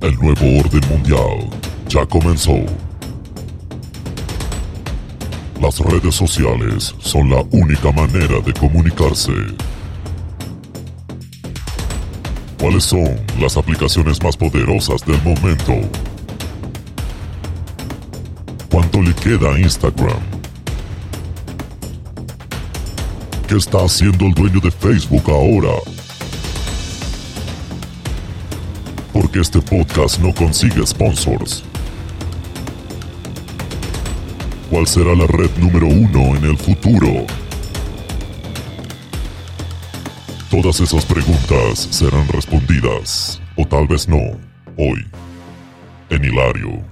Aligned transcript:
El 0.00 0.14
nuevo 0.14 0.60
orden 0.60 0.88
mundial 0.90 1.50
ya 1.88 2.06
comenzó. 2.06 2.54
Las 5.60 5.80
redes 5.80 6.14
sociales 6.14 6.94
son 7.00 7.28
la 7.28 7.42
única 7.50 7.90
manera 7.90 8.38
de 8.40 8.52
comunicarse. 8.52 9.32
¿Cuáles 12.60 12.84
son 12.84 13.20
las 13.40 13.56
aplicaciones 13.56 14.22
más 14.22 14.36
poderosas 14.36 15.04
del 15.04 15.20
momento? 15.22 15.74
¿Cuánto 18.70 19.02
le 19.02 19.12
queda 19.14 19.52
a 19.52 19.58
Instagram? 19.58 20.20
¿Qué 23.48 23.56
está 23.56 23.84
haciendo 23.84 24.26
el 24.26 24.34
dueño 24.34 24.60
de 24.60 24.70
Facebook 24.70 25.24
ahora? 25.28 25.97
Este 29.40 29.60
podcast 29.60 30.18
no 30.18 30.34
consigue 30.34 30.84
sponsors. 30.84 31.62
¿Cuál 34.68 34.84
será 34.84 35.14
la 35.14 35.28
red 35.28 35.48
número 35.58 35.86
uno 35.86 36.34
en 36.34 36.44
el 36.44 36.58
futuro? 36.58 37.24
Todas 40.50 40.80
esas 40.80 41.04
preguntas 41.04 41.78
serán 41.78 42.26
respondidas, 42.28 43.40
o 43.56 43.64
tal 43.64 43.86
vez 43.86 44.08
no, 44.08 44.18
hoy, 44.76 45.06
en 46.10 46.24
Hilario, 46.24 46.84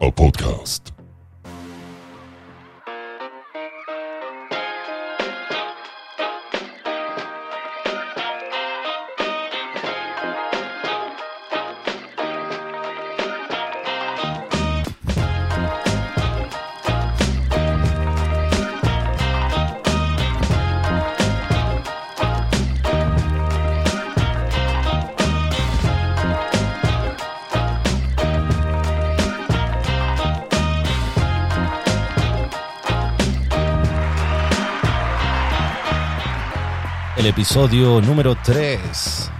el 0.00 0.12
podcast. 0.14 0.99
El 37.20 37.26
episodio 37.26 38.00
número 38.00 38.34
3 38.42 39.30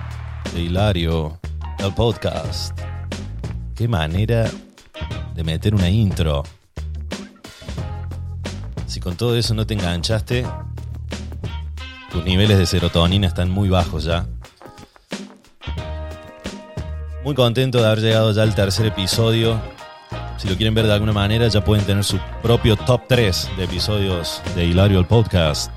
de 0.53 0.61
Hilario, 0.61 1.41
el 1.78 1.95
podcast. 1.95 2.78
Qué 3.75 3.89
manera 3.89 4.50
de 5.34 5.45
meter 5.45 5.75
una 5.75 5.89
intro. 5.89 6.42
Si 8.84 9.00
con 9.00 9.17
todo 9.17 9.34
eso 9.34 9.55
no 9.55 9.67
te 9.67 9.72
enganchaste, 9.72 10.45
tus 12.12 12.22
niveles 12.22 12.59
de 12.59 12.67
serotonina 12.67 13.27
están 13.27 13.50
muy 13.50 13.70
bajos 13.70 14.05
ya. 14.05 14.27
Muy 17.25 17.34
contento 17.34 17.78
de 17.78 17.87
haber 17.87 18.00
llegado 18.00 18.31
ya 18.33 18.42
al 18.42 18.55
tercer 18.55 18.84
episodio. 18.84 19.59
Si 20.37 20.50
lo 20.50 20.56
quieren 20.56 20.75
ver 20.75 20.84
de 20.84 20.92
alguna 20.92 21.15
manera, 21.15 21.48
ya 21.48 21.65
pueden 21.65 21.87
tener 21.87 22.05
su 22.05 22.19
propio 22.42 22.77
top 22.77 23.05
3 23.09 23.53
de 23.56 23.65
episodios 23.65 24.42
de 24.55 24.67
Hilario 24.67 24.98
el 24.98 25.06
podcast. 25.06 25.72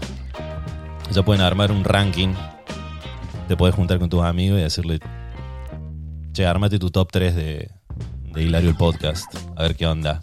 Ya 1.11 1.23
pueden 1.23 1.41
armar 1.41 1.71
un 1.71 1.83
ranking. 1.83 2.33
Te 3.47 3.55
puedes 3.57 3.75
juntar 3.75 3.99
con 3.99 4.09
tus 4.09 4.23
amigos 4.23 4.59
y 4.59 4.63
decirle, 4.63 4.99
che, 6.31 6.45
armate 6.45 6.79
tu 6.79 6.89
top 6.89 7.11
3 7.11 7.35
de, 7.35 7.71
de 8.33 8.43
Hilario 8.43 8.69
el 8.69 8.75
podcast. 8.75 9.25
A 9.55 9.63
ver 9.63 9.75
qué 9.75 9.85
onda. 9.85 10.21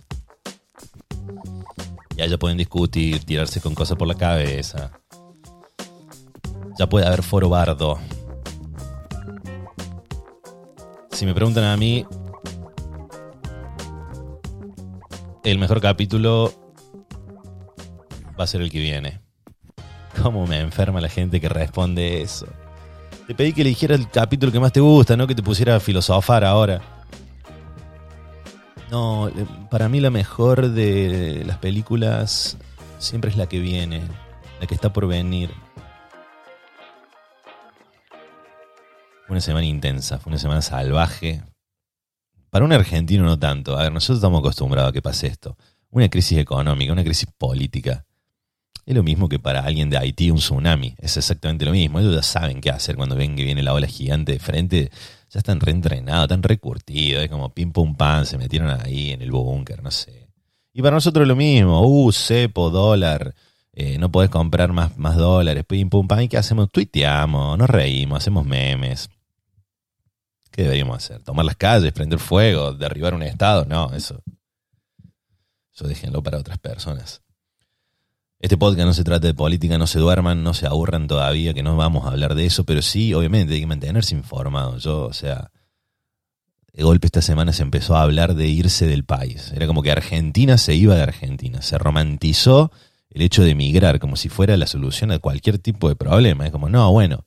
Ya 2.17 2.27
ya 2.27 2.39
pueden 2.39 2.59
discutir, 2.59 3.25
tirarse 3.25 3.61
con 3.61 3.75
cosas 3.75 3.97
por 3.97 4.09
la 4.09 4.15
cabeza. 4.15 4.91
Ya 6.79 6.89
puede 6.89 7.07
haber 7.07 7.23
foro 7.23 7.49
bardo. 7.49 7.99
Si 11.13 11.27
me 11.27 11.35
preguntan 11.35 11.65
a 11.65 11.77
mí, 11.77 12.07
el 15.45 15.59
mejor 15.59 15.81
capítulo 15.81 16.53
va 18.39 18.45
a 18.45 18.47
ser 18.47 18.63
el 18.63 18.71
que 18.71 18.81
viene. 18.81 19.21
¿Cómo 20.23 20.47
me 20.47 20.61
enferma 20.61 21.01
la 21.01 21.09
gente 21.09 21.41
que 21.41 21.49
responde 21.49 22.23
eso? 22.23 22.47
Te 23.27 23.35
pedí 23.35 23.53
que 23.53 23.61
eligiera 23.63 23.95
el 23.95 24.09
capítulo 24.11 24.51
que 24.51 24.61
más 24.61 24.73
te 24.73 24.81
gusta, 24.81 25.17
no 25.17 25.27
que 25.27 25.35
te 25.35 25.43
pusiera 25.43 25.77
a 25.77 25.81
filosofar 25.81 26.45
ahora. 26.45 26.81
No, 28.91 29.31
para 29.71 29.89
mí 29.89 30.01
la 30.01 30.11
mejor 30.11 30.71
de 30.71 31.45
las 31.47 31.59
películas 31.59 32.57
siempre 32.99 33.31
es 33.31 33.37
la 33.37 33.47
que 33.47 33.61
viene, 33.61 34.03
la 34.61 34.67
que 34.67 34.75
está 34.75 34.93
por 34.93 35.07
venir. 35.07 35.51
Fue 39.27 39.35
una 39.35 39.41
semana 39.41 39.65
intensa, 39.65 40.19
fue 40.19 40.31
una 40.31 40.41
semana 40.41 40.61
salvaje. 40.61 41.45
Para 42.51 42.65
un 42.65 42.73
argentino 42.73 43.23
no 43.23 43.39
tanto. 43.39 43.79
A 43.79 43.85
ver, 43.85 43.93
nosotros 43.93 44.19
estamos 44.19 44.41
acostumbrados 44.41 44.91
a 44.91 44.93
que 44.93 45.03
pase 45.03 45.29
esto. 45.29 45.57
Una 45.91 46.09
crisis 46.09 46.39
económica, 46.39 46.93
una 46.93 47.05
crisis 47.05 47.29
política. 47.39 48.05
Es 48.91 48.97
lo 48.97 49.05
mismo 49.05 49.29
que 49.29 49.39
para 49.39 49.61
alguien 49.61 49.89
de 49.89 49.97
Haití 49.99 50.33
un 50.33 50.39
tsunami. 50.39 50.97
Es 50.99 51.17
exactamente 51.17 51.65
lo 51.65 51.71
mismo. 51.71 52.01
Ellos 52.01 52.13
ya 52.13 52.25
saben 52.25 52.61
qué 52.61 52.71
hacer 52.71 52.97
cuando 52.97 53.15
ven 53.15 53.37
que 53.37 53.45
viene 53.45 53.63
la 53.63 53.73
ola 53.73 53.87
gigante 53.87 54.33
de 54.33 54.41
frente. 54.41 54.91
Ya 55.31 55.39
están 55.39 55.61
reentrenados, 55.61 56.25
están 56.25 56.43
recurtidos. 56.43 57.23
Es 57.23 57.31
como 57.31 57.55
pim 57.55 57.71
pum 57.71 57.95
pam, 57.95 58.25
se 58.25 58.37
metieron 58.37 58.69
ahí 58.69 59.13
en 59.13 59.23
el 59.23 59.31
búnker, 59.31 59.81
no 59.81 59.93
sé. 59.93 60.27
Y 60.73 60.83
para 60.83 60.97
nosotros 60.97 61.25
lo 61.29 61.37
mismo. 61.37 61.87
Uh, 61.87 62.11
cepo, 62.11 62.69
dólar. 62.69 63.33
eh, 63.75 63.97
no 63.97 64.11
podés 64.11 64.29
comprar 64.29 64.73
más, 64.73 64.99
más 64.99 65.15
dólares. 65.17 65.65
Pim 65.69 65.89
pum 65.89 66.09
pam. 66.09 66.23
¿Y 66.23 66.29
qué 66.29 66.39
hacemos? 66.39 66.69
Tuiteamos, 66.73 67.57
nos 67.57 67.71
reímos, 67.71 68.19
hacemos 68.19 68.45
memes. 68.45 69.09
¿Qué 70.51 70.63
deberíamos 70.63 70.97
hacer? 70.97 71.23
¿Tomar 71.23 71.45
las 71.45 71.55
calles, 71.55 71.93
prender 71.93 72.19
fuego, 72.19 72.73
derribar 72.73 73.15
un 73.15 73.23
estado? 73.23 73.65
No, 73.67 73.93
eso. 73.93 74.21
Eso 75.73 75.87
déjenlo 75.87 76.25
para 76.25 76.39
otras 76.39 76.59
personas. 76.59 77.23
Este 78.41 78.57
podcast 78.57 78.87
no 78.87 78.95
se 78.95 79.05
trata 79.05 79.27
de 79.27 79.35
política, 79.35 79.77
no 79.77 79.87
se 79.87 79.99
duerman, 79.99 80.43
no 80.43 80.55
se 80.55 80.67
aburran 80.67 81.07
todavía, 81.07 81.53
que 81.53 81.63
no 81.63 81.77
vamos 81.77 82.07
a 82.07 82.13
hablar 82.13 82.35
de 82.35 82.47
eso, 82.47 82.65
pero 82.65 82.81
sí, 82.81 83.13
obviamente, 83.13 83.53
hay 83.53 83.61
que 83.61 83.67
mantenerse 83.67 84.15
informado. 84.15 84.79
Yo, 84.79 85.05
o 85.05 85.13
sea, 85.13 85.51
de 86.73 86.83
golpe 86.83 87.07
esta 87.07 87.21
semana 87.21 87.53
se 87.53 87.63
empezó 87.63 87.97
a 87.97 88.03
hablar 88.03 88.35
de 88.35 88.49
irse 88.49 88.87
del 88.87 89.05
país. 89.05 89.53
Era 89.55 89.67
como 89.67 89.83
que 89.83 89.91
Argentina 89.91 90.57
se 90.57 90.75
iba 90.75 90.95
de 90.95 91.03
Argentina. 91.03 91.61
Se 91.61 91.77
romantizó 91.77 92.73
el 93.11 93.21
hecho 93.21 93.43
de 93.43 93.51
emigrar 93.51 93.99
como 93.99 94.17
si 94.17 94.31
fuera 94.31 94.57
la 94.57 94.67
solución 94.67 95.13
a 95.13 95.19
cualquier 95.19 95.59
tipo 95.59 95.91
de 95.91 95.97
problema. 95.97 96.47
Es 96.47 96.51
como, 96.51 96.71
no, 96.71 96.91
bueno, 96.93 97.27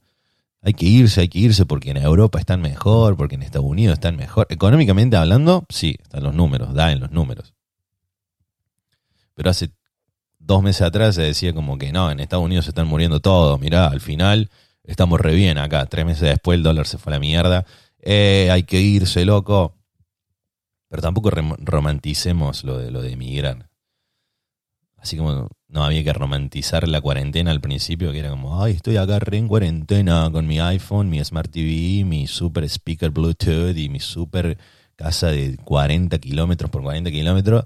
hay 0.63 0.73
que 0.73 0.87
irse, 0.87 1.21
hay 1.21 1.27
que 1.27 1.37
irse 1.37 1.67
porque 1.67 1.91
en 1.91 1.97
Europa 1.97 2.39
están 2.39 2.59
mejor, 2.59 3.17
porque 3.17 3.35
en 3.35 3.43
Estados 3.43 3.67
Unidos 3.67 3.93
están 3.93 4.15
mejor. 4.15 4.47
Económicamente 4.49 5.15
hablando, 5.15 5.63
sí, 5.69 5.95
están 6.01 6.23
los 6.23 6.33
números, 6.33 6.73
da 6.73 6.91
en 6.91 7.01
los 7.01 7.11
números. 7.11 7.53
Pero 9.35 9.51
hace 9.51 9.69
dos 10.45 10.61
meses 10.61 10.81
atrás 10.81 11.15
se 11.15 11.21
decía 11.21 11.53
como 11.53 11.77
que 11.77 11.91
no, 11.91 12.11
en 12.11 12.19
Estados 12.19 12.45
Unidos 12.45 12.65
se 12.65 12.71
están 12.71 12.87
muriendo 12.87 13.19
todos, 13.19 13.59
mirá, 13.59 13.87
al 13.87 14.01
final 14.01 14.49
estamos 14.83 15.19
re 15.19 15.33
bien 15.33 15.57
acá, 15.57 15.85
tres 15.85 16.05
meses 16.05 16.29
después 16.29 16.57
el 16.57 16.63
dólar 16.63 16.87
se 16.87 16.97
fue 16.97 17.11
a 17.11 17.15
la 17.15 17.19
mierda, 17.19 17.65
eh, 17.99 18.49
hay 18.51 18.63
que 18.63 18.81
irse, 18.81 19.25
loco. 19.25 19.75
Pero 20.89 21.01
tampoco 21.01 21.31
romanticemos 21.31 22.63
lo 22.63 22.77
de, 22.77 22.91
lo 22.91 23.01
de 23.01 23.13
emigrar. 23.13 23.69
Así 24.97 25.17
como 25.17 25.49
no 25.67 25.83
había 25.83 26.03
que 26.03 26.13
romantizar 26.13 26.87
la 26.87 27.01
cuarentena 27.01 27.51
al 27.51 27.59
principio, 27.59 28.11
que 28.11 28.19
era 28.19 28.29
como, 28.29 28.61
ay, 28.63 28.73
estoy 28.73 28.97
acá 28.97 29.19
re 29.19 29.37
en 29.37 29.47
cuarentena 29.47 30.29
con 30.31 30.45
mi 30.45 30.59
iPhone, 30.59 31.09
mi 31.09 31.23
Smart 31.23 31.51
TV, 31.51 32.05
mi 32.05 32.27
super 32.27 32.63
speaker 32.69 33.09
Bluetooth 33.09 33.75
y 33.75 33.89
mi 33.89 33.99
super 33.99 34.57
casa 34.95 35.27
de 35.27 35.57
40 35.57 36.19
kilómetros 36.19 36.69
por 36.69 36.83
40 36.83 37.09
kilómetros. 37.09 37.65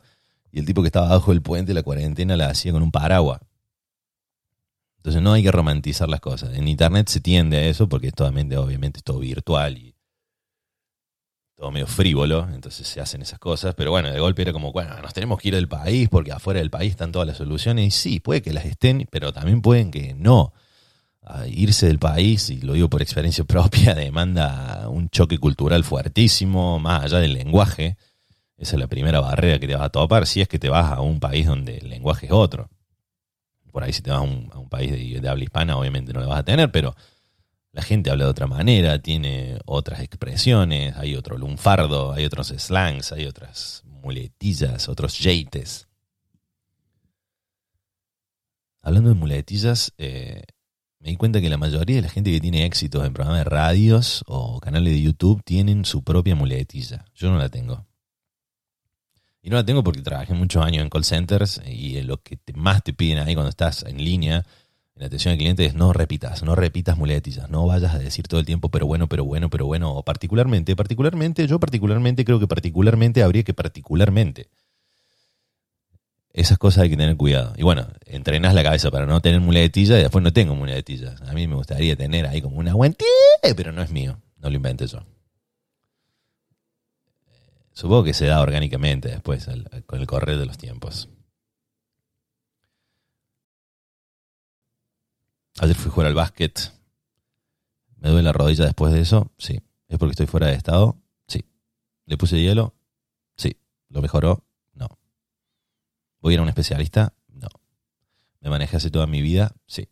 El 0.60 0.66
tipo 0.66 0.82
que 0.82 0.88
estaba 0.88 1.08
abajo 1.08 1.32
del 1.32 1.42
puente, 1.42 1.74
la 1.74 1.84
cuarentena 1.84 2.36
la 2.36 2.50
hacía 2.50 2.72
con 2.72 2.82
un 2.82 2.92
paraguas. 2.92 3.42
Entonces 4.98 5.22
no 5.22 5.34
hay 5.34 5.44
que 5.44 5.52
romantizar 5.52 6.10
las 6.10 6.20
cosas. 6.20 6.54
En 6.56 6.68
internet 6.68 7.08
se 7.08 7.22
tiende 7.22 7.58
a 7.58 7.66
eso 7.66 7.88
porque 7.88 8.08
es 8.08 8.14
totalmente, 8.14 8.58
obviamente, 8.58 9.00
es 9.00 9.04
todo 9.04 9.20
virtual 9.20 9.78
y 9.78 9.96
todo 11.56 11.72
medio 11.72 11.88
frívolo, 11.88 12.48
entonces 12.54 12.88
se 12.88 13.00
hacen 13.00 13.22
esas 13.22 13.40
cosas. 13.40 13.74
Pero 13.76 13.92
bueno, 13.92 14.12
de 14.12 14.20
golpe 14.20 14.42
era 14.42 14.54
como, 14.54 14.72
bueno, 14.72 15.00
nos 15.02 15.14
tenemos 15.14 15.40
que 15.40 15.48
ir 15.48 15.56
del 15.56 15.68
país 15.68 16.10
porque 16.10 16.32
afuera 16.32 16.60
del 16.60 16.70
país 16.70 16.92
están 16.92 17.12
todas 17.12 17.28
las 17.28 17.38
soluciones. 17.38 17.86
Y 17.88 17.92
sí, 17.92 18.20
puede 18.20 18.42
que 18.42 18.54
las 18.54 18.66
estén, 18.66 19.08
pero 19.10 19.32
también 19.32 19.62
pueden 19.62 19.92
que 19.92 20.14
no. 20.14 20.54
Irse 21.48 21.88
del 21.88 22.00
país, 22.00 22.50
y 22.50 22.62
lo 22.62 22.74
digo 22.74 22.90
por 22.90 23.02
experiencia 23.02 23.44
propia, 23.46 23.96
demanda 23.96 24.88
un 24.90 25.10
choque 25.10 25.38
cultural 25.38 25.84
fuertísimo, 25.84 26.80
más 26.80 27.06
allá 27.06 27.20
del 27.20 27.34
lenguaje. 27.34 27.98
Esa 28.58 28.76
es 28.76 28.80
la 28.80 28.88
primera 28.88 29.20
barrera 29.20 29.60
que 29.60 29.68
te 29.68 29.76
vas 29.76 29.84
a 29.84 29.90
topar 29.90 30.26
si 30.26 30.42
es 30.42 30.48
que 30.48 30.58
te 30.60 30.70
vas 30.70 30.92
a 30.92 31.02
un 31.02 31.20
país 31.20 31.46
donde 31.46 31.78
el 31.78 31.90
lenguaje 31.90 32.26
es 32.26 32.32
otro. 32.32 32.70
Por 33.72 33.84
ahí 33.84 33.94
si 33.94 34.02
te 34.02 34.10
vas 34.10 34.20
a 34.20 34.24
un, 34.24 34.70
país 34.70 34.92
de, 34.92 35.30
habla 35.30 35.44
hispana, 35.44 35.78
obviamente 35.78 36.12
no 36.12 36.22
lo 36.22 36.30
vas 36.30 36.40
a 36.40 36.44
tener, 36.44 36.72
pero 36.72 36.96
La 37.74 37.84
gente 37.84 38.10
habla 38.10 38.24
de 38.24 38.32
otra 38.32 38.48
manera, 38.48 39.00
tiene 39.00 39.60
otras 39.66 40.00
expresiones, 40.00 40.96
hay 40.98 41.16
otro 41.16 41.38
lunfardo, 41.38 42.12
hay 42.12 42.26
otros 42.26 42.48
slangs, 42.48 43.12
hay 43.12 43.28
otras 43.28 43.84
muletillas, 43.86 44.90
otros 44.90 45.20
yates. 45.20 45.88
Hablando 48.82 49.10
de 49.10 49.16
muletillas, 49.16 49.94
eh, 50.00 50.42
me 51.00 51.10
di 51.10 51.18
cuenta 51.18 51.40
que 51.40 51.50
la 51.50 51.58
mayoría 51.58 51.98
de 51.98 52.02
la 52.02 52.10
gente 52.10 52.32
que 52.32 52.40
tiene 52.40 52.66
éxitos 52.66 53.06
en 53.06 53.14
programas 53.14 53.44
de 53.44 53.50
radios 53.50 54.24
o 54.28 54.60
canales 54.60 54.94
de 54.94 55.02
YouTube 55.02 55.44
tienen 55.44 55.86
su 55.86 56.04
propia 56.04 56.36
muletilla. 56.36 57.06
Yo 57.14 57.30
no 57.30 57.38
la 57.38 57.50
tengo. 57.50 57.86
Y 59.48 59.50
no 59.50 59.56
la 59.56 59.64
tengo 59.64 59.82
porque 59.82 60.02
trabajé 60.02 60.34
muchos 60.34 60.62
años 60.62 60.84
en 60.84 60.90
call 60.90 61.06
centers 61.06 61.62
y 61.66 62.02
lo 62.02 62.22
que 62.22 62.38
más 62.54 62.84
te 62.84 62.92
piden 62.92 63.20
ahí 63.20 63.34
cuando 63.34 63.50
estás 63.50 63.84
en 63.84 64.04
línea 64.04 64.46
en 64.94 65.06
atención 65.06 65.32
al 65.32 65.38
cliente 65.38 65.64
es 65.64 65.74
no 65.74 65.94
repitas, 65.94 66.44
no 66.44 66.54
repitas 66.54 66.98
muletillas, 66.98 67.50
no 67.50 67.66
vayas 67.66 67.96
a 67.96 67.98
decir 67.98 68.28
todo 68.28 68.42
el 68.42 68.46
tiempo, 68.46 68.68
pero 68.68 68.88
bueno, 68.88 69.08
pero 69.08 69.24
bueno, 69.24 69.50
pero 69.50 69.66
bueno, 69.66 69.94
o 69.94 70.04
particularmente, 70.04 70.76
particularmente, 70.76 71.48
yo 71.48 71.62
particularmente 71.62 72.26
creo 72.26 72.42
que 72.42 72.48
particularmente 72.48 73.24
habría 73.24 73.44
que 73.44 73.54
particularmente. 73.54 74.50
Esas 76.34 76.58
cosas 76.58 76.84
hay 76.84 76.90
que 76.90 76.98
tener 76.98 77.16
cuidado. 77.16 77.54
Y 77.56 77.64
bueno, 77.64 77.88
entrenas 78.06 78.54
la 78.54 78.64
cabeza 78.64 78.92
para 78.92 79.06
no 79.06 79.22
tener 79.22 79.40
muletillas 79.40 79.98
y 79.98 80.02
después 80.02 80.26
no 80.26 80.34
tengo 80.34 80.56
muletillas. 80.56 81.22
A 81.22 81.32
mí 81.32 81.48
me 81.48 81.56
gustaría 81.56 81.96
tener 81.96 82.28
ahí 82.28 82.42
como 82.42 82.58
una 82.58 82.74
guantí, 82.74 83.06
pero 83.56 83.72
no 83.72 83.82
es 83.82 83.92
mío, 83.92 84.20
no 84.42 84.50
lo 84.50 84.58
inventé 84.58 84.88
yo. 84.88 85.06
Supongo 87.78 88.06
que 88.06 88.16
se 88.16 88.26
da 88.26 88.42
orgánicamente 88.42 89.08
después, 89.08 89.48
con 89.86 90.00
el 90.00 90.08
correr 90.08 90.40
de 90.40 90.48
los 90.48 90.58
tiempos. 90.58 91.10
Ayer 95.60 95.76
fui 95.76 95.92
a 95.92 95.94
jugar 95.94 96.08
al 96.08 96.16
básquet. 96.16 96.74
¿Me 97.98 98.10
duele 98.10 98.24
la 98.24 98.34
rodilla 98.34 98.66
después 98.66 98.92
de 98.94 99.02
eso? 99.02 99.32
Sí. 99.38 99.62
¿Es 99.90 100.00
porque 100.00 100.14
estoy 100.14 100.26
fuera 100.26 100.48
de 100.48 100.56
estado? 100.56 100.98
Sí. 101.28 101.46
¿Le 102.08 102.18
puse 102.18 102.42
hielo? 102.42 102.74
Sí. 103.36 103.60
¿Lo 103.90 104.02
mejoró? 104.02 104.44
No. 104.74 104.98
¿Voy 106.20 106.34
a 106.34 106.34
ir 106.34 106.40
a 106.40 106.44
un 106.44 106.50
especialista? 106.50 107.14
No. 107.28 107.50
¿Me 108.40 108.50
manejé 108.50 108.78
hace 108.78 108.90
toda 108.90 109.06
mi 109.06 109.22
vida? 109.22 109.56
Sí. 109.68 109.88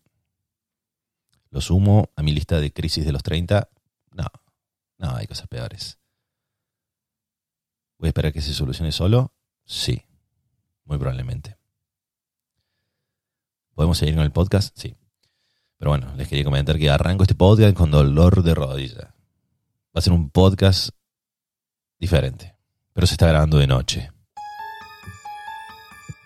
¿Lo 1.52 1.62
sumo 1.62 2.10
a 2.16 2.24
mi 2.24 2.32
lista 2.32 2.60
de 2.60 2.74
crisis 2.74 3.06
de 3.06 3.12
los 3.12 3.22
30? 3.22 3.70
No. 4.14 4.26
No, 4.98 5.16
hay 5.16 5.28
cosas 5.28 5.48
peores. 5.48 6.00
¿Voy 7.97 8.07
a 8.07 8.09
esperar 8.09 8.33
que 8.33 8.42
se 8.42 8.53
solucione 8.53 8.92
solo? 8.92 9.33
Sí. 9.65 10.03
Muy 10.83 10.97
probablemente. 10.97 11.57
¿Podemos 13.74 13.97
seguir 13.97 14.15
con 14.15 14.24
el 14.24 14.31
podcast? 14.31 14.77
Sí. 14.77 14.95
Pero 15.77 15.92
bueno, 15.92 16.13
les 16.15 16.27
quería 16.27 16.44
comentar 16.44 16.77
que 16.77 16.89
arranco 16.89 17.24
este 17.24 17.36
podcast 17.36 17.75
con 17.75 17.92
dolor 17.92 18.44
de 18.44 18.53
rodilla. 18.53 19.15
Va 19.95 20.00
a 20.00 20.01
ser 20.01 20.13
un 20.13 20.30
podcast 20.30 20.89
diferente, 22.00 22.56
pero 22.94 23.07
se 23.07 23.13
está 23.13 23.27
grabando 23.27 23.57
de 23.57 23.68
noche. 23.68 24.12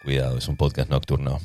Cuidado, 0.03 0.37
es 0.37 0.47
un 0.47 0.57
podcast 0.57 0.89
nocturno. 0.89 1.39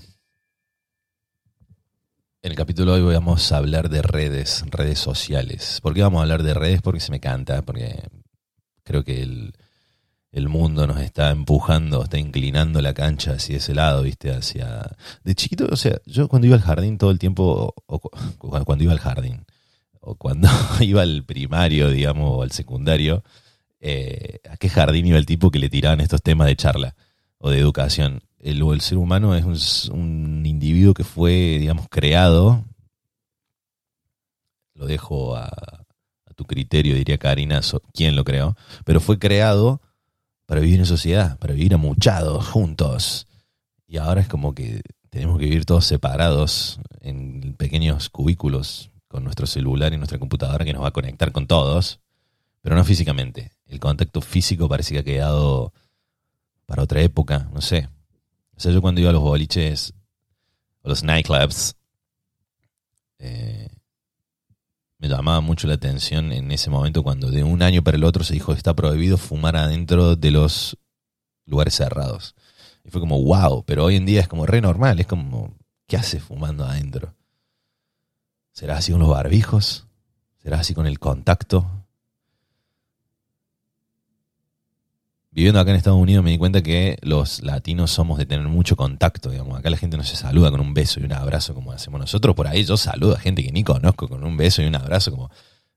En 2.43 2.51
el 2.51 2.57
capítulo 2.57 2.95
de 2.95 3.03
hoy 3.03 3.15
vamos 3.15 3.51
a 3.53 3.57
hablar 3.57 3.89
de 3.89 4.03
redes, 4.03 4.65
redes 4.71 4.99
sociales. 4.99 5.81
¿Por 5.83 5.95
qué 5.95 6.03
vamos 6.03 6.19
a 6.19 6.23
hablar 6.23 6.43
de 6.43 6.53
redes? 6.53 6.83
Porque 6.83 7.01
se 7.01 7.11
me 7.11 7.21
canta, 7.21 7.63
porque 7.63 8.07
creo 8.83 9.03
que 9.03 9.23
el, 9.23 9.55
el 10.35 10.49
mundo 10.49 10.89
nos 10.89 11.01
está 11.01 11.31
empujando, 11.31 12.03
está 12.03 12.19
inclinando 12.19 12.83
la 12.83 12.93
cancha 12.93 13.35
hacia 13.35 13.59
ese 13.59 13.73
lado, 13.73 14.03
¿viste? 14.03 14.33
Hacia... 14.33 14.97
De 15.23 15.35
chiquito, 15.37 15.69
o 15.71 15.77
sea, 15.77 16.01
yo 16.07 16.27
cuando 16.27 16.49
iba 16.49 16.57
al 16.57 16.63
jardín 16.63 16.99
todo 16.99 17.13
el 17.13 17.21
tiempo, 17.21 17.73
o 17.87 18.01
cuando 18.65 18.83
iba 18.83 18.93
al 18.93 18.99
jardín, 18.99 19.47
o 20.01 20.17
cuando 20.17 20.49
iba 20.81 21.03
al 21.03 21.23
primario, 21.25 21.89
digamos, 21.89 22.39
o 22.39 22.43
al 22.43 22.51
secundario, 22.51 23.23
eh, 23.79 24.41
¿a 24.51 24.57
qué 24.57 24.69
jardín 24.69 25.07
iba 25.07 25.19
el 25.19 25.27
tipo 25.27 25.53
que 25.53 25.61
le 25.61 25.69
tiraban 25.69 26.01
estos 26.01 26.21
temas 26.21 26.49
de 26.49 26.57
charla 26.57 26.97
o 27.39 27.51
de 27.51 27.59
educación? 27.61 28.23
El, 28.41 28.61
el 28.61 28.81
ser 28.81 28.99
humano 28.99 29.37
es 29.37 29.89
un, 29.89 30.43
individuo 30.45 30.95
que 30.95 31.05
fue, 31.05 31.59
digamos, 31.61 31.87
creado, 31.89 32.65
lo 34.75 34.87
dejo 34.87 35.37
a, 35.37 35.85
tu 36.35 36.45
criterio, 36.45 36.97
diría 36.97 37.17
Karina, 37.17 37.61
quién 37.93 38.17
lo 38.17 38.25
creó, 38.25 38.57
pero 38.85 38.99
fue 38.99 39.21
creado 39.21 39.81
para 40.47 40.61
vivir 40.61 40.81
en 40.81 40.87
sociedad, 40.87 41.39
para 41.39 41.55
vivir 41.55 41.75
amuchados, 41.75 42.47
juntos. 42.47 43.27
Y 43.87 43.99
ahora 43.99 44.21
es 44.21 44.29
como 44.29 44.55
que 44.55 44.83
tenemos 45.11 45.39
que 45.39 45.45
vivir 45.45 45.65
todos 45.65 45.87
separados 45.87 46.81
en 47.01 47.55
pequeños 47.55 48.11
cubículos 48.11 48.91
con 49.09 49.25
nuestro 49.25 49.47
celular 49.47 49.93
y 49.93 49.97
nuestra 49.97 50.19
computadora 50.19 50.65
que 50.65 50.73
nos 50.73 50.83
va 50.83 50.89
a 50.89 50.93
conectar 50.93 51.31
con 51.31 51.47
todos, 51.47 52.01
pero 52.61 52.75
no 52.75 52.85
físicamente. 52.85 53.53
El 53.67 53.79
contacto 53.79 54.21
físico 54.21 54.69
parece 54.69 54.95
que 54.95 55.01
ha 55.01 55.05
quedado 55.05 55.73
para 56.67 56.83
otra 56.83 57.01
época, 57.01 57.49
no 57.53 57.61
sé. 57.61 57.89
O 58.57 58.61
sea, 58.61 58.73
yo 58.73 58.83
cuando 58.83 59.01
iba 59.01 59.11
a 59.11 59.13
los 59.13 59.23
boliches 59.23 59.95
o 60.83 60.89
los 60.89 61.03
nightclubs, 61.03 61.77
eh, 63.19 63.69
me 65.05 65.11
llamaba 65.11 65.43
mucho 65.43 65.67
la 65.67 65.75
atención 65.75 66.33
en 66.33 66.51
ese 66.51 66.71
momento 66.71 67.03
cuando 67.03 67.31
de 67.31 67.45
un 67.45 67.61
año 67.61 67.83
para 67.85 67.99
el 67.99 68.05
otro 68.05 68.25
se 68.25 68.33
dijo 68.33 68.55
está 68.55 68.73
prohibido 68.73 69.19
fumar 69.19 69.55
adentro 69.55 70.17
de 70.17 70.31
los 70.31 70.79
lugares 71.45 71.75
cerrados. 71.75 72.35
Y 72.87 72.89
fue 72.89 73.03
como, 73.03 73.23
wow, 73.23 73.65
pero 73.67 73.85
hoy 73.85 73.97
en 73.97 74.07
día 74.07 74.23
es 74.23 74.29
como 74.29 74.47
re 74.47 74.63
normal, 74.63 74.99
es 74.99 75.07
como, 75.07 75.59
¿qué 75.87 75.99
hace 75.99 76.21
fumando 76.21 76.65
adentro? 76.65 77.15
¿Será 78.51 78.79
así 78.79 78.93
con 78.93 79.01
los 79.03 79.11
barbijos? 79.11 79.87
¿Será 80.39 80.61
así 80.61 80.73
con 80.73 80.87
el 80.87 80.99
contacto? 80.99 81.84
Viviendo 85.35 85.59
acá 85.59 85.73
en 85.73 85.77
Estados 85.77 86.01
Unidos 86.01 86.25
me 86.25 86.31
di 86.31 86.39
cuenta 86.39 86.63
que 86.63 86.97
los 87.03 87.43
latinos 87.43 87.91
somos 87.91 88.19
de 88.19 88.25
tener 88.25 88.47
mucho 88.47 88.77
contacto, 88.77 89.31
digamos. 89.31 89.59
Acá 89.59 89.69
la 89.69 89.77
gente 89.77 89.97
no 89.97 90.05
se 90.05 90.15
saluda 90.15 90.53
con 90.53 90.61
un 90.61 90.75
beso 90.75 91.01
y 91.01 91.05
un 91.05 91.13
abrazo 91.13 91.55
como 91.55 91.73
hacemos 91.73 92.01
nosotros. 92.01 92.37
Por 92.37 92.47
ahí 92.47 92.65
yo 92.65 92.77
saludo 92.77 93.17
a 93.17 93.19
gente 93.19 93.43
que 93.43 93.51
ni 93.51 93.65
conozco 93.65 94.09
con 94.09 94.23
un 94.23 94.37
beso 94.37 94.63
y 94.63 94.67
un 94.67 94.77
abrazo 94.77 95.11
como, 95.11 95.31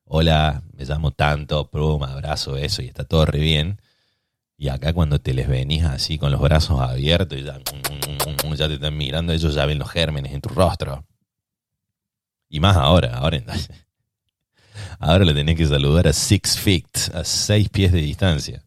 hola, 0.05 0.61
me 0.73 0.85
llamo 0.85 1.09
tanto, 1.09 1.67
un 1.73 2.03
abrazo, 2.03 2.55
eso, 2.55 2.83
y 2.83 2.85
está 2.85 3.03
todo 3.03 3.25
re 3.25 3.39
bien. 3.39 3.81
Y 4.57 4.69
acá 4.69 4.93
cuando 4.93 5.19
te 5.19 5.33
les 5.33 5.47
venís 5.47 5.83
así 5.83 6.19
con 6.19 6.31
los 6.31 6.39
brazos 6.39 6.79
abiertos 6.79 7.39
y 7.39 7.43
ya, 7.43 7.59
ya 7.59 8.67
te 8.67 8.73
están 8.75 8.95
mirando, 8.95 9.33
ellos 9.33 9.55
ya 9.55 9.65
ven 9.65 9.79
los 9.79 9.89
gérmenes 9.89 10.33
en 10.33 10.41
tu 10.41 10.49
rostro. 10.49 11.03
Y 12.47 12.59
más 12.59 12.77
ahora, 12.77 13.17
ahora, 13.17 13.41
ahora 14.99 15.25
le 15.25 15.33
tenés 15.33 15.57
que 15.57 15.65
saludar 15.65 16.07
a 16.07 16.13
six 16.13 16.59
feet, 16.59 16.85
a 17.15 17.23
seis 17.23 17.69
pies 17.69 17.91
de 17.91 18.01
distancia. 18.01 18.63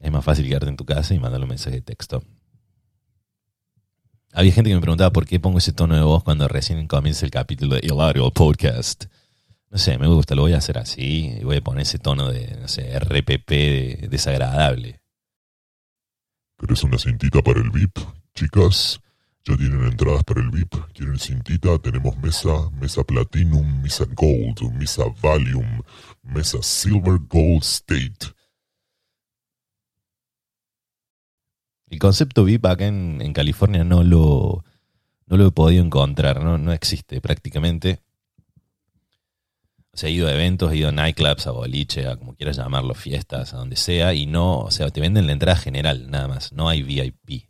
Es 0.00 0.10
más 0.10 0.24
fácil 0.24 0.46
quedarte 0.46 0.68
en 0.68 0.76
tu 0.76 0.84
casa 0.84 1.14
y 1.14 1.18
mandarle 1.18 1.44
un 1.44 1.50
mensaje 1.50 1.76
de 1.76 1.82
texto. 1.82 2.22
Había 4.32 4.52
gente 4.52 4.68
que 4.68 4.74
me 4.76 4.82
preguntaba 4.82 5.10
por 5.10 5.26
qué 5.26 5.40
pongo 5.40 5.58
ese 5.58 5.72
tono 5.72 5.94
de 5.94 6.02
voz 6.02 6.22
cuando 6.22 6.46
recién 6.46 6.86
comienza 6.86 7.24
el 7.24 7.30
capítulo 7.30 7.76
de 7.76 7.86
Hilario 7.86 8.30
Podcast. 8.30 9.06
No 9.70 9.78
sé, 9.78 9.96
me 9.98 10.06
gusta, 10.06 10.34
lo 10.34 10.42
voy 10.42 10.52
a 10.52 10.58
hacer 10.58 10.78
así 10.78 11.38
y 11.40 11.44
voy 11.44 11.56
a 11.56 11.60
poner 11.60 11.82
ese 11.82 11.98
tono 11.98 12.30
de, 12.30 12.56
no 12.60 12.68
sé, 12.68 12.98
RPP 12.98 14.08
desagradable. 14.10 15.00
¿Querés 16.58 16.84
una 16.84 16.98
cintita 16.98 17.42
para 17.42 17.60
el 17.60 17.70
VIP, 17.70 17.98
chicas? 18.34 19.00
Ya 19.44 19.56
tienen 19.56 19.84
entradas 19.84 20.24
para 20.24 20.40
el 20.40 20.50
VIP. 20.50 20.74
¿Quieren 20.92 21.18
cintita? 21.18 21.78
Tenemos 21.78 22.16
mesa, 22.18 22.68
mesa 22.80 23.04
Platinum, 23.04 23.80
mesa 23.80 24.04
Gold, 24.14 24.72
mesa 24.72 25.04
Valium, 25.22 25.82
mesa 26.22 26.58
Silver 26.62 27.18
Gold 27.28 27.62
State. 27.62 28.35
El 31.88 31.98
concepto 31.98 32.44
VIP 32.44 32.66
acá 32.66 32.86
en, 32.86 33.32
California 33.32 33.84
no 33.84 34.02
lo, 34.02 34.64
no 35.26 35.36
lo 35.36 35.46
he 35.46 35.50
podido 35.52 35.84
encontrar, 35.84 36.42
no, 36.42 36.58
no 36.58 36.72
existe 36.72 37.20
prácticamente. 37.20 38.00
O 39.92 39.98
sea, 39.98 40.10
he 40.10 40.12
ido 40.12 40.28
a 40.28 40.32
eventos, 40.34 40.72
he 40.72 40.76
ido 40.76 40.90
a 40.90 40.92
nightclubs, 40.92 41.46
a 41.46 41.52
boliche, 41.52 42.06
a 42.06 42.16
como 42.16 42.34
quieras 42.34 42.56
llamarlo, 42.56 42.94
fiestas, 42.94 43.54
a 43.54 43.58
donde 43.58 43.76
sea, 43.76 44.12
y 44.12 44.26
no, 44.26 44.58
o 44.58 44.70
sea, 44.70 44.90
te 44.90 45.00
venden 45.00 45.26
la 45.26 45.32
entrada 45.32 45.56
general, 45.56 46.10
nada 46.10 46.28
más, 46.28 46.52
no 46.52 46.68
hay 46.68 46.82
VIP. 46.82 47.48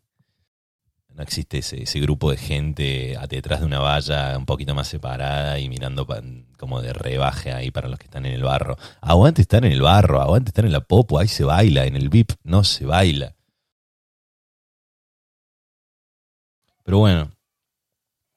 No 1.17 1.23
existe 1.23 1.59
ese, 1.59 2.01
grupo 2.01 2.31
de 2.31 2.37
gente 2.37 3.19
detrás 3.31 3.61
de 3.61 3.67
una 3.67 3.79
valla 3.79 4.37
un 4.37 4.45
poquito 4.45 4.75
más 4.75 4.87
separada 4.87 5.59
y 5.59 5.71
mirando 5.71 6.07
como 6.59 6.83
de 6.83 6.93
rebaje 6.93 7.53
ahí 7.53 7.71
para 7.71 7.89
los 7.89 7.99
que 7.99 8.05
están 8.05 8.27
en 8.27 8.33
el 8.33 8.43
barro. 8.43 8.77
Aguante 9.01 9.41
estar 9.41 9.65
en 9.65 9.73
el 9.73 9.81
barro, 9.81 10.21
aguante 10.21 10.51
estar 10.51 10.67
en 10.67 10.73
la 10.73 10.81
popo, 10.81 11.19
ahí 11.19 11.27
se 11.27 11.43
baila, 11.43 11.87
en 11.87 11.97
el 11.97 12.11
VIP 12.11 12.33
no 12.45 12.65
se 12.65 12.85
baila. 12.85 13.36
Pero 16.87 16.99
bueno, 16.99 17.33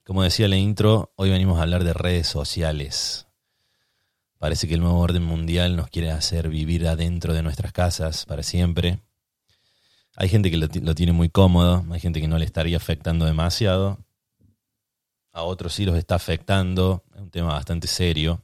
como 0.03 0.23
decía 0.23 0.47
la 0.47 0.57
intro, 0.57 1.13
hoy 1.15 1.29
venimos 1.29 1.59
a 1.59 1.61
hablar 1.61 1.83
de 1.83 1.93
redes 1.93 2.25
sociales. 2.25 3.27
Parece 4.39 4.67
que 4.67 4.73
el 4.73 4.79
nuevo 4.79 4.97
orden 4.97 5.21
mundial 5.21 5.75
nos 5.75 5.87
quiere 5.91 6.09
hacer 6.09 6.49
vivir 6.49 6.87
adentro 6.87 7.35
de 7.35 7.43
nuestras 7.43 7.71
casas 7.73 8.25
para 8.25 8.41
siempre. 8.41 9.03
Hay 10.15 10.29
gente 10.29 10.49
que 10.49 10.57
lo, 10.57 10.95
tiene 10.95 11.11
muy 11.11 11.29
cómodo, 11.29 11.85
hay 11.91 11.99
gente 11.99 12.21
que 12.21 12.27
no 12.27 12.39
le 12.39 12.45
estaría 12.45 12.77
afectando 12.77 13.27
demasiado. 13.27 13.99
a 15.31 15.43
otros 15.43 15.75
sí 15.75 15.85
los 15.85 15.95
está 15.95 16.15
afectando. 16.15 17.03
Es 17.13 17.21
un 17.21 17.29
tema 17.29 17.49
bastante 17.49 17.85
serio. 17.85 18.41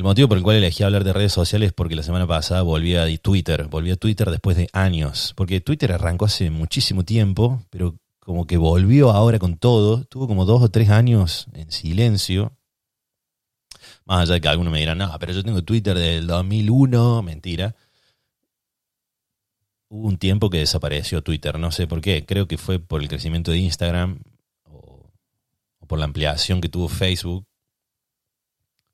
El 0.00 0.04
motivo 0.04 0.28
por 0.28 0.38
el 0.38 0.42
cual 0.42 0.56
elegí 0.56 0.82
hablar 0.82 1.04
de 1.04 1.12
redes 1.12 1.34
sociales 1.34 1.66
es 1.66 1.72
porque 1.74 1.94
la 1.94 2.02
semana 2.02 2.26
pasada 2.26 2.62
volví 2.62 2.96
a 2.96 3.04
Twitter. 3.18 3.66
Volví 3.68 3.90
a 3.90 3.96
Twitter 3.96 4.30
después 4.30 4.56
de 4.56 4.66
años. 4.72 5.34
Porque 5.36 5.60
Twitter 5.60 5.92
arrancó 5.92 6.24
hace 6.24 6.48
muchísimo 6.48 7.04
tiempo, 7.04 7.62
pero 7.68 7.98
como 8.18 8.46
que 8.46 8.56
volvió 8.56 9.10
ahora 9.10 9.38
con 9.38 9.58
todo. 9.58 10.04
Tuvo 10.04 10.26
como 10.26 10.46
dos 10.46 10.62
o 10.62 10.70
tres 10.70 10.88
años 10.88 11.48
en 11.52 11.70
silencio. 11.70 12.56
Más 14.06 14.22
allá 14.22 14.32
de 14.32 14.40
que 14.40 14.48
algunos 14.48 14.72
me 14.72 14.78
dirán, 14.78 14.96
no, 14.96 15.14
pero 15.20 15.34
yo 15.34 15.44
tengo 15.44 15.60
Twitter 15.60 15.98
del 15.98 16.26
2001. 16.26 17.20
Mentira. 17.20 17.76
Hubo 19.90 20.08
un 20.08 20.16
tiempo 20.16 20.48
que 20.48 20.60
desapareció 20.60 21.22
Twitter. 21.22 21.58
No 21.58 21.72
sé 21.72 21.86
por 21.86 22.00
qué. 22.00 22.24
Creo 22.24 22.48
que 22.48 22.56
fue 22.56 22.78
por 22.78 23.02
el 23.02 23.08
crecimiento 23.08 23.50
de 23.50 23.58
Instagram 23.58 24.22
o, 24.62 25.10
o 25.78 25.86
por 25.86 25.98
la 25.98 26.06
ampliación 26.06 26.62
que 26.62 26.70
tuvo 26.70 26.88
Facebook 26.88 27.49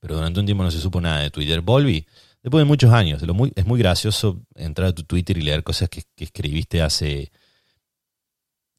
pero 0.07 0.19
durante 0.19 0.39
un 0.39 0.47
tiempo 0.47 0.63
no 0.63 0.71
se 0.71 0.81
supo 0.81 1.01
nada 1.01 1.19
de 1.19 1.31
Twitter. 1.31 1.61
Volví, 1.63 2.07
después 2.41 2.61
de 2.61 2.65
muchos 2.65 2.93
años. 2.93 3.21
es 3.57 3.67
muy 3.67 3.79
gracioso 3.81 4.41
entrar 4.55 4.91
a 4.91 4.95
tu 4.95 5.03
Twitter 5.03 5.37
y 5.37 5.41
leer 5.43 5.65
cosas 5.65 5.89
que, 5.89 6.05
escribiste 6.17 6.81
hace 6.81 7.33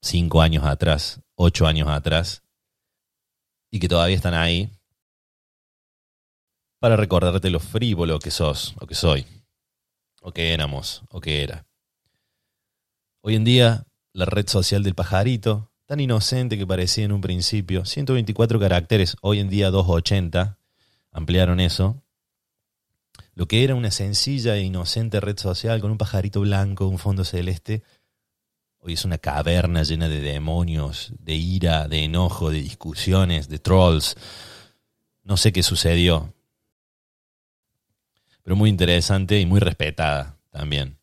cinco 0.01 0.41
años 0.41 0.63
atrás, 0.63 1.19
ocho 1.35 1.67
años 1.67 1.89
atrás, 1.89 2.43
y 3.69 3.81
que 3.81 3.89
todavía 3.89 4.15
están 4.15 4.35
ahí 4.35 4.71
para 6.79 6.95
recordarte 6.95 7.49
lo 7.49 7.59
frívolo 7.59 8.19
que 8.19 8.31
sos, 8.31 8.73
o 8.79 8.87
que 8.87 8.95
soy, 8.95 9.25
o 10.21 10.31
que 10.31 10.53
éramos, 10.53 11.03
o 11.09 11.19
que 11.19 11.43
era. 11.43 11.67
Hoy 13.19 13.35
en 13.35 13.43
día, 13.43 13.85
la 14.13 14.23
red 14.23 14.47
social 14.47 14.81
del 14.81 14.95
pajarito, 14.95 15.73
tan 15.87 15.99
inocente 15.99 16.57
que 16.57 16.65
parecía 16.65 17.03
en 17.03 17.11
un 17.11 17.19
principio, 17.19 17.83
124 17.83 18.61
caracteres, 18.61 19.17
hoy 19.19 19.39
en 19.39 19.49
día 19.49 19.71
280, 19.71 20.57
ampliaron 21.17 21.59
eso. 21.59 22.03
Lo 23.33 23.47
que 23.47 23.63
era 23.63 23.75
una 23.75 23.91
sencilla 23.91 24.55
e 24.55 24.61
inocente 24.61 25.19
red 25.19 25.37
social 25.37 25.81
con 25.81 25.91
un 25.91 25.97
pajarito 25.97 26.41
blanco, 26.41 26.87
un 26.87 26.99
fondo 26.99 27.23
celeste, 27.23 27.83
hoy 28.79 28.93
es 28.93 29.03
una 29.03 29.17
caverna 29.17 29.83
llena 29.83 30.09
de 30.09 30.21
demonios, 30.21 31.13
de 31.19 31.33
ira, 31.33 31.87
de 31.87 32.03
enojo, 32.03 32.51
de 32.51 32.61
discusiones, 32.61 33.49
de 33.49 33.59
trolls. 33.59 34.15
No 35.23 35.37
sé 35.37 35.51
qué 35.51 35.63
sucedió, 35.63 36.33
pero 38.43 38.55
muy 38.55 38.69
interesante 38.69 39.39
y 39.39 39.45
muy 39.45 39.59
respetada 39.59 40.37
también. 40.51 40.99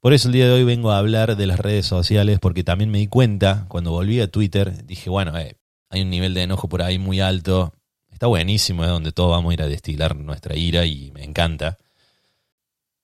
Por 0.00 0.14
eso 0.14 0.28
el 0.28 0.32
día 0.34 0.46
de 0.46 0.52
hoy 0.52 0.64
vengo 0.64 0.92
a 0.92 0.98
hablar 0.98 1.36
de 1.36 1.46
las 1.46 1.58
redes 1.60 1.84
sociales 1.84 2.38
porque 2.38 2.64
también 2.64 2.90
me 2.90 2.98
di 2.98 3.08
cuenta, 3.08 3.66
cuando 3.68 3.90
volví 3.90 4.20
a 4.20 4.30
Twitter, 4.30 4.86
dije, 4.86 5.10
bueno, 5.10 5.36
eh, 5.36 5.59
hay 5.90 6.02
un 6.02 6.10
nivel 6.10 6.32
de 6.34 6.44
enojo 6.44 6.68
por 6.68 6.82
ahí 6.82 6.98
muy 6.98 7.20
alto. 7.20 7.74
Está 8.10 8.28
buenísimo, 8.28 8.84
es 8.84 8.90
donde 8.90 9.12
todos 9.12 9.32
vamos 9.32 9.50
a 9.50 9.54
ir 9.54 9.62
a 9.62 9.66
destilar 9.66 10.16
nuestra 10.16 10.56
ira 10.56 10.86
y 10.86 11.10
me 11.10 11.24
encanta. 11.24 11.78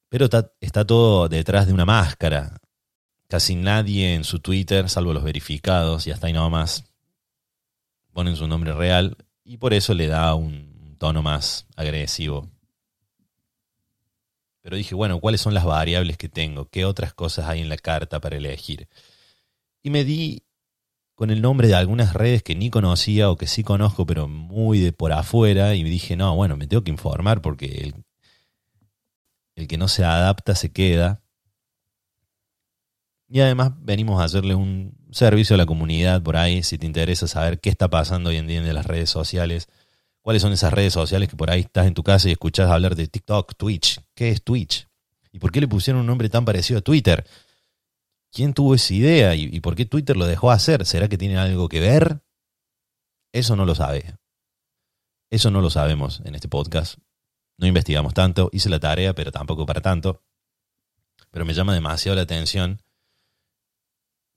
Pero 0.09 0.29
está, 0.61 0.85
todo 0.85 1.29
detrás 1.29 1.67
de 1.67 1.73
una 1.73 1.85
máscara. 1.85 2.61
Casi 3.29 3.57
nadie 3.57 4.15
en 4.15 4.23
su 4.23 4.39
Twitter, 4.39 4.89
salvo 4.89 5.13
los 5.13 5.25
verificados, 5.25 6.07
y 6.07 6.13
hasta 6.13 6.29
ahí 6.29 6.33
nada 6.33 6.49
más, 6.49 6.85
ponen 8.13 8.37
su 8.37 8.47
nombre 8.47 8.73
real 8.73 9.17
y 9.45 9.57
por 9.59 9.75
eso 9.75 9.93
le 9.93 10.07
da 10.07 10.35
un 10.35 10.97
tono 10.99 11.23
más 11.23 11.67
agresivo. 11.75 12.49
Pero 14.63 14.77
dije, 14.77 14.95
bueno, 14.95 15.21
¿cuáles 15.21 15.41
son 15.41 15.55
las 15.55 15.65
variables 15.65 16.17
que 16.17 16.29
tengo? 16.29 16.69
¿Qué 16.69 16.85
otras 16.85 17.15
cosas 17.15 17.47
hay 17.47 17.61
en 17.61 17.69
la 17.69 17.77
carta 17.77 18.21
para 18.21 18.37
elegir? 18.37 18.89
Y 19.83 19.91
me 19.91 20.05
di 20.05 20.46
con 21.17 21.31
el 21.31 21.41
nombre 21.41 21.67
de 21.67 21.75
algunas 21.75 22.13
redes 22.13 22.43
que 22.43 22.55
ni 22.55 22.71
conocía 22.71 23.31
o 23.31 23.37
que 23.37 23.47
sí 23.47 23.65
conozco, 23.65 24.05
pero 24.07 24.29
muy 24.29 24.81
de 24.81 24.93
por 24.93 25.13
afuera, 25.13 25.75
y 25.75 25.83
me 25.83 25.89
dije, 25.89 26.15
no, 26.15 26.37
bueno, 26.37 26.57
me 26.59 26.67
tengo 26.67 26.85
que 26.85 26.91
informar 26.91 27.41
porque 27.41 27.93
el, 29.57 29.67
que 29.67 29.79
no 29.79 29.89
se 29.89 30.05
adapta 30.05 30.55
se 30.55 30.71
queda. 30.71 31.23
Y 33.29 33.41
además 33.41 33.73
venimos 33.81 34.21
a 34.21 34.25
hacerle 34.25 34.55
un 34.55 34.95
servicio 35.11 35.55
a 35.55 35.57
la 35.57 35.65
comunidad 35.65 36.23
por 36.23 36.37
ahí, 36.37 36.63
si 36.63 36.77
te 36.77 36.85
interesa 36.85 37.27
saber 37.27 37.61
qué 37.61 37.71
está 37.71 37.89
pasando 37.89 38.29
hoy 38.29 38.37
en 38.37 38.47
día 38.47 38.59
en 38.59 38.75
las 38.75 38.87
redes 38.87 39.09
sociales, 39.09 39.69
cuáles 40.21 40.43
son 40.43 40.53
esas 40.53 40.73
redes 40.73 40.93
sociales 40.93 41.31
que 41.31 41.37
por 41.37 41.51
ahí 41.51 41.61
estás 41.61 41.87
en 41.87 41.95
tu 41.95 42.03
casa 42.03 42.29
y 42.29 42.33
escuchas 42.33 42.71
hablar 42.71 42.95
de 42.95 43.09
TikTok, 43.09 43.55
Twitch. 43.57 44.01
¿Qué 44.15 44.29
es 44.29 44.43
Twitch? 44.43 44.87
¿Y 45.33 45.39
por 45.39 45.51
qué 45.51 45.63
le 45.63 45.69
pusieron 45.69 46.01
un 46.01 46.07
nombre 46.07 46.29
tan 46.29 46.45
parecido 46.45 46.81
a 46.81 46.83
Twitter? 46.83 47.27
¿Quién 48.33 48.53
tuvo 48.53 48.75
esa 48.75 48.95
idea 48.95 49.35
y, 49.35 49.61
por 49.61 49.75
qué 49.75 49.87
Twitter 49.87 50.17
lo 50.17 50.27
dejó 50.27 50.51
hacer? 50.51 50.85
¿Será 50.85 51.09
que 51.09 51.19
tiene 51.19 51.39
algo 51.39 51.69
que 51.69 51.81
ver? 51.81 52.23
Eso 53.33 53.57
no 53.57 53.65
lo 53.65 53.75
sabe. 53.75 54.17
Eso 55.31 55.51
no 55.51 55.61
lo 55.61 55.71
sabemos 55.71 56.21
en 56.25 56.35
este 56.35 56.49
podcast. 56.49 56.99
No 57.59 57.67
investigamos 57.67 58.15
tanto, 58.15 58.51
hice 58.53 58.69
la 58.69 58.81
tarea, 58.81 59.15
pero 59.15 59.33
tampoco 59.33 59.65
para 59.65 59.81
tanto. 59.81 60.23
Pero 61.31 61.45
me 61.45 61.55
llama 61.55 61.75
demasiado 61.75 62.17
la 62.17 62.23
atención 62.23 62.83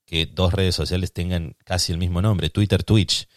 que 0.05 0.25
dos 0.25 0.53
redes 0.53 0.75
sociales 0.75 1.13
tengan 1.13 1.55
casi 1.65 1.91
el 1.91 1.99
mismo 1.99 2.21
nombre, 2.21 2.49
Twitter, 2.49 2.83
Twitch, 2.83 3.27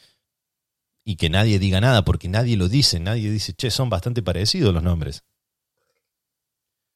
y 1.05 1.17
que 1.17 1.29
nadie 1.29 1.59
diga 1.59 1.81
nada, 1.81 2.05
porque 2.05 2.29
nadie 2.29 2.57
lo 2.57 2.69
dice, 2.69 3.01
nadie 3.01 3.31
dice, 3.31 3.53
che, 3.53 3.71
son 3.71 3.91
bastante 3.91 4.23
parecidos 4.23 4.73
los 4.73 4.83
nombres. 4.83 5.25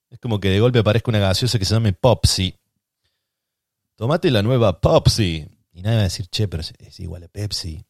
Es 0.08 0.18
como 0.18 0.40
que 0.40 0.48
de 0.48 0.60
golpe 0.60 0.78
aparezca 0.78 1.10
una 1.10 1.18
gaseosa 1.18 1.58
que 1.58 1.64
se 1.64 1.74
llame 1.74 1.92
Popsy 1.92 2.56
tomate 3.96 4.30
la 4.30 4.42
nueva 4.42 4.80
Pepsi. 4.80 5.48
Y 5.72 5.82
nadie 5.82 5.96
va 5.96 6.02
a 6.02 6.04
decir, 6.04 6.28
che, 6.28 6.48
pero 6.48 6.62
es 6.62 7.00
igual 7.00 7.24
a 7.24 7.28
Pepsi. 7.28 7.84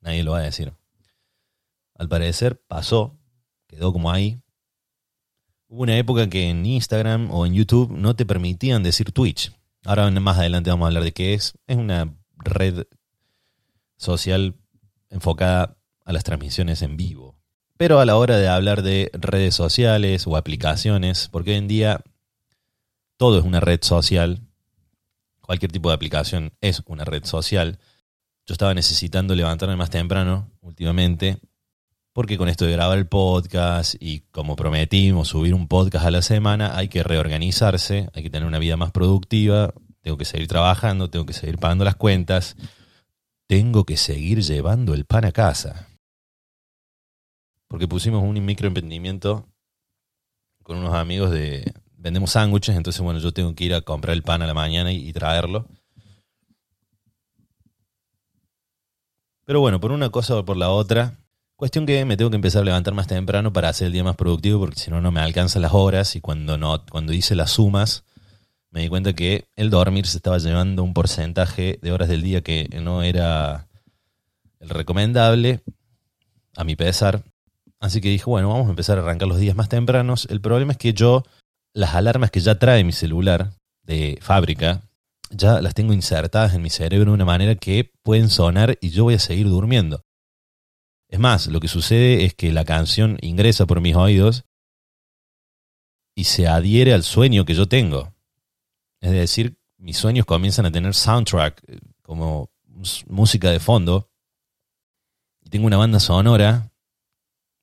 Nadie 0.00 0.22
lo 0.22 0.32
va 0.32 0.38
a 0.38 0.42
decir. 0.42 0.72
Al 1.94 2.08
parecer 2.08 2.60
pasó, 2.68 3.16
quedó 3.66 3.92
como 3.92 4.10
ahí. 4.10 4.40
Hubo 5.68 5.82
una 5.82 5.96
época 5.96 6.28
que 6.28 6.50
en 6.50 6.64
Instagram 6.66 7.30
o 7.30 7.46
en 7.46 7.54
YouTube 7.54 7.90
no 7.92 8.14
te 8.14 8.26
permitían 8.26 8.82
decir 8.82 9.12
Twitch. 9.12 9.52
Ahora 9.84 10.10
más 10.10 10.38
adelante 10.38 10.70
vamos 10.70 10.86
a 10.86 10.88
hablar 10.88 11.04
de 11.04 11.12
qué 11.12 11.34
es. 11.34 11.54
Es 11.66 11.76
una 11.76 12.16
red 12.36 12.84
social 13.96 14.56
enfocada 15.10 15.76
a 16.04 16.12
las 16.12 16.24
transmisiones 16.24 16.82
en 16.82 16.96
vivo. 16.96 17.36
Pero 17.76 17.98
a 17.98 18.04
la 18.04 18.16
hora 18.16 18.36
de 18.36 18.48
hablar 18.48 18.82
de 18.82 19.10
redes 19.14 19.54
sociales 19.54 20.26
o 20.26 20.36
aplicaciones, 20.36 21.28
porque 21.28 21.50
hoy 21.52 21.56
en 21.56 21.68
día 21.68 22.00
todo 23.16 23.38
es 23.38 23.44
una 23.44 23.60
red 23.60 23.80
social, 23.82 24.42
cualquier 25.44 25.70
tipo 25.70 25.90
de 25.90 25.94
aplicación 25.94 26.52
es 26.60 26.82
una 26.86 27.04
red 27.04 27.24
social. 27.24 27.78
Yo 28.46 28.52
estaba 28.52 28.74
necesitando 28.74 29.34
levantarme 29.34 29.76
más 29.76 29.90
temprano 29.90 30.50
últimamente, 30.60 31.38
porque 32.12 32.38
con 32.38 32.48
esto 32.48 32.64
de 32.64 32.72
grabar 32.72 32.98
el 32.98 33.06
podcast 33.06 33.94
y 34.00 34.20
como 34.30 34.56
prometimos 34.56 35.28
subir 35.28 35.54
un 35.54 35.68
podcast 35.68 36.06
a 36.06 36.10
la 36.10 36.22
semana, 36.22 36.76
hay 36.76 36.88
que 36.88 37.02
reorganizarse, 37.02 38.08
hay 38.12 38.22
que 38.22 38.30
tener 38.30 38.46
una 38.46 38.58
vida 38.58 38.76
más 38.76 38.90
productiva, 38.90 39.74
tengo 40.00 40.16
que 40.16 40.24
seguir 40.24 40.48
trabajando, 40.48 41.10
tengo 41.10 41.26
que 41.26 41.32
seguir 41.32 41.58
pagando 41.58 41.84
las 41.84 41.96
cuentas, 41.96 42.56
tengo 43.46 43.84
que 43.84 43.96
seguir 43.96 44.42
llevando 44.42 44.94
el 44.94 45.04
pan 45.04 45.24
a 45.24 45.32
casa. 45.32 45.88
Porque 47.68 47.88
pusimos 47.88 48.22
un 48.22 48.44
microemprendimiento 48.44 49.48
con 50.62 50.78
unos 50.78 50.94
amigos 50.94 51.30
de, 51.30 51.72
vendemos 52.04 52.32
sándwiches, 52.32 52.76
entonces 52.76 53.00
bueno, 53.00 53.18
yo 53.18 53.32
tengo 53.32 53.54
que 53.54 53.64
ir 53.64 53.74
a 53.74 53.80
comprar 53.80 54.14
el 54.14 54.22
pan 54.22 54.42
a 54.42 54.46
la 54.46 54.52
mañana 54.52 54.92
y, 54.92 55.10
traerlo. 55.14 55.66
Pero 59.46 59.60
bueno, 59.60 59.80
por 59.80 59.90
una 59.90 60.10
cosa 60.10 60.36
o 60.36 60.44
por 60.44 60.58
la 60.58 60.68
otra, 60.68 61.14
cuestión 61.56 61.86
que 61.86 62.04
me 62.04 62.18
tengo 62.18 62.28
que 62.28 62.36
empezar 62.36 62.60
a 62.60 62.66
levantar 62.66 62.92
más 62.92 63.06
temprano 63.06 63.54
para 63.54 63.70
hacer 63.70 63.86
el 63.86 63.94
día 63.94 64.04
más 64.04 64.16
productivo, 64.16 64.60
porque 64.60 64.78
si 64.78 64.90
no, 64.90 65.00
no 65.00 65.10
me 65.12 65.20
alcanzan 65.20 65.62
las 65.62 65.72
horas 65.72 66.14
y 66.14 66.20
cuando, 66.20 66.58
no, 66.58 66.84
cuando 66.90 67.14
hice 67.14 67.34
las 67.34 67.52
sumas, 67.52 68.04
me 68.70 68.82
di 68.82 68.88
cuenta 68.90 69.14
que 69.14 69.46
el 69.56 69.70
dormir 69.70 70.06
se 70.06 70.18
estaba 70.18 70.36
llevando 70.36 70.82
un 70.82 70.92
porcentaje 70.92 71.78
de 71.80 71.92
horas 71.92 72.08
del 72.08 72.20
día 72.20 72.42
que 72.42 72.68
no 72.82 73.02
era 73.02 73.66
el 74.60 74.68
recomendable, 74.68 75.62
a 76.54 76.64
mi 76.64 76.76
pesar. 76.76 77.24
Así 77.80 78.02
que 78.02 78.10
dije, 78.10 78.24
bueno, 78.26 78.50
vamos 78.50 78.66
a 78.66 78.70
empezar 78.70 78.98
a 78.98 79.02
arrancar 79.02 79.28
los 79.28 79.38
días 79.38 79.56
más 79.56 79.70
tempranos. 79.70 80.26
El 80.30 80.42
problema 80.42 80.72
es 80.72 80.78
que 80.78 80.92
yo 80.92 81.24
las 81.74 81.94
alarmas 81.94 82.30
que 82.30 82.40
ya 82.40 82.58
trae 82.58 82.84
mi 82.84 82.92
celular 82.92 83.52
de 83.82 84.18
fábrica, 84.22 84.88
ya 85.30 85.60
las 85.60 85.74
tengo 85.74 85.92
insertadas 85.92 86.54
en 86.54 86.62
mi 86.62 86.70
cerebro 86.70 87.10
de 87.10 87.14
una 87.14 87.24
manera 87.24 87.56
que 87.56 87.92
pueden 88.02 88.30
sonar 88.30 88.78
y 88.80 88.90
yo 88.90 89.04
voy 89.04 89.14
a 89.14 89.18
seguir 89.18 89.48
durmiendo. 89.48 90.04
Es 91.08 91.18
más, 91.18 91.48
lo 91.48 91.60
que 91.60 91.68
sucede 91.68 92.24
es 92.24 92.34
que 92.34 92.52
la 92.52 92.64
canción 92.64 93.18
ingresa 93.20 93.66
por 93.66 93.80
mis 93.80 93.96
oídos 93.96 94.44
y 96.14 96.24
se 96.24 96.46
adhiere 96.46 96.94
al 96.94 97.02
sueño 97.02 97.44
que 97.44 97.54
yo 97.54 97.66
tengo. 97.66 98.14
Es 99.00 99.10
decir, 99.10 99.58
mis 99.76 99.96
sueños 99.96 100.26
comienzan 100.26 100.66
a 100.66 100.72
tener 100.72 100.94
soundtrack, 100.94 101.62
eh, 101.66 101.78
como 102.02 102.50
música 103.08 103.50
de 103.50 103.60
fondo. 103.60 104.10
Y 105.42 105.50
tengo 105.50 105.66
una 105.66 105.76
banda 105.76 105.98
sonora 106.00 106.72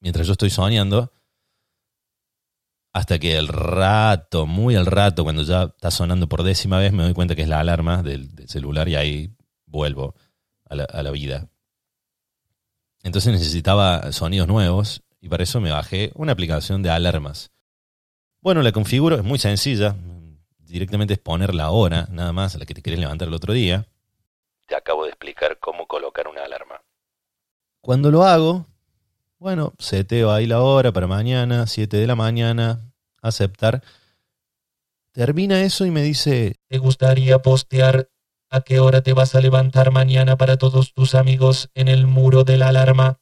mientras 0.01 0.27
yo 0.27 0.33
estoy 0.33 0.49
soñando 0.49 1.11
Hasta 2.93 3.19
que 3.19 3.37
el 3.37 3.47
rato, 3.47 4.45
muy 4.45 4.75
al 4.75 4.85
rato, 4.85 5.23
cuando 5.23 5.43
ya 5.43 5.63
está 5.63 5.91
sonando 5.91 6.27
por 6.27 6.43
décima 6.43 6.77
vez, 6.77 6.91
me 6.91 7.03
doy 7.03 7.13
cuenta 7.13 7.35
que 7.35 7.43
es 7.43 7.47
la 7.47 7.59
alarma 7.59 8.03
del, 8.03 8.29
celular 8.47 8.89
y 8.89 8.95
ahí 8.95 9.35
vuelvo 9.65 10.15
a 10.69 10.75
la, 10.75 10.83
a 10.83 11.01
la 11.01 11.11
vida. 11.11 11.47
Entonces 13.03 13.31
necesitaba 13.31 14.11
sonidos 14.11 14.47
nuevos 14.47 15.03
y 15.21 15.29
para 15.29 15.43
eso 15.43 15.61
me 15.61 15.71
bajé 15.71 16.11
una 16.15 16.33
aplicación 16.33 16.83
de 16.83 16.89
alarmas. 16.89 17.51
Bueno, 18.41 18.61
la 18.63 18.71
configuro, 18.71 19.15
es 19.15 19.23
muy 19.23 19.37
sencilla. 19.37 19.95
Directamente 20.57 21.13
es 21.13 21.19
poner 21.19 21.53
la 21.53 21.69
hora, 21.69 22.07
nada 22.09 22.33
más, 22.33 22.55
a 22.55 22.57
la 22.57 22.65
que 22.65 22.73
te 22.73 22.81
querés 22.81 22.99
levantar 22.99 23.27
el 23.27 23.33
otro 23.33 23.53
día. 23.53 23.87
Te 24.67 24.75
acabo 24.75 25.03
de 25.03 25.09
explicar 25.09 25.59
cómo 25.59 25.85
colocar 25.85 26.27
una 26.27 26.43
alarma. 26.43 26.81
Cuando 27.81 28.09
lo 28.09 28.23
hago, 28.23 28.65
bueno, 29.41 29.73
seteo 29.79 30.31
ahí 30.31 30.45
la 30.45 30.61
hora 30.61 30.91
para 30.91 31.07
mañana, 31.07 31.65
7 31.65 31.97
de 31.97 32.05
la 32.05 32.15
mañana, 32.15 32.93
aceptar. 33.23 33.81
Termina 35.13 35.63
eso 35.63 35.83
y 35.87 35.89
me 35.89 36.03
dice, 36.03 36.57
¿te 36.67 36.77
gustaría 36.77 37.41
postear 37.41 38.11
a 38.51 38.61
qué 38.61 38.79
hora 38.79 39.01
te 39.01 39.13
vas 39.13 39.33
a 39.33 39.41
levantar 39.41 39.89
mañana 39.89 40.37
para 40.37 40.57
todos 40.57 40.93
tus 40.93 41.15
amigos 41.15 41.71
en 41.73 41.87
el 41.87 42.05
muro 42.05 42.43
de 42.43 42.57
la 42.57 42.67
alarma? 42.67 43.19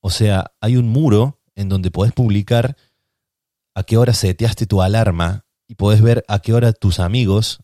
O 0.00 0.08
sea, 0.08 0.54
hay 0.62 0.78
un 0.78 0.88
muro 0.88 1.42
en 1.54 1.68
donde 1.68 1.90
podés 1.90 2.14
publicar 2.14 2.74
a 3.74 3.82
qué 3.82 3.98
hora 3.98 4.14
seteaste 4.14 4.64
tu 4.64 4.80
alarma 4.80 5.44
y 5.68 5.74
podés 5.74 6.00
ver 6.00 6.24
a 6.26 6.38
qué 6.38 6.54
hora 6.54 6.72
tus 6.72 7.00
amigos, 7.00 7.58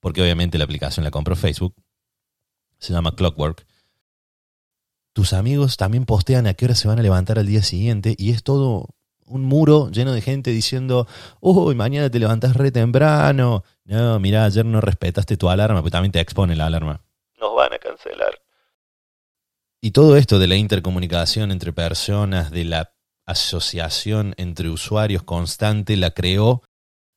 porque 0.00 0.22
obviamente 0.22 0.58
la 0.58 0.64
aplicación 0.64 1.04
la 1.04 1.12
compró 1.12 1.36
Facebook, 1.36 1.76
se 2.80 2.92
llama 2.92 3.14
Clockwork, 3.14 3.64
tus 5.16 5.32
amigos 5.32 5.78
también 5.78 6.04
postean 6.04 6.46
a 6.46 6.52
qué 6.52 6.66
hora 6.66 6.74
se 6.74 6.88
van 6.88 6.98
a 6.98 7.02
levantar 7.02 7.38
al 7.38 7.46
día 7.46 7.62
siguiente 7.62 8.14
y 8.18 8.32
es 8.32 8.42
todo 8.42 8.90
un 9.24 9.46
muro 9.46 9.90
lleno 9.90 10.12
de 10.12 10.20
gente 10.20 10.50
diciendo, 10.50 11.08
uy, 11.40 11.74
mañana 11.74 12.10
te 12.10 12.18
levantás 12.18 12.54
re 12.54 12.70
temprano. 12.70 13.64
No, 13.84 14.20
mira, 14.20 14.44
ayer 14.44 14.66
no 14.66 14.82
respetaste 14.82 15.38
tu 15.38 15.48
alarma, 15.48 15.80
pero 15.80 15.90
también 15.90 16.12
te 16.12 16.20
expone 16.20 16.54
la 16.54 16.66
alarma. 16.66 17.02
Nos 17.40 17.56
van 17.56 17.72
a 17.72 17.78
cancelar. 17.78 18.42
Y 19.80 19.92
todo 19.92 20.18
esto 20.18 20.38
de 20.38 20.48
la 20.48 20.56
intercomunicación 20.56 21.50
entre 21.50 21.72
personas, 21.72 22.50
de 22.50 22.66
la 22.66 22.92
asociación 23.24 24.34
entre 24.36 24.68
usuarios 24.68 25.22
constante, 25.22 25.96
la 25.96 26.10
creó 26.10 26.60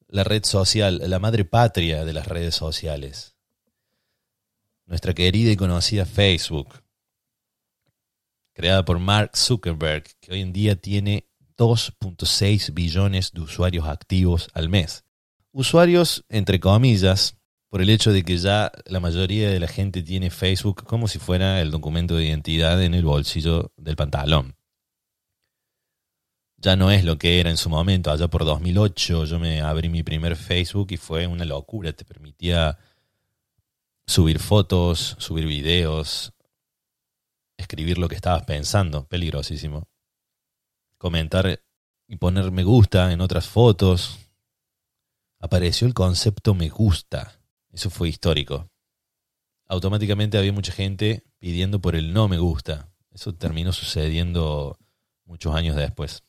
la 0.07 0.23
red 0.23 0.45
social, 0.45 1.01
la 1.03 1.19
madre 1.19 1.43
patria 1.43 2.05
de 2.05 2.13
las 2.13 2.27
redes 2.29 2.55
sociales. 2.55 3.35
Nuestra 4.85 5.13
querida 5.13 5.51
y 5.51 5.57
conocida 5.57 6.05
Facebook 6.05 6.75
creada 8.59 8.83
por 8.83 8.99
Mark 8.99 9.37
Zuckerberg, 9.37 10.03
que 10.19 10.33
hoy 10.33 10.41
en 10.41 10.51
día 10.51 10.75
tiene 10.75 11.29
2.6 11.57 12.73
billones 12.73 13.31
de 13.31 13.39
usuarios 13.39 13.87
activos 13.87 14.49
al 14.53 14.67
mes. 14.67 15.05
Usuarios, 15.53 16.25
entre 16.27 16.59
comillas, 16.59 17.37
por 17.69 17.81
el 17.81 17.89
hecho 17.89 18.11
de 18.11 18.23
que 18.23 18.37
ya 18.37 18.69
la 18.85 18.99
mayoría 18.99 19.49
de 19.49 19.61
la 19.61 19.69
gente 19.69 20.03
tiene 20.03 20.29
Facebook 20.29 20.83
como 20.83 21.07
si 21.07 21.19
fuera 21.19 21.61
el 21.61 21.71
documento 21.71 22.17
de 22.17 22.25
identidad 22.25 22.83
en 22.83 22.95
el 22.95 23.05
bolsillo 23.05 23.71
del 23.77 23.95
pantalón. 23.95 24.57
Ya 26.57 26.75
no 26.75 26.91
es 26.91 27.05
lo 27.05 27.17
que 27.17 27.39
era 27.39 27.49
en 27.49 27.55
su 27.55 27.69
momento, 27.69 28.11
allá 28.11 28.27
por 28.27 28.43
2008 28.43 29.23
yo 29.23 29.39
me 29.39 29.61
abrí 29.61 29.87
mi 29.87 30.03
primer 30.03 30.35
Facebook 30.35 30.87
y 30.89 30.97
fue 30.97 31.27
una 31.27 31.45
locura, 31.45 31.93
te 31.93 32.03
permitía 32.03 32.77
subir 34.05 34.39
fotos, 34.39 35.15
subir 35.17 35.45
videos, 35.45 36.33
escribir 37.59 37.97
lo 37.97 38.07
que 38.07 38.15
estabas 38.15 38.43
pensando, 38.45 39.05
peligrosísimo. 39.05 39.87
Comentar 40.97 41.61
y 42.07 42.15
poner 42.15 42.51
me 42.51 42.63
gusta 42.63 43.11
en 43.11 43.21
otras 43.21 43.47
fotos. 43.47 44.17
Apareció 45.39 45.87
el 45.87 45.93
concepto 45.93 46.55
me 46.55 46.69
gusta. 46.69 47.39
Eso 47.71 47.89
fue 47.89 48.09
histórico. 48.09 48.69
Automáticamente 49.67 50.37
había 50.37 50.53
mucha 50.53 50.71
gente 50.71 51.23
pidiendo 51.37 51.79
por 51.79 51.95
el 51.95 52.13
no 52.13 52.27
me 52.27 52.39
gusta. 52.39 52.89
Eso 53.11 53.35
terminó 53.35 53.71
sucediendo 53.71 54.77
muchos 55.25 55.53
años 55.53 55.75
después. 55.75 56.23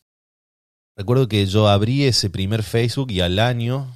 Recuerdo 0.96 1.28
que 1.28 1.46
yo 1.46 1.68
abrí 1.68 2.04
ese 2.04 2.28
primer 2.28 2.62
Facebook 2.62 3.10
y 3.10 3.20
al 3.20 3.38
año 3.38 3.90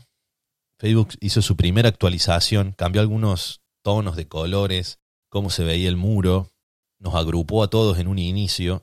Facebook 0.78 1.10
hizo 1.20 1.42
su 1.42 1.56
primera 1.56 1.88
actualización, 1.88 2.72
cambió 2.72 3.02
algunos 3.02 3.60
tonos 3.82 4.16
de 4.16 4.26
colores, 4.26 5.00
cómo 5.28 5.50
se 5.50 5.64
veía 5.64 5.88
el 5.88 5.96
muro, 5.96 6.53
nos 7.04 7.14
agrupó 7.14 7.62
a 7.62 7.68
todos 7.68 7.98
en 7.98 8.08
un 8.08 8.18
inicio. 8.18 8.82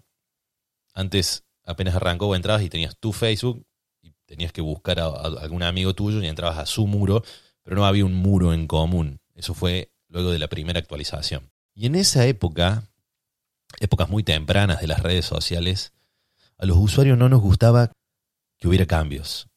Antes 0.93 1.43
apenas 1.65 1.95
arrancó, 1.95 2.36
entrabas 2.36 2.62
y 2.62 2.69
tenías 2.69 2.95
tu 2.97 3.13
Facebook 3.13 3.65
y 4.03 4.13
tenías 4.25 4.53
que 4.53 4.62
buscar 4.62 4.99
a, 4.99 5.07
algún 5.07 5.63
amigo 5.63 5.95
tuyo 5.95 6.21
y 6.21 6.27
entrabas 6.27 6.60
a 6.60 6.67
su 6.67 6.86
muro, 6.86 7.23
pero 7.63 7.75
no 7.75 7.86
había 7.86 8.05
un 8.05 8.13
muro 8.13 8.53
en 8.53 8.67
común. 8.67 9.19
Eso 9.34 9.55
fue 9.55 9.91
luego 10.07 10.29
de 10.29 10.38
la 10.38 10.47
primera 10.47 10.79
actualización. 10.79 11.51
Y 11.73 11.88
en 11.88 11.95
esa 11.95 12.27
época, 12.27 12.84
épocas 13.79 14.07
muy 14.07 14.23
tempranas 14.23 14.81
de 14.81 14.88
las 14.88 15.01
redes 15.01 15.25
sociales, 15.25 15.91
a 16.60 16.67
los 16.67 16.77
usuarios 16.77 17.17
no 17.17 17.27
nos 17.27 17.41
gustaba 17.41 17.91
que 18.60 18.67
hubiera 18.67 18.86
cambios. 18.86 19.47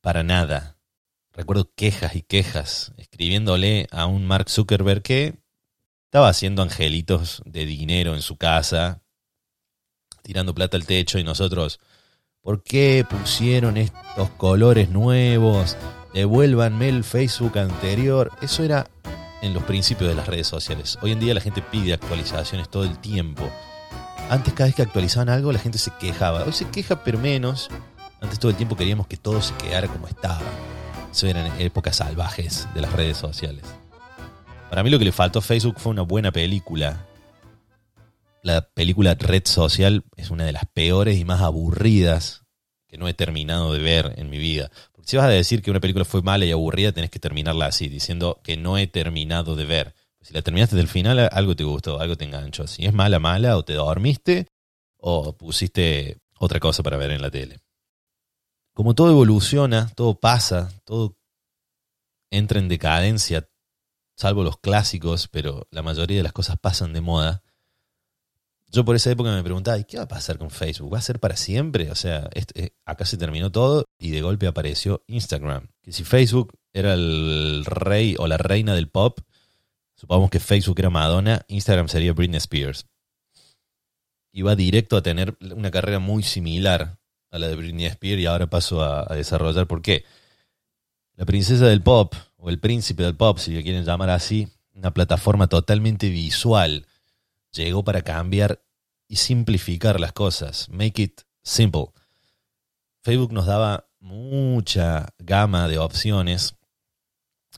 Para 0.00 0.22
nada. 0.22 0.76
Recuerdo 1.32 1.72
quejas 1.74 2.14
y 2.14 2.22
quejas 2.22 2.92
escribiéndole 2.96 3.88
a 3.90 4.06
un 4.06 4.24
Mark 4.26 4.50
Zuckerberg 4.50 5.02
que 5.02 5.40
estaba 6.10 6.28
haciendo 6.28 6.62
angelitos 6.62 7.40
de 7.46 7.64
dinero 7.64 8.16
en 8.16 8.20
su 8.20 8.36
casa, 8.36 9.00
tirando 10.22 10.52
plata 10.52 10.76
al 10.76 10.84
techo 10.84 11.20
y 11.20 11.22
nosotros, 11.22 11.78
¿por 12.40 12.64
qué 12.64 13.06
pusieron 13.08 13.76
estos 13.76 14.28
colores 14.30 14.90
nuevos? 14.90 15.76
Devuélvanme 16.12 16.88
el 16.88 17.04
Facebook 17.04 17.56
anterior. 17.60 18.32
Eso 18.42 18.64
era 18.64 18.90
en 19.40 19.54
los 19.54 19.62
principios 19.62 20.10
de 20.10 20.16
las 20.16 20.26
redes 20.26 20.48
sociales. 20.48 20.98
Hoy 21.00 21.12
en 21.12 21.20
día 21.20 21.32
la 21.32 21.40
gente 21.40 21.62
pide 21.62 21.92
actualizaciones 21.92 22.68
todo 22.68 22.82
el 22.82 22.98
tiempo. 22.98 23.48
Antes 24.28 24.52
cada 24.52 24.66
vez 24.66 24.74
que 24.74 24.82
actualizaban 24.82 25.28
algo 25.28 25.52
la 25.52 25.60
gente 25.60 25.78
se 25.78 25.92
quejaba. 26.00 26.42
Hoy 26.42 26.52
se 26.52 26.68
queja 26.70 27.04
pero 27.04 27.20
menos. 27.20 27.68
Antes 28.20 28.40
todo 28.40 28.50
el 28.50 28.56
tiempo 28.56 28.76
queríamos 28.76 29.06
que 29.06 29.16
todo 29.16 29.40
se 29.40 29.54
quedara 29.54 29.86
como 29.86 30.08
estaba. 30.08 30.42
Eso 31.12 31.28
eran 31.28 31.60
épocas 31.60 31.94
salvajes 31.94 32.66
de 32.74 32.80
las 32.80 32.92
redes 32.94 33.16
sociales. 33.16 33.62
Para 34.70 34.84
mí 34.84 34.90
lo 34.90 35.00
que 35.00 35.04
le 35.04 35.10
faltó 35.10 35.40
a 35.40 35.42
Facebook 35.42 35.80
fue 35.80 35.90
una 35.90 36.02
buena 36.02 36.30
película. 36.30 37.04
La 38.44 38.62
película 38.70 39.14
Red 39.14 39.42
Social 39.46 40.04
es 40.16 40.30
una 40.30 40.44
de 40.44 40.52
las 40.52 40.64
peores 40.64 41.18
y 41.18 41.24
más 41.24 41.40
aburridas 41.40 42.44
que 42.86 42.96
no 42.96 43.08
he 43.08 43.14
terminado 43.14 43.72
de 43.72 43.80
ver 43.80 44.14
en 44.16 44.30
mi 44.30 44.38
vida. 44.38 44.70
Porque 44.92 45.10
si 45.10 45.16
vas 45.16 45.26
a 45.26 45.30
decir 45.30 45.60
que 45.60 45.72
una 45.72 45.80
película 45.80 46.04
fue 46.04 46.22
mala 46.22 46.44
y 46.44 46.52
aburrida, 46.52 46.92
tenés 46.92 47.10
que 47.10 47.18
terminarla 47.18 47.66
así, 47.66 47.88
diciendo 47.88 48.40
que 48.44 48.56
no 48.56 48.78
he 48.78 48.86
terminado 48.86 49.56
de 49.56 49.64
ver. 49.64 49.94
Si 50.20 50.32
la 50.32 50.42
terminaste 50.42 50.76
del 50.76 50.86
final, 50.86 51.28
algo 51.32 51.56
te 51.56 51.64
gustó, 51.64 51.98
algo 51.98 52.16
te 52.16 52.26
enganchó. 52.26 52.68
Si 52.68 52.86
es 52.86 52.94
mala, 52.94 53.18
mala, 53.18 53.56
o 53.56 53.64
te 53.64 53.74
dormiste, 53.74 54.46
o 54.98 55.36
pusiste 55.36 56.18
otra 56.38 56.60
cosa 56.60 56.84
para 56.84 56.96
ver 56.96 57.10
en 57.10 57.22
la 57.22 57.30
tele. 57.32 57.58
Como 58.72 58.94
todo 58.94 59.10
evoluciona, 59.10 59.88
todo 59.96 60.14
pasa, 60.14 60.70
todo 60.84 61.16
entra 62.30 62.60
en 62.60 62.68
decadencia, 62.68 63.48
salvo 64.20 64.44
los 64.44 64.58
clásicos, 64.58 65.28
pero 65.28 65.66
la 65.70 65.82
mayoría 65.82 66.18
de 66.18 66.22
las 66.22 66.34
cosas 66.34 66.58
pasan 66.58 66.92
de 66.92 67.00
moda. 67.00 67.42
Yo 68.68 68.84
por 68.84 68.94
esa 68.94 69.10
época 69.10 69.34
me 69.34 69.42
preguntaba, 69.42 69.78
¿y 69.78 69.84
qué 69.84 69.96
va 69.96 70.04
a 70.04 70.08
pasar 70.08 70.36
con 70.36 70.50
Facebook? 70.50 70.92
¿Va 70.92 70.98
a 70.98 71.02
ser 71.02 71.20
para 71.20 71.36
siempre? 71.36 71.90
O 71.90 71.94
sea, 71.94 72.28
este, 72.34 72.74
acá 72.84 73.06
se 73.06 73.16
terminó 73.16 73.50
todo 73.50 73.86
y 73.98 74.10
de 74.10 74.20
golpe 74.20 74.46
apareció 74.46 75.02
Instagram. 75.06 75.68
Que 75.80 75.92
si 75.92 76.04
Facebook 76.04 76.52
era 76.74 76.92
el 76.92 77.64
rey 77.64 78.14
o 78.18 78.26
la 78.26 78.36
reina 78.36 78.74
del 78.74 78.90
pop, 78.90 79.20
supongamos 79.94 80.28
que 80.28 80.38
Facebook 80.38 80.78
era 80.78 80.90
Madonna, 80.90 81.46
Instagram 81.48 81.88
sería 81.88 82.12
Britney 82.12 82.36
Spears. 82.36 82.86
Va 84.46 84.54
directo 84.54 84.98
a 84.98 85.02
tener 85.02 85.36
una 85.40 85.70
carrera 85.70 85.98
muy 85.98 86.22
similar 86.22 86.98
a 87.30 87.38
la 87.38 87.48
de 87.48 87.56
Britney 87.56 87.86
Spears 87.86 88.20
y 88.20 88.26
ahora 88.26 88.48
paso 88.48 88.82
a, 88.82 89.10
a 89.10 89.16
desarrollar 89.16 89.66
por 89.66 89.80
qué. 89.80 90.04
La 91.16 91.24
princesa 91.24 91.66
del 91.66 91.82
pop 91.82 92.14
o 92.40 92.50
el 92.50 92.58
príncipe 92.58 93.02
del 93.02 93.16
pop, 93.16 93.38
si 93.38 93.52
le 93.52 93.62
quieren 93.62 93.84
llamar 93.84 94.10
así, 94.10 94.48
una 94.74 94.92
plataforma 94.92 95.46
totalmente 95.46 96.08
visual, 96.08 96.86
llegó 97.52 97.84
para 97.84 98.02
cambiar 98.02 98.64
y 99.08 99.16
simplificar 99.16 100.00
las 100.00 100.12
cosas. 100.12 100.68
Make 100.70 101.02
it 101.02 101.20
simple. 101.42 101.86
Facebook 103.02 103.32
nos 103.32 103.46
daba 103.46 103.88
mucha 103.98 105.08
gama 105.18 105.68
de 105.68 105.78
opciones. 105.78 106.54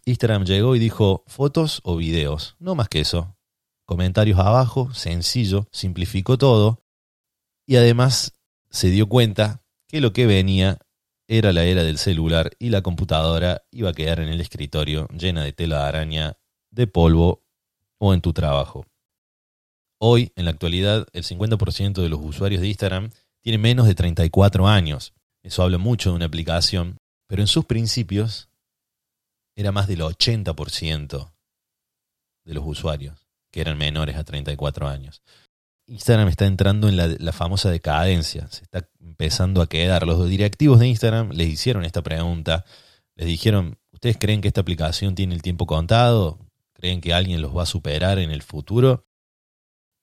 Instagram 0.05 0.45
llegó 0.45 0.75
y 0.75 0.79
dijo 0.79 1.25
fotos 1.27 1.81
o 1.85 1.97
videos, 1.97 2.57
no 2.59 2.75
más 2.75 2.89
que 2.89 3.01
eso. 3.01 3.37
Comentarios 3.85 4.39
abajo, 4.39 4.93
sencillo, 4.95 5.69
simplificó 5.71 6.39
todo 6.39 6.85
y 7.67 7.77
además 7.77 8.33
se 8.71 8.91
dio 8.91 9.09
cuenta 9.09 9.63
que 9.87 10.01
lo 10.01 10.13
que 10.13 10.27
venía 10.27 10.79
era 11.39 11.55
la 11.55 11.65
era 11.65 11.83
del 11.83 11.97
celular 11.97 12.51
y 12.59 12.69
la 12.69 12.83
computadora 12.83 13.63
iba 13.71 13.89
a 13.89 13.95
quedar 13.95 14.21
en 14.21 14.29
el 14.29 14.43
escritorio 14.43 15.09
llena 15.17 15.43
de 15.43 15.55
tela 15.55 15.79
de 15.79 15.85
araña, 15.85 16.37
de 16.71 16.87
polvo 16.87 17.43
o 17.97 18.13
en 18.13 18.21
tu 18.21 18.35
trabajo. 18.35 18.85
Hoy, 19.99 20.31
en 20.37 20.45
la 20.45 20.51
actualidad, 20.51 21.07
el 21.15 21.25
50% 21.25 22.03
de 22.03 22.11
los 22.11 22.21
usuarios 22.21 22.61
de 22.61 22.69
Instagram 22.69 23.11
tiene 23.41 23.57
menos 23.57 23.87
de 23.87 23.95
34 23.95 24.69
años. 24.69 25.15
Eso 25.43 25.63
habla 25.63 25.79
mucho 25.79 26.11
de 26.11 26.17
una 26.17 26.27
aplicación, 26.27 26.99
pero 27.27 27.41
en 27.41 27.49
sus 27.49 27.65
principios 27.65 28.51
era 29.57 29.73
más 29.73 29.89
del 29.89 30.03
80% 30.03 31.33
de 32.45 32.55
los 32.55 32.65
usuarios 32.67 33.27
que 33.51 33.63
eran 33.63 33.79
menores 33.79 34.17
a 34.17 34.25
34 34.25 34.87
años. 34.87 35.23
Instagram 35.87 36.29
está 36.29 36.47
entrando 36.47 36.89
en 36.89 36.97
la, 36.97 37.33
famosa 37.33 37.71
decadencia, 37.71 38.47
se 38.49 38.63
está 38.63 38.89
empezando 39.01 39.61
a 39.61 39.69
quedar. 39.69 40.07
Los 40.07 40.29
directivos 40.29 40.81
de 40.81 40.89
Instagram 40.89 41.31
les 41.33 41.49
hicieron 41.49 41.85
esta 41.85 42.03
pregunta, 42.03 42.65
les 43.15 43.27
dijeron, 43.27 43.79
¿ustedes 43.93 44.17
creen 44.19 44.41
que 44.41 44.49
esta 44.49 44.61
aplicación 44.61 45.15
tiene 45.15 45.35
el 45.35 45.43
tiempo 45.43 45.67
contado? 45.67 46.39
¿Creen 46.73 47.01
que 47.01 47.13
alguien 47.13 47.43
los 47.43 47.57
va 47.57 47.65
a 47.65 47.67
superar 47.67 48.19
en 48.19 48.31
el 48.31 48.43
futuro? 48.43 49.07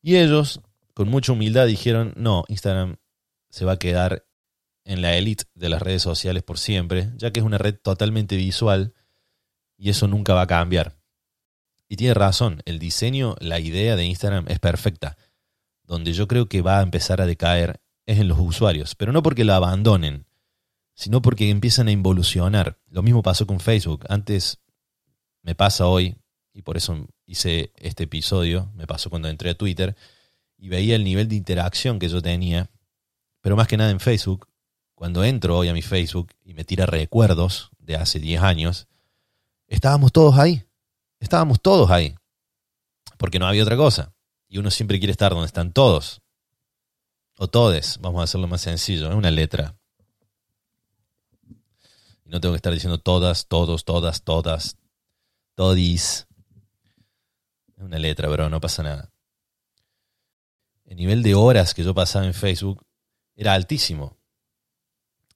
Y 0.01 0.17
ellos, 0.17 0.61
con 0.93 1.09
mucha 1.09 1.31
humildad, 1.31 1.67
dijeron, 1.67 2.13
no, 2.15 2.43
Instagram 2.47 2.97
se 3.49 3.65
va 3.65 3.73
a 3.73 3.79
quedar 3.79 4.25
en 4.85 5.01
la 5.01 5.15
élite 5.15 5.45
de 5.55 5.69
las 5.69 5.81
redes 5.81 6.01
sociales 6.01 6.43
por 6.43 6.57
siempre, 6.57 7.11
ya 7.15 7.31
que 7.31 7.39
es 7.39 7.45
una 7.45 7.57
red 7.57 7.75
totalmente 7.75 8.35
visual 8.35 8.93
y 9.77 9.89
eso 9.89 10.07
nunca 10.07 10.33
va 10.33 10.41
a 10.41 10.47
cambiar. 10.47 10.97
Y 11.87 11.95
tiene 11.95 12.13
razón, 12.13 12.61
el 12.65 12.79
diseño, 12.79 13.35
la 13.39 13.59
idea 13.59 13.95
de 13.95 14.05
Instagram 14.05 14.45
es 14.47 14.59
perfecta. 14.59 15.17
Donde 15.89 16.13
yo 16.13 16.27
creo 16.27 16.45
que 16.45 16.61
va 16.61 16.77
a 16.77 16.83
empezar 16.83 17.19
a 17.19 17.25
decaer 17.25 17.81
es 18.05 18.19
en 18.19 18.27
los 18.27 18.37
usuarios, 18.37 18.93
pero 18.93 19.11
no 19.11 19.23
porque 19.23 19.43
la 19.43 19.55
abandonen, 19.55 20.27
sino 20.93 21.19
porque 21.19 21.49
empiezan 21.49 21.87
a 21.87 21.91
involucionar. 21.91 22.77
Lo 22.91 23.01
mismo 23.01 23.23
pasó 23.23 23.47
con 23.47 23.59
Facebook. 23.59 24.05
Antes 24.07 24.59
me 25.41 25.55
pasa 25.55 25.87
hoy, 25.87 26.15
y 26.53 26.61
por 26.61 26.77
eso 26.77 27.07
hice 27.25 27.73
este 27.75 28.03
episodio, 28.03 28.71
me 28.75 28.85
pasó 28.85 29.09
cuando 29.09 29.29
entré 29.29 29.49
a 29.49 29.57
Twitter, 29.57 29.95
y 30.59 30.69
veía 30.69 30.95
el 30.95 31.03
nivel 31.03 31.27
de 31.27 31.37
interacción 31.37 31.97
que 31.97 32.07
yo 32.07 32.21
tenía, 32.21 32.69
pero 33.41 33.55
más 33.55 33.67
que 33.67 33.77
nada 33.77 33.89
en 33.89 33.99
Facebook. 33.99 34.47
Cuando 34.93 35.23
entro 35.23 35.57
hoy 35.57 35.69
a 35.69 35.73
mi 35.73 35.81
Facebook 35.81 36.29
y 36.45 36.53
me 36.53 36.65
tira 36.65 36.85
recuerdos 36.85 37.71
de 37.79 37.95
hace 37.95 38.19
10 38.19 38.43
años, 38.43 38.87
estábamos 39.65 40.11
todos 40.11 40.37
ahí. 40.37 40.63
Estábamos 41.19 41.59
todos 41.59 41.89
ahí. 41.89 42.13
Porque 43.17 43.39
no 43.39 43.47
había 43.47 43.63
otra 43.63 43.75
cosa. 43.75 44.13
Y 44.49 44.57
uno 44.57 44.71
siempre 44.71 44.97
quiere 44.97 45.11
estar 45.11 45.31
donde 45.31 45.45
están 45.45 45.71
todos. 45.71 46.21
O 47.37 47.47
todes. 47.47 47.99
Vamos 48.01 48.19
a 48.19 48.23
hacerlo 48.23 48.47
más 48.47 48.61
sencillo. 48.61 49.07
Es 49.09 49.15
una 49.15 49.31
letra. 49.31 49.77
Y 52.25 52.29
no 52.29 52.41
tengo 52.41 52.53
que 52.53 52.57
estar 52.57 52.73
diciendo 52.73 52.99
todas, 52.99 53.47
todos, 53.47 53.85
todas, 53.85 54.23
todas, 54.23 54.77
todis. 55.53 56.27
Es 57.77 57.83
una 57.83 57.99
letra, 57.99 58.27
bro. 58.27 58.49
No 58.49 58.59
pasa 58.59 58.81
nada. 58.81 59.11
El 60.85 60.97
nivel 60.97 61.21
de 61.21 61.35
horas 61.35 61.75
que 61.75 61.83
yo 61.83 61.93
pasaba 61.93 62.25
en 62.25 62.33
Facebook 62.33 62.83
era 63.35 63.53
altísimo. 63.53 64.17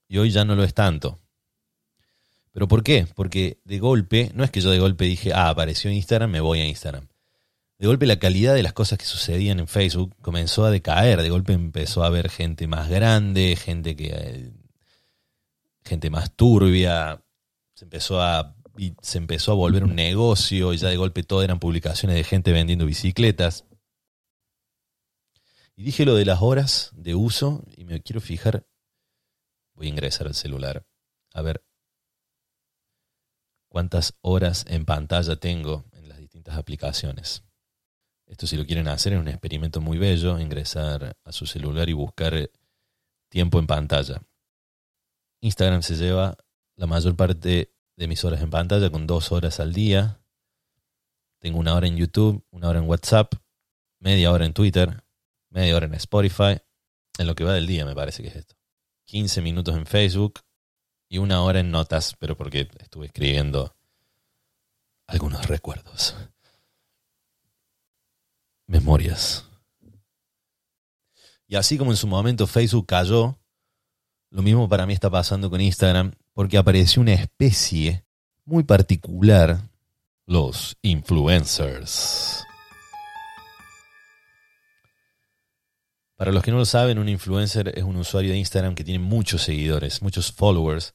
Y 0.08 0.18
hoy 0.18 0.30
ya 0.30 0.44
no 0.44 0.56
lo 0.56 0.64
es 0.64 0.74
tanto. 0.74 1.20
¿Pero 2.50 2.66
por 2.66 2.82
qué? 2.82 3.06
Porque 3.14 3.58
de 3.64 3.78
golpe, 3.78 4.32
no 4.34 4.42
es 4.42 4.50
que 4.50 4.60
yo 4.60 4.70
de 4.70 4.78
golpe 4.80 5.04
dije, 5.04 5.32
ah, 5.32 5.48
apareció 5.48 5.90
Instagram, 5.90 6.30
me 6.30 6.40
voy 6.40 6.60
a 6.60 6.66
Instagram. 6.66 7.08
De 7.78 7.86
golpe 7.88 8.06
la 8.06 8.18
calidad 8.18 8.54
de 8.54 8.62
las 8.62 8.72
cosas 8.72 8.98
que 8.98 9.04
sucedían 9.04 9.58
en 9.58 9.66
Facebook 9.66 10.14
comenzó 10.22 10.64
a 10.64 10.70
decaer. 10.70 11.22
De 11.22 11.30
golpe 11.30 11.52
empezó 11.52 12.04
a 12.04 12.06
haber 12.06 12.30
gente 12.30 12.66
más 12.66 12.88
grande, 12.88 13.56
gente 13.56 13.96
que. 13.96 14.06
Eh, 14.12 14.52
gente 15.84 16.10
más 16.10 16.34
turbia. 16.34 17.22
Se 17.74 17.84
empezó 17.84 18.22
a. 18.22 18.54
se 19.02 19.18
empezó 19.18 19.52
a 19.52 19.56
volver 19.56 19.84
un 19.84 19.94
negocio 19.96 20.72
y 20.72 20.78
ya 20.78 20.88
de 20.88 20.96
golpe 20.96 21.24
todo 21.24 21.42
eran 21.42 21.58
publicaciones 21.58 22.16
de 22.16 22.24
gente 22.24 22.52
vendiendo 22.52 22.86
bicicletas. 22.86 23.64
Y 25.76 25.82
dije 25.82 26.04
lo 26.04 26.14
de 26.14 26.24
las 26.24 26.40
horas 26.40 26.92
de 26.94 27.16
uso 27.16 27.64
y 27.76 27.84
me 27.84 28.00
quiero 28.00 28.20
fijar. 28.20 28.64
Voy 29.74 29.86
a 29.86 29.90
ingresar 29.90 30.28
al 30.28 30.34
celular. 30.34 30.86
A 31.32 31.42
ver 31.42 31.64
cuántas 33.68 34.14
horas 34.20 34.64
en 34.68 34.84
pantalla 34.84 35.34
tengo 35.34 35.84
en 35.92 36.08
las 36.08 36.18
distintas 36.18 36.56
aplicaciones. 36.56 37.42
Esto 38.26 38.46
si 38.46 38.56
lo 38.56 38.64
quieren 38.64 38.88
hacer 38.88 39.12
es 39.12 39.20
un 39.20 39.28
experimento 39.28 39.80
muy 39.80 39.98
bello, 39.98 40.38
ingresar 40.38 41.16
a 41.24 41.32
su 41.32 41.46
celular 41.46 41.88
y 41.88 41.92
buscar 41.92 42.50
tiempo 43.28 43.58
en 43.58 43.66
pantalla. 43.66 44.22
Instagram 45.40 45.82
se 45.82 45.96
lleva 45.96 46.36
la 46.76 46.86
mayor 46.86 47.16
parte 47.16 47.72
de 47.96 48.08
mis 48.08 48.24
horas 48.24 48.40
en 48.40 48.50
pantalla 48.50 48.90
con 48.90 49.06
dos 49.06 49.30
horas 49.30 49.60
al 49.60 49.72
día. 49.72 50.20
Tengo 51.38 51.58
una 51.58 51.74
hora 51.74 51.86
en 51.86 51.96
YouTube, 51.96 52.44
una 52.50 52.68
hora 52.68 52.78
en 52.78 52.88
WhatsApp, 52.88 53.34
media 53.98 54.32
hora 54.32 54.46
en 54.46 54.54
Twitter, 54.54 55.04
media 55.50 55.76
hora 55.76 55.86
en 55.86 55.94
Spotify. 55.94 56.58
En 57.18 57.26
lo 57.26 57.34
que 57.34 57.44
va 57.44 57.52
del 57.52 57.66
día 57.66 57.84
me 57.84 57.94
parece 57.94 58.22
que 58.22 58.28
es 58.30 58.36
esto. 58.36 58.56
15 59.04 59.42
minutos 59.42 59.76
en 59.76 59.86
Facebook, 59.86 60.40
y 61.08 61.18
una 61.18 61.42
hora 61.42 61.60
en 61.60 61.70
notas, 61.70 62.16
pero 62.18 62.36
porque 62.36 62.68
estuve 62.80 63.06
escribiendo 63.06 63.76
algunos 65.06 65.46
recuerdos. 65.46 66.16
Memorias. 68.66 69.44
Y 71.46 71.56
así 71.56 71.78
como 71.78 71.90
en 71.90 71.96
su 71.96 72.06
momento 72.06 72.46
Facebook 72.46 72.86
cayó, 72.86 73.38
lo 74.30 74.42
mismo 74.42 74.68
para 74.68 74.86
mí 74.86 74.92
está 74.92 75.10
pasando 75.10 75.50
con 75.50 75.60
Instagram, 75.60 76.12
porque 76.32 76.58
apareció 76.58 77.02
una 77.02 77.12
especie 77.12 78.04
muy 78.44 78.64
particular, 78.64 79.70
los 80.26 80.76
influencers. 80.82 82.44
Para 86.16 86.32
los 86.32 86.42
que 86.42 86.50
no 86.50 86.58
lo 86.58 86.64
saben, 86.64 86.98
un 86.98 87.08
influencer 87.08 87.72
es 87.76 87.84
un 87.84 87.96
usuario 87.96 88.32
de 88.32 88.38
Instagram 88.38 88.74
que 88.74 88.84
tiene 88.84 88.98
muchos 88.98 89.42
seguidores, 89.42 90.00
muchos 90.00 90.32
followers, 90.32 90.94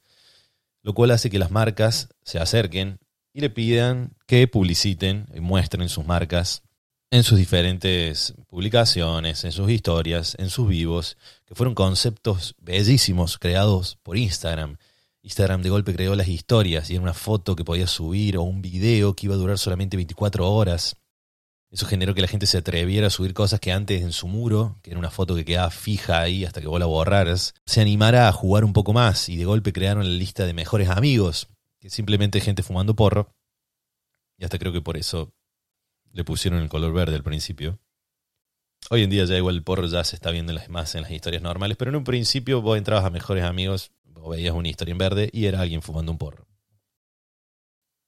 lo 0.82 0.94
cual 0.94 1.12
hace 1.12 1.30
que 1.30 1.40
las 1.40 1.52
marcas 1.52 2.10
se 2.24 2.40
acerquen 2.40 3.00
y 3.34 3.42
le 3.42 3.50
pidan 3.50 4.16
que 4.26 4.48
publiciten 4.48 5.28
y 5.34 5.40
muestren 5.40 5.88
sus 5.90 6.06
marcas 6.06 6.64
en 7.12 7.24
sus 7.24 7.40
diferentes 7.40 8.36
publicaciones, 8.48 9.44
en 9.44 9.52
sus 9.52 9.70
historias, 9.70 10.36
en 10.38 10.50
sus 10.50 10.68
vivos, 10.68 11.18
que 11.46 11.56
fueron 11.56 11.74
conceptos 11.74 12.56
bellísimos 12.60 13.40
creados 13.40 13.98
por 14.04 14.18
Instagram. 14.18 14.78
Instagram 15.24 15.62
de 15.64 15.70
golpe 15.70 15.94
creó 15.94 16.16
las 16.16 16.28
historias 16.28 16.90
y 16.90 16.94
era 16.94 17.02
una 17.02 17.16
foto 17.16 17.56
que 17.56 17.66
podía 17.66 17.88
subir 17.88 18.38
o 18.38 18.44
un 18.44 18.62
video 18.62 19.16
que 19.16 19.26
iba 19.26 19.36
a 19.36 19.40
durar 19.40 19.58
solamente 19.58 19.98
24 19.98 20.50
horas. 20.50 20.98
Eso 21.72 21.86
generó 21.86 22.14
que 22.14 22.22
la 22.22 22.28
gente 22.28 22.46
se 22.46 22.58
atreviera 22.58 23.08
a 23.08 23.12
subir 23.12 23.34
cosas 23.34 23.60
que 23.60 23.72
antes 23.72 24.02
en 24.02 24.12
su 24.12 24.28
muro, 24.28 24.78
que 24.82 24.92
era 24.92 25.00
una 25.00 25.12
foto 25.12 25.36
que 25.36 25.46
quedaba 25.46 25.70
fija 25.72 26.22
ahí 26.22 26.46
hasta 26.46 26.62
que 26.62 26.68
vos 26.68 26.80
la 26.80 26.86
borraras, 26.86 27.54
se 27.66 27.82
animara 27.82 28.28
a 28.28 28.32
jugar 28.32 28.64
un 28.64 28.74
poco 28.74 28.94
más 28.94 29.30
y 29.30 29.38
de 29.38 29.46
golpe 29.46 29.74
crearon 29.74 30.04
la 30.04 30.18
lista 30.18 30.46
de 30.46 30.54
mejores 30.54 30.90
amigos, 30.90 31.48
que 31.80 31.90
simplemente 31.90 32.40
gente 32.40 32.64
fumando 32.64 32.96
porro. 32.96 33.34
Y 34.38 34.46
hasta 34.46 34.58
creo 34.58 34.72
que 34.72 34.82
por 34.82 34.96
eso 34.96 35.34
le 36.12 36.24
pusieron 36.24 36.62
el 36.62 36.70
color 36.70 36.94
verde 36.94 37.16
al 37.16 37.24
principio. 37.24 37.80
Hoy 38.90 39.04
en 39.04 39.10
día 39.10 39.26
ya 39.26 39.38
igual 39.38 39.56
el 39.56 39.64
porro 39.64 39.88
ya 39.88 40.04
se 40.04 40.16
está 40.16 40.32
viendo 40.32 40.54
más 40.70 40.96
en 40.96 41.04
las 41.04 41.12
historias 41.12 41.44
normales, 41.44 41.78
pero 41.78 41.90
en 41.90 41.98
un 41.98 42.04
principio 42.04 42.62
vos 42.62 42.78
entrabas 42.78 43.06
a 43.06 43.10
mejores 43.10 43.44
amigos, 43.44 43.92
o 44.16 44.30
veías 44.30 44.54
una 44.54 44.70
historia 44.70 44.94
en 44.94 44.98
verde 44.98 45.30
y 45.32 45.46
era 45.46 45.62
alguien 45.62 45.82
fumando 45.82 46.12
un 46.12 46.18
porro. 46.18 46.48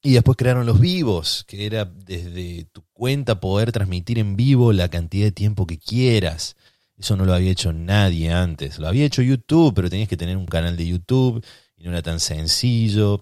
Y 0.04 0.14
después 0.14 0.36
crearon 0.36 0.66
los 0.66 0.80
vivos, 0.80 1.44
que 1.48 1.68
era 1.68 1.86
desde 1.86 2.66
tu 2.72 2.84
cuenta 2.92 3.40
poder 3.40 3.72
transmitir 3.72 4.18
en 4.18 4.36
vivo 4.36 4.74
la 4.74 4.90
cantidad 4.90 5.26
de 5.26 5.32
tiempo 5.32 5.68
que 5.68 5.78
quieras. 5.78 6.56
Eso 6.98 7.16
no 7.16 7.26
lo 7.26 7.34
había 7.34 7.52
hecho 7.52 7.72
nadie 7.72 8.32
antes. 8.32 8.80
Lo 8.80 8.88
había 8.88 9.06
hecho 9.06 9.22
YouTube, 9.22 9.76
pero 9.76 9.90
tenías 9.92 10.10
que 10.10 10.18
tener 10.18 10.38
un 10.38 10.48
canal 10.48 10.76
de 10.76 10.88
YouTube 10.88 11.46
y 11.78 11.84
no 11.84 11.92
era 11.92 12.02
tan 12.02 12.20
sencillo. 12.20 13.22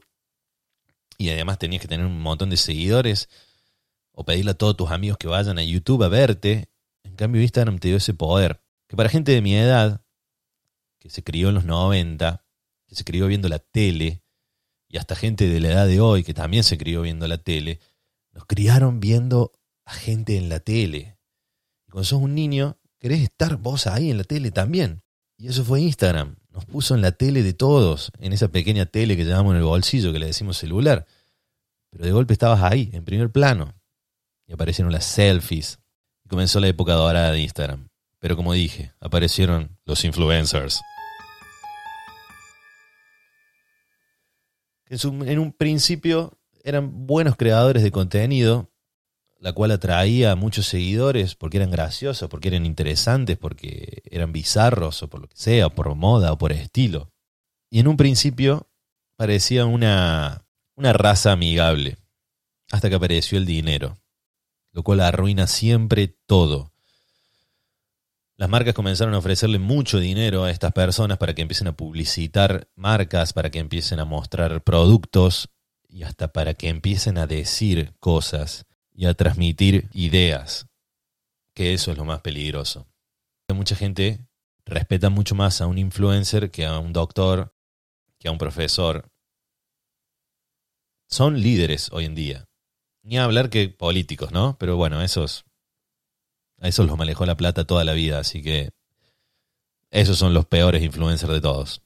Y 1.18 1.30
además 1.30 1.60
tenías 1.60 1.82
que 1.82 1.90
tener 1.90 2.06
un 2.06 2.22
montón 2.22 2.50
de 2.50 2.56
seguidores 2.56 3.28
o 4.20 4.26
pedirle 4.26 4.52
a 4.52 4.54
todos 4.54 4.76
tus 4.76 4.92
amigos 4.92 5.18
que 5.18 5.30
vayan 5.30 5.58
a 5.60 5.64
YouTube 5.64 6.04
a 6.04 6.10
verte. 6.10 6.70
En 7.04 7.16
cambio, 7.16 7.42
Instagram 7.42 7.80
te 7.80 7.88
dio 7.88 7.96
ese 7.96 8.14
poder. 8.14 8.62
Que 8.90 8.98
para 8.98 9.08
gente 9.08 9.32
de 9.32 9.42
mi 9.42 9.56
edad, 9.56 10.02
que 11.00 11.10
se 11.10 11.24
crió 11.24 11.48
en 11.48 11.56
los 11.56 11.64
90, 11.64 12.44
que 12.86 12.96
se 12.96 13.06
crió 13.06 13.28
viendo 13.28 13.48
la 13.48 13.60
tele, 13.60 14.22
y 14.90 14.98
hasta 14.98 15.16
gente 15.16 15.48
de 15.48 15.62
la 15.62 15.70
edad 15.70 15.88
de 15.88 16.02
hoy 16.02 16.26
que 16.26 16.34
también 16.34 16.66
se 16.66 16.78
crió 16.78 17.02
viendo 17.02 17.30
la 17.30 17.38
tele, 17.38 17.80
nos 18.34 18.44
criaron 18.46 19.00
viendo 19.00 19.54
a 19.86 19.94
gente 19.94 20.36
en 20.36 20.50
la 20.50 20.60
tele. 20.60 21.18
Y 21.88 21.92
cuando 21.92 22.04
sos 22.04 22.22
un 22.22 22.36
niño, 22.36 22.78
querés 23.00 23.22
estar 23.22 23.56
vos 23.56 23.88
ahí 23.88 24.12
en 24.12 24.18
la 24.18 24.26
tele 24.26 24.52
también. 24.52 25.02
Y 25.38 25.48
eso 25.48 25.64
fue 25.64 25.80
Instagram. 25.80 26.36
Nos 26.50 26.66
puso 26.66 26.94
en 26.94 27.02
la 27.02 27.14
tele 27.14 27.42
de 27.42 27.54
todos, 27.54 28.12
en 28.20 28.34
esa 28.34 28.50
pequeña 28.50 28.86
tele 28.86 29.16
que 29.16 29.24
llevamos 29.24 29.52
en 29.52 29.60
el 29.60 29.64
bolsillo, 29.64 30.12
que 30.12 30.20
le 30.20 30.26
decimos 30.26 30.58
celular. 30.58 31.08
Pero 31.90 32.04
de 32.04 32.12
golpe 32.12 32.34
estabas 32.34 32.62
ahí, 32.70 32.90
en 32.92 33.06
primer 33.06 33.32
plano. 33.32 33.79
Y 34.50 34.54
aparecieron 34.54 34.92
las 34.92 35.06
selfies. 35.06 35.80
Y 36.26 36.28
comenzó 36.28 36.60
la 36.60 36.68
época 36.68 36.94
dorada 36.94 37.32
de 37.32 37.40
Instagram. 37.40 37.88
Pero 38.18 38.36
como 38.36 38.52
dije, 38.52 38.92
aparecieron 39.00 39.78
los 39.86 40.04
influencers. 40.04 40.82
en, 44.90 45.40
un 45.40 45.54
principio 45.54 46.40
eran 46.64 47.06
buenos 47.06 47.36
creadores 47.36 47.84
de 47.84 47.92
contenido, 47.92 48.72
la 49.38 49.54
cual 49.54 49.70
atraía 49.70 50.32
a 50.32 50.36
muchos 50.36 50.66
seguidores 50.66 51.36
porque 51.36 51.58
eran 51.58 51.70
graciosos, 51.70 52.28
porque 52.28 52.50
eran 52.50 52.66
interesantes, 52.66 53.38
porque 53.38 54.02
eran 54.10 54.32
bizarros 54.32 55.04
o 55.04 55.08
por 55.08 55.22
lo 55.22 55.28
que 55.28 55.38
sea, 55.38 55.70
por 55.70 55.94
moda 55.94 56.34
o 56.34 56.38
por 56.40 56.52
estilo. 56.52 57.12
Y 57.70 57.80
en 57.80 57.88
un 57.88 57.98
principio 57.98 58.68
parecía 59.16 59.66
una, 59.66 60.44
una 60.76 60.92
raza 60.92 61.32
amigable, 61.32 61.98
hasta 62.72 62.90
que 62.90 62.96
apareció 62.96 63.38
el 63.38 63.46
dinero, 63.46 63.98
lo 64.80 64.84
cual 64.84 65.02
arruina 65.02 65.46
siempre 65.46 66.08
todo. 66.26 66.72
Las 68.38 68.48
marcas 68.48 68.74
comenzaron 68.74 69.14
a 69.14 69.18
ofrecerle 69.18 69.60
mucho 69.60 70.00
dinero 70.00 70.46
a 70.46 70.52
estas 70.52 70.72
personas 70.72 71.18
para 71.18 71.36
que 71.36 71.42
empiecen 71.42 71.68
a 71.68 71.76
publicitar 71.76 72.70
marcas, 72.78 73.34
para 73.34 73.50
que 73.50 73.60
empiecen 73.60 74.00
a 74.00 74.06
mostrar 74.06 74.64
productos 74.64 75.50
y 75.90 76.04
hasta 76.04 76.32
para 76.32 76.54
que 76.54 76.70
empiecen 76.70 77.18
a 77.18 77.28
decir 77.28 77.94
cosas 78.00 78.68
y 78.94 79.06
a 79.06 79.14
transmitir 79.16 79.90
ideas, 79.92 80.68
que 81.54 81.74
eso 81.74 81.92
es 81.92 81.98
lo 81.98 82.06
más 82.06 82.22
peligroso. 82.22 82.88
Mucha 83.54 83.76
gente 83.76 84.30
respeta 84.64 85.10
mucho 85.10 85.36
más 85.36 85.60
a 85.60 85.68
un 85.68 85.78
influencer 85.78 86.52
que 86.52 86.66
a 86.66 86.80
un 86.80 86.94
doctor, 86.94 87.54
que 88.18 88.30
a 88.30 88.32
un 88.32 88.38
profesor. 88.38 89.12
Son 91.10 91.42
líderes 91.42 91.90
hoy 91.92 92.06
en 92.06 92.16
día. 92.16 92.49
Ni 93.04 93.18
hablar 93.18 93.50
que 93.50 93.70
políticos, 93.70 94.32
¿no? 94.32 94.58
Pero 94.60 94.76
bueno, 94.76 95.02
esos 95.02 95.46
a 96.62 96.68
esos 96.68 96.88
los 96.88 96.98
manejó 96.98 97.26
la 97.26 97.38
plata 97.38 97.66
toda 97.66 97.84
la 97.84 97.94
vida, 97.94 98.20
así 98.20 98.42
que 98.42 98.72
esos 99.92 100.18
son 100.18 100.34
los 100.34 100.46
peores 100.46 100.84
influencers 100.84 101.32
de 101.32 101.42
todos. 101.42 101.82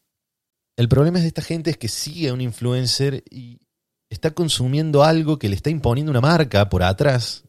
El 0.76 0.90
problema 0.90 1.20
de 1.20 1.28
esta 1.28 1.42
gente 1.42 1.70
es 1.70 1.78
que 1.78 1.88
sigue 1.88 2.30
a 2.30 2.34
un 2.34 2.42
influencer 2.42 3.24
y 3.30 3.60
está 4.10 4.32
consumiendo 4.32 5.04
algo 5.04 5.38
que 5.38 5.50
le 5.50 5.56
está 5.56 5.70
imponiendo 5.70 6.10
una 6.10 6.22
marca 6.22 6.70
por 6.70 6.84
atrás, 6.84 7.44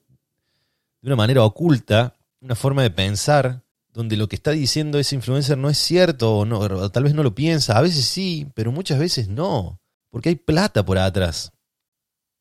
de 1.00 1.08
una 1.08 1.16
manera 1.16 1.42
oculta, 1.44 2.14
una 2.40 2.54
forma 2.54 2.82
de 2.82 2.90
pensar, 2.90 3.62
donde 3.92 4.16
lo 4.16 4.28
que 4.28 4.36
está 4.36 4.50
diciendo 4.50 4.98
ese 4.98 5.14
influencer 5.14 5.56
no 5.56 5.70
es 5.70 5.78
cierto 5.78 6.38
o, 6.38 6.44
no, 6.44 6.58
o 6.58 6.90
tal 6.90 7.04
vez 7.04 7.14
no 7.14 7.22
lo 7.22 7.34
piensa, 7.34 7.78
a 7.78 7.82
veces 7.82 8.04
sí, 8.04 8.48
pero 8.54 8.72
muchas 8.72 8.98
veces 8.98 9.28
no, 9.28 9.80
porque 10.10 10.28
hay 10.28 10.36
plata 10.36 10.84
por 10.84 10.98
atrás. 10.98 11.52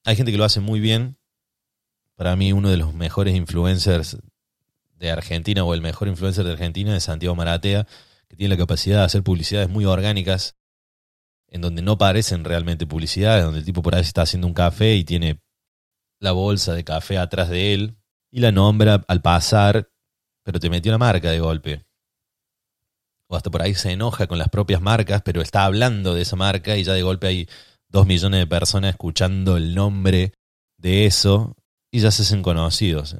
Hay 0.05 0.15
gente 0.15 0.31
que 0.31 0.37
lo 0.37 0.43
hace 0.43 0.59
muy 0.59 0.79
bien. 0.79 1.17
Para 2.15 2.35
mí 2.35 2.51
uno 2.51 2.69
de 2.69 2.77
los 2.77 2.93
mejores 2.93 3.35
influencers 3.35 4.17
de 4.97 5.11
Argentina 5.11 5.63
o 5.63 5.73
el 5.73 5.81
mejor 5.81 6.07
influencer 6.07 6.45
de 6.45 6.51
Argentina 6.51 6.95
es 6.95 7.03
Santiago 7.03 7.35
Maratea, 7.35 7.87
que 8.27 8.35
tiene 8.35 8.55
la 8.55 8.59
capacidad 8.59 8.99
de 8.99 9.05
hacer 9.05 9.23
publicidades 9.23 9.69
muy 9.69 9.85
orgánicas, 9.85 10.55
en 11.47 11.61
donde 11.61 11.81
no 11.81 11.97
parecen 11.97 12.43
realmente 12.43 12.85
publicidades, 12.85 13.43
donde 13.43 13.59
el 13.59 13.65
tipo 13.65 13.81
por 13.81 13.95
ahí 13.95 14.01
está 14.01 14.23
haciendo 14.23 14.47
un 14.47 14.53
café 14.53 14.95
y 14.95 15.03
tiene 15.03 15.41
la 16.19 16.31
bolsa 16.31 16.73
de 16.73 16.83
café 16.83 17.17
atrás 17.17 17.49
de 17.49 17.73
él 17.73 17.97
y 18.29 18.39
la 18.39 18.51
nombra 18.51 19.03
al 19.07 19.21
pasar, 19.21 19.89
pero 20.43 20.59
te 20.59 20.69
metió 20.69 20.91
la 20.91 20.97
marca 20.97 21.31
de 21.31 21.39
golpe. 21.39 21.85
O 23.27 23.35
hasta 23.35 23.49
por 23.51 23.61
ahí 23.61 23.73
se 23.73 23.91
enoja 23.91 24.27
con 24.27 24.37
las 24.37 24.49
propias 24.49 24.81
marcas, 24.81 25.21
pero 25.23 25.41
está 25.41 25.65
hablando 25.65 26.13
de 26.13 26.21
esa 26.21 26.35
marca 26.35 26.77
y 26.77 26.83
ya 26.83 26.93
de 26.93 27.03
golpe 27.03 27.27
hay 27.27 27.49
dos 27.93 28.07
millones 28.07 28.39
de 28.39 28.47
personas 28.47 28.89
escuchando 28.89 29.55
el 29.55 29.75
nombre 29.75 30.33
de 30.77 31.05
eso 31.05 31.55
y 31.91 31.99
ya 31.99 32.09
se 32.11 32.23
hacen 32.23 32.41
conocidos. 32.41 33.15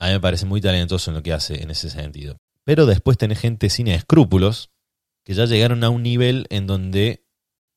A 0.00 0.06
mí 0.06 0.12
me 0.12 0.20
parece 0.20 0.46
muy 0.46 0.60
talentoso 0.62 1.10
en 1.10 1.16
lo 1.16 1.22
que 1.22 1.34
hace 1.34 1.62
en 1.62 1.70
ese 1.70 1.90
sentido. 1.90 2.38
Pero 2.64 2.86
después 2.86 3.18
tenés 3.18 3.38
gente 3.38 3.68
sin 3.68 3.88
escrúpulos 3.88 4.70
que 5.22 5.34
ya 5.34 5.44
llegaron 5.44 5.84
a 5.84 5.90
un 5.90 6.02
nivel 6.02 6.46
en 6.48 6.66
donde, 6.66 7.26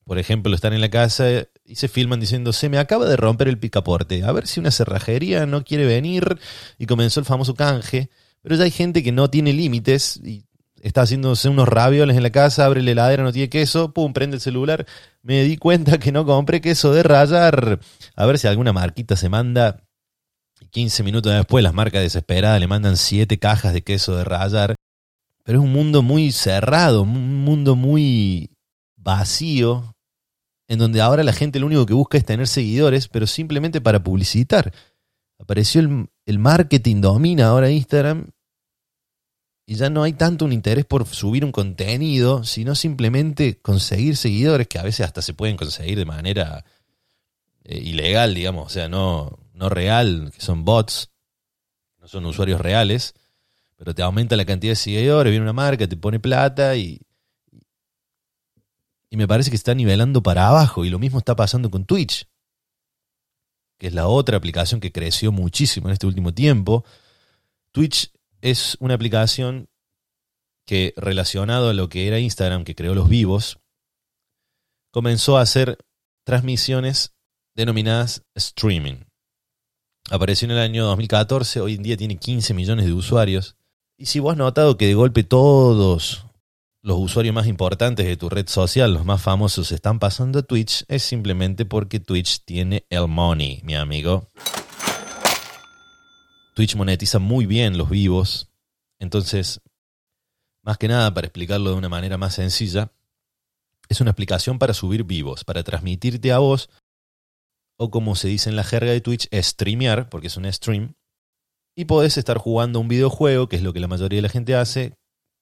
por 0.05 0.17
ejemplo, 0.17 0.55
están 0.55 0.71
en 0.71 0.81
la 0.81 0.89
casa 0.89 1.27
y 1.65 1.75
se 1.75 1.89
filman 1.89 2.21
diciendo, 2.21 2.53
se 2.53 2.69
me 2.69 2.77
acaba 2.77 3.05
de 3.05 3.17
romper 3.17 3.49
el 3.49 3.59
picaporte, 3.59 4.23
a 4.23 4.31
ver 4.31 4.47
si 4.47 4.61
una 4.61 4.71
cerrajería 4.71 5.45
no 5.45 5.65
quiere 5.65 5.85
venir 5.85 6.39
y 6.77 6.85
comenzó 6.85 7.19
el 7.19 7.25
famoso 7.25 7.53
canje. 7.53 8.09
Pero 8.41 8.55
ya 8.55 8.63
hay 8.63 8.71
gente 8.71 9.03
que 9.03 9.11
no 9.11 9.29
tiene 9.29 9.51
límites 9.51 10.21
y 10.23 10.45
está 10.87 11.01
haciéndose 11.01 11.49
unos 11.49 11.67
ravioles 11.67 12.17
en 12.17 12.23
la 12.23 12.29
casa, 12.29 12.65
abre 12.65 12.81
la 12.81 12.91
heladera, 12.91 13.23
no 13.23 13.31
tiene 13.31 13.49
queso, 13.49 13.93
pum, 13.93 14.13
prende 14.13 14.35
el 14.35 14.41
celular. 14.41 14.85
Me 15.21 15.43
di 15.43 15.57
cuenta 15.57 15.97
que 15.99 16.11
no 16.11 16.25
compré 16.25 16.61
queso 16.61 16.93
de 16.93 17.03
rayar. 17.03 17.79
A 18.15 18.25
ver 18.25 18.37
si 18.37 18.47
alguna 18.47 18.73
marquita 18.73 19.15
se 19.15 19.29
manda 19.29 19.83
15 20.71 21.03
minutos 21.03 21.33
después 21.33 21.63
las 21.63 21.73
marcas 21.73 22.01
desesperadas 22.01 22.59
le 22.59 22.67
mandan 22.67 22.97
7 22.97 23.37
cajas 23.37 23.73
de 23.73 23.83
queso 23.83 24.15
de 24.15 24.23
rayar. 24.23 24.75
Pero 25.43 25.59
es 25.59 25.65
un 25.65 25.71
mundo 25.71 26.01
muy 26.01 26.31
cerrado, 26.31 27.03
un 27.03 27.43
mundo 27.43 27.75
muy 27.75 28.51
vacío, 28.97 29.95
en 30.67 30.79
donde 30.79 31.01
ahora 31.01 31.23
la 31.23 31.31
gente 31.33 31.59
lo 31.59 31.67
único 31.67 31.85
que 31.85 31.93
busca 31.93 32.17
es 32.17 32.25
tener 32.25 32.47
seguidores, 32.47 33.07
pero 33.07 33.27
simplemente 33.27 33.79
para 33.79 34.03
publicitar. 34.03 34.73
Apareció 35.39 35.81
el, 35.81 36.09
el 36.25 36.39
marketing, 36.39 36.99
domina 36.99 37.47
ahora 37.47 37.69
Instagram, 37.69 38.31
y 39.69 39.75
ya 39.75 39.89
no 39.89 40.03
hay 40.03 40.13
tanto 40.13 40.45
un 40.45 40.53
interés 40.53 40.85
por 40.85 41.05
subir 41.05 41.43
un 41.43 41.51
contenido, 41.51 42.45
sino 42.45 42.73
simplemente 42.73 43.59
conseguir 43.59 44.15
seguidores, 44.15 44.65
que 44.67 44.79
a 44.79 44.83
veces 44.83 45.05
hasta 45.05 45.21
se 45.21 45.33
pueden 45.33 45.57
conseguir 45.57 45.97
de 45.97 46.05
manera 46.05 46.63
eh, 47.65 47.77
ilegal, 47.77 48.33
digamos, 48.33 48.67
o 48.67 48.69
sea, 48.69 48.87
no, 48.87 49.37
no 49.53 49.67
real, 49.67 50.31
que 50.33 50.39
son 50.39 50.63
bots, 50.63 51.11
no 51.99 52.07
son 52.07 52.25
usuarios 52.25 52.61
reales, 52.61 53.13
pero 53.75 53.93
te 53.93 54.03
aumenta 54.03 54.37
la 54.37 54.45
cantidad 54.45 54.71
de 54.71 54.77
seguidores, 54.77 55.31
viene 55.31 55.43
una 55.43 55.51
marca, 55.51 55.85
te 55.85 55.97
pone 55.97 56.21
plata 56.21 56.77
y, 56.77 57.01
y 59.09 59.17
me 59.17 59.27
parece 59.27 59.49
que 59.49 59.57
está 59.57 59.75
nivelando 59.75 60.23
para 60.23 60.47
abajo 60.47 60.85
y 60.85 60.89
lo 60.89 60.97
mismo 60.97 61.19
está 61.19 61.35
pasando 61.35 61.69
con 61.69 61.83
Twitch, 61.83 62.25
que 63.77 63.87
es 63.87 63.93
la 63.93 64.07
otra 64.07 64.37
aplicación 64.37 64.79
que 64.79 64.93
creció 64.93 65.33
muchísimo 65.33 65.89
en 65.89 65.93
este 65.93 66.07
último 66.07 66.33
tiempo. 66.33 66.85
Twitch 67.73 68.11
es 68.41 68.77
una 68.79 68.93
aplicación 68.93 69.69
que 70.65 70.93
relacionado 70.97 71.69
a 71.69 71.73
lo 71.73 71.89
que 71.89 72.07
era 72.07 72.19
Instagram, 72.19 72.63
que 72.63 72.75
creó 72.75 72.93
los 72.93 73.09
vivos, 73.09 73.59
comenzó 74.91 75.37
a 75.37 75.41
hacer 75.41 75.77
transmisiones 76.25 77.15
denominadas 77.55 78.23
streaming. 78.35 79.05
Apareció 80.09 80.45
en 80.45 80.51
el 80.51 80.59
año 80.59 80.85
2014, 80.85 81.61
hoy 81.61 81.75
en 81.75 81.83
día 81.83 81.97
tiene 81.97 82.17
15 82.17 82.53
millones 82.53 82.85
de 82.85 82.93
usuarios. 82.93 83.55
Y 83.97 84.05
si 84.05 84.19
vos 84.19 84.33
has 84.33 84.37
notado 84.37 84.77
que 84.77 84.87
de 84.87 84.93
golpe 84.93 85.23
todos 85.23 86.25
los 86.81 86.97
usuarios 86.97 87.33
más 87.33 87.47
importantes 87.47 88.05
de 88.05 88.15
tu 88.15 88.29
red 88.29 88.47
social, 88.47 88.93
los 88.93 89.05
más 89.05 89.21
famosos, 89.21 89.71
están 89.71 89.99
pasando 89.99 90.39
a 90.39 90.43
Twitch, 90.43 90.85
es 90.87 91.03
simplemente 91.03 91.65
porque 91.65 91.99
Twitch 91.99 92.43
tiene 92.45 92.85
el 92.89 93.07
money, 93.07 93.61
mi 93.63 93.75
amigo. 93.75 94.27
Twitch 96.57 96.75
monetiza 96.75 97.19
muy 97.19 97.45
bien 97.45 97.77
los 97.77 97.87
vivos. 97.87 98.49
Entonces, 98.97 99.61
más 100.63 100.79
que 100.79 100.87
nada, 100.87 101.13
para 101.13 101.27
explicarlo 101.27 101.69
de 101.69 101.75
una 101.75 101.87
manera 101.87 102.17
más 102.17 102.33
sencilla, 102.33 102.91
es 103.89 104.01
una 104.01 104.09
explicación 104.09 104.57
para 104.57 104.73
subir 104.73 105.03
vivos, 105.03 105.43
para 105.43 105.63
transmitirte 105.63 106.31
a 106.31 106.39
vos 106.39 106.71
o 107.77 107.91
como 107.91 108.15
se 108.15 108.29
dice 108.29 108.49
en 108.49 108.55
la 108.55 108.63
jerga 108.63 108.91
de 108.91 109.01
Twitch, 109.01 109.29
streamear, 109.31 110.09
porque 110.09 110.27
es 110.27 110.37
un 110.37 110.51
stream, 110.51 110.95
y 111.75 111.85
podés 111.85 112.17
estar 112.17 112.39
jugando 112.39 112.79
un 112.79 112.87
videojuego, 112.87 113.47
que 113.47 113.57
es 113.57 113.61
lo 113.61 113.71
que 113.71 113.79
la 113.79 113.87
mayoría 113.87 114.17
de 114.17 114.23
la 114.23 114.29
gente 114.29 114.55
hace, 114.55 114.97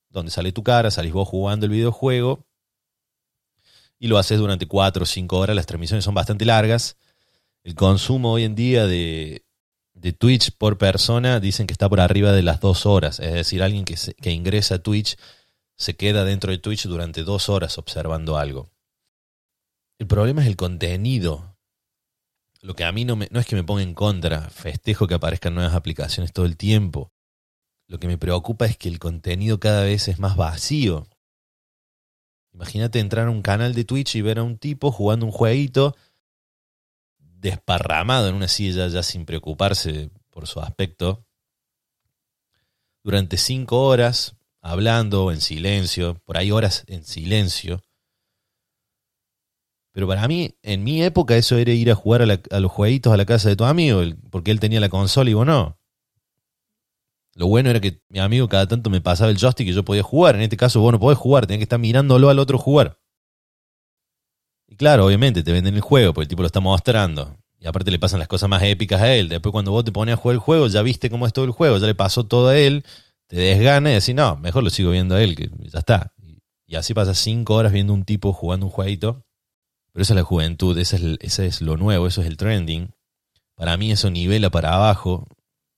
donde 0.09 0.31
sale 0.31 0.51
tu 0.51 0.63
cara, 0.63 0.91
salís 0.91 1.13
vos 1.13 1.29
jugando 1.29 1.65
el 1.65 1.71
videojuego, 1.71 2.45
y 3.99 4.09
lo 4.09 4.17
haces 4.17 4.37
durante 4.37 4.67
4 4.67 5.03
o 5.03 5.05
5 5.05 5.37
horas, 5.37 5.55
las 5.55 5.65
transmisiones 5.65 6.03
son 6.03 6.13
bastante 6.13 6.43
largas. 6.43 6.97
El 7.63 7.73
consumo 7.73 8.33
hoy 8.33 8.43
en 8.43 8.55
día 8.55 8.85
de, 8.85 9.45
de 9.95 10.13
Twitch 10.13 10.51
por 10.51 10.77
persona 10.77 11.39
dicen 11.39 11.65
que 11.65 11.73
está 11.73 11.89
por 11.89 11.99
arriba 11.99 12.31
de 12.31 12.43
las 12.43 12.59
2 12.59 12.85
horas, 12.85 13.19
es 13.19 13.33
decir, 13.33 13.63
alguien 13.63 13.85
que, 13.85 13.95
que 14.21 14.31
ingresa 14.31 14.75
a 14.75 14.79
Twitch 14.79 15.17
se 15.77 15.95
queda 15.95 16.23
dentro 16.23 16.51
de 16.51 16.59
Twitch 16.59 16.85
durante 16.85 17.23
2 17.23 17.49
horas 17.49 17.77
observando 17.77 18.37
algo. 18.37 18.69
El 19.97 20.07
problema 20.07 20.41
es 20.41 20.47
el 20.47 20.57
contenido 20.57 21.55
lo 22.65 22.75
que 22.75 22.83
a 22.83 22.91
mí 22.91 23.05
no, 23.05 23.15
me, 23.15 23.27
no 23.29 23.39
es 23.39 23.45
que 23.45 23.55
me 23.55 23.63
ponga 23.63 23.83
en 23.83 23.93
contra, 23.93 24.49
festejo 24.49 25.05
que 25.05 25.13
aparezcan 25.13 25.53
nuevas 25.53 25.75
aplicaciones 25.75 26.33
todo 26.33 26.47
el 26.47 26.57
tiempo. 26.57 27.11
Lo 27.87 27.99
que 27.99 28.07
me 28.07 28.17
preocupa 28.17 28.65
es 28.65 28.75
que 28.75 28.89
el 28.89 28.97
contenido 28.97 29.59
cada 29.59 29.83
vez 29.83 30.07
es 30.07 30.17
más 30.17 30.35
vacío. 30.35 31.07
Imagínate 32.53 32.99
entrar 32.99 33.27
a 33.27 33.29
un 33.29 33.43
canal 33.43 33.75
de 33.75 33.85
Twitch 33.85 34.15
y 34.15 34.23
ver 34.23 34.39
a 34.39 34.43
un 34.43 34.57
tipo 34.57 34.91
jugando 34.91 35.27
un 35.27 35.31
jueguito 35.31 35.95
desparramado 37.49 38.27
en 38.27 38.35
una 38.35 38.47
silla 38.47 38.87
ya 38.87 39.03
sin 39.03 39.25
preocuparse 39.25 40.09
por 40.31 40.47
su 40.47 40.59
aspecto, 40.59 41.25
durante 43.03 43.37
cinco 43.37 43.85
horas, 43.85 44.35
hablando 44.61 45.31
en 45.31 45.39
silencio, 45.39 46.21
por 46.25 46.37
ahí 46.37 46.51
horas 46.51 46.83
en 46.87 47.03
silencio, 47.03 47.83
pero 49.91 50.07
para 50.07 50.27
mí, 50.27 50.57
en 50.61 50.83
mi 50.83 51.03
época, 51.03 51.37
eso 51.37 51.55
era 51.55 51.71
ir 51.71 51.89
a 51.89 51.95
jugar 51.95 52.21
a, 52.23 52.59
los 52.59 52.71
jueguitos 52.71 53.13
a 53.13 53.17
la 53.17 53.25
casa 53.25 53.47
de 53.47 53.55
tu 53.55 53.63
amigo, 53.63 54.01
porque 54.29 54.51
él 54.51 54.59
tenía 54.59 54.81
la 54.81 54.89
consola 54.89 55.29
y 55.29 55.33
vos 55.33 55.45
no. 55.45 55.79
Lo 57.35 57.47
bueno 57.47 57.69
era 57.69 57.79
que 57.79 58.01
mi 58.09 58.19
amigo 58.19 58.49
cada 58.49 58.67
tanto 58.67 58.89
me 58.89 58.99
pasaba 58.99 59.29
el 59.29 59.37
joystick 59.37 59.67
y 59.67 59.73
yo 59.73 59.85
podía 59.85 60.03
jugar. 60.03 60.35
En 60.35 60.41
este 60.41 60.57
caso 60.57 60.81
vos 60.81 60.91
no 60.91 60.99
podés 60.99 61.17
jugar, 61.17 61.45
tenés 61.47 61.59
que 61.59 61.63
estar 61.63 61.79
mirándolo 61.79 62.29
al 62.29 62.39
otro 62.39 62.57
jugar. 62.57 62.99
Y 64.67 64.75
claro, 64.75 65.05
obviamente 65.05 65.43
te 65.43 65.51
venden 65.51 65.75
el 65.75 65.81
juego 65.81 66.13
porque 66.13 66.25
el 66.25 66.29
tipo 66.29 66.41
lo 66.41 66.47
está 66.47 66.59
mostrando. 66.59 67.37
Y 67.59 67.67
aparte 67.67 67.91
le 67.91 67.99
pasan 67.99 68.19
las 68.19 68.27
cosas 68.27 68.49
más 68.49 68.61
épicas 68.63 69.01
a 69.01 69.13
él. 69.13 69.29
Después 69.29 69.51
cuando 69.51 69.71
vos 69.71 69.83
te 69.83 69.91
pones 69.91 70.13
a 70.13 70.17
jugar 70.17 70.35
el 70.35 70.39
juego, 70.39 70.67
ya 70.67 70.81
viste 70.81 71.09
cómo 71.09 71.27
es 71.27 71.33
todo 71.33 71.45
el 71.45 71.51
juego, 71.51 71.77
ya 71.77 71.87
le 71.87 71.95
pasó 71.95 72.25
todo 72.25 72.49
a 72.49 72.57
él, 72.57 72.85
te 73.27 73.37
desgana 73.37 73.91
y 73.91 73.93
decís, 73.95 74.13
no, 74.13 74.37
mejor 74.37 74.63
lo 74.63 74.69
sigo 74.69 74.91
viendo 74.91 75.15
a 75.15 75.23
él, 75.23 75.35
que 75.35 75.49
ya 75.71 75.79
está. 75.79 76.13
Y 76.67 76.75
así 76.75 76.93
pasas 76.93 77.17
cinco 77.17 77.55
horas 77.55 77.71
viendo 77.71 77.93
un 77.93 78.05
tipo 78.05 78.33
jugando 78.33 78.65
un 78.65 78.71
jueguito. 78.71 79.25
Pero 79.91 80.03
esa 80.03 80.13
es 80.13 80.17
la 80.17 80.23
juventud, 80.23 80.77
ese 80.77 81.17
es, 81.21 81.39
es 81.39 81.61
lo 81.61 81.77
nuevo, 81.77 82.07
eso 82.07 82.21
es 82.21 82.27
el 82.27 82.37
trending. 82.37 82.91
Para 83.55 83.77
mí 83.77 83.91
eso 83.91 84.09
nivela 84.09 84.49
para 84.49 84.73
abajo. 84.73 85.27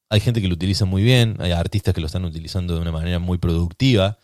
Hay 0.10 0.22
gente 0.22 0.42
que 0.42 0.48
lo 0.48 0.56
utiliza 0.56 0.86
muy 0.86 1.04
bien, 1.04 1.36
hay 1.40 1.52
artistas 1.52 1.94
que 1.94 2.02
lo 2.02 2.08
están 2.08 2.26
utilizando 2.26 2.74
de 2.74 2.82
una 2.82 2.92
manera 2.92 3.20
muy 3.20 3.38
productiva. 3.38 4.18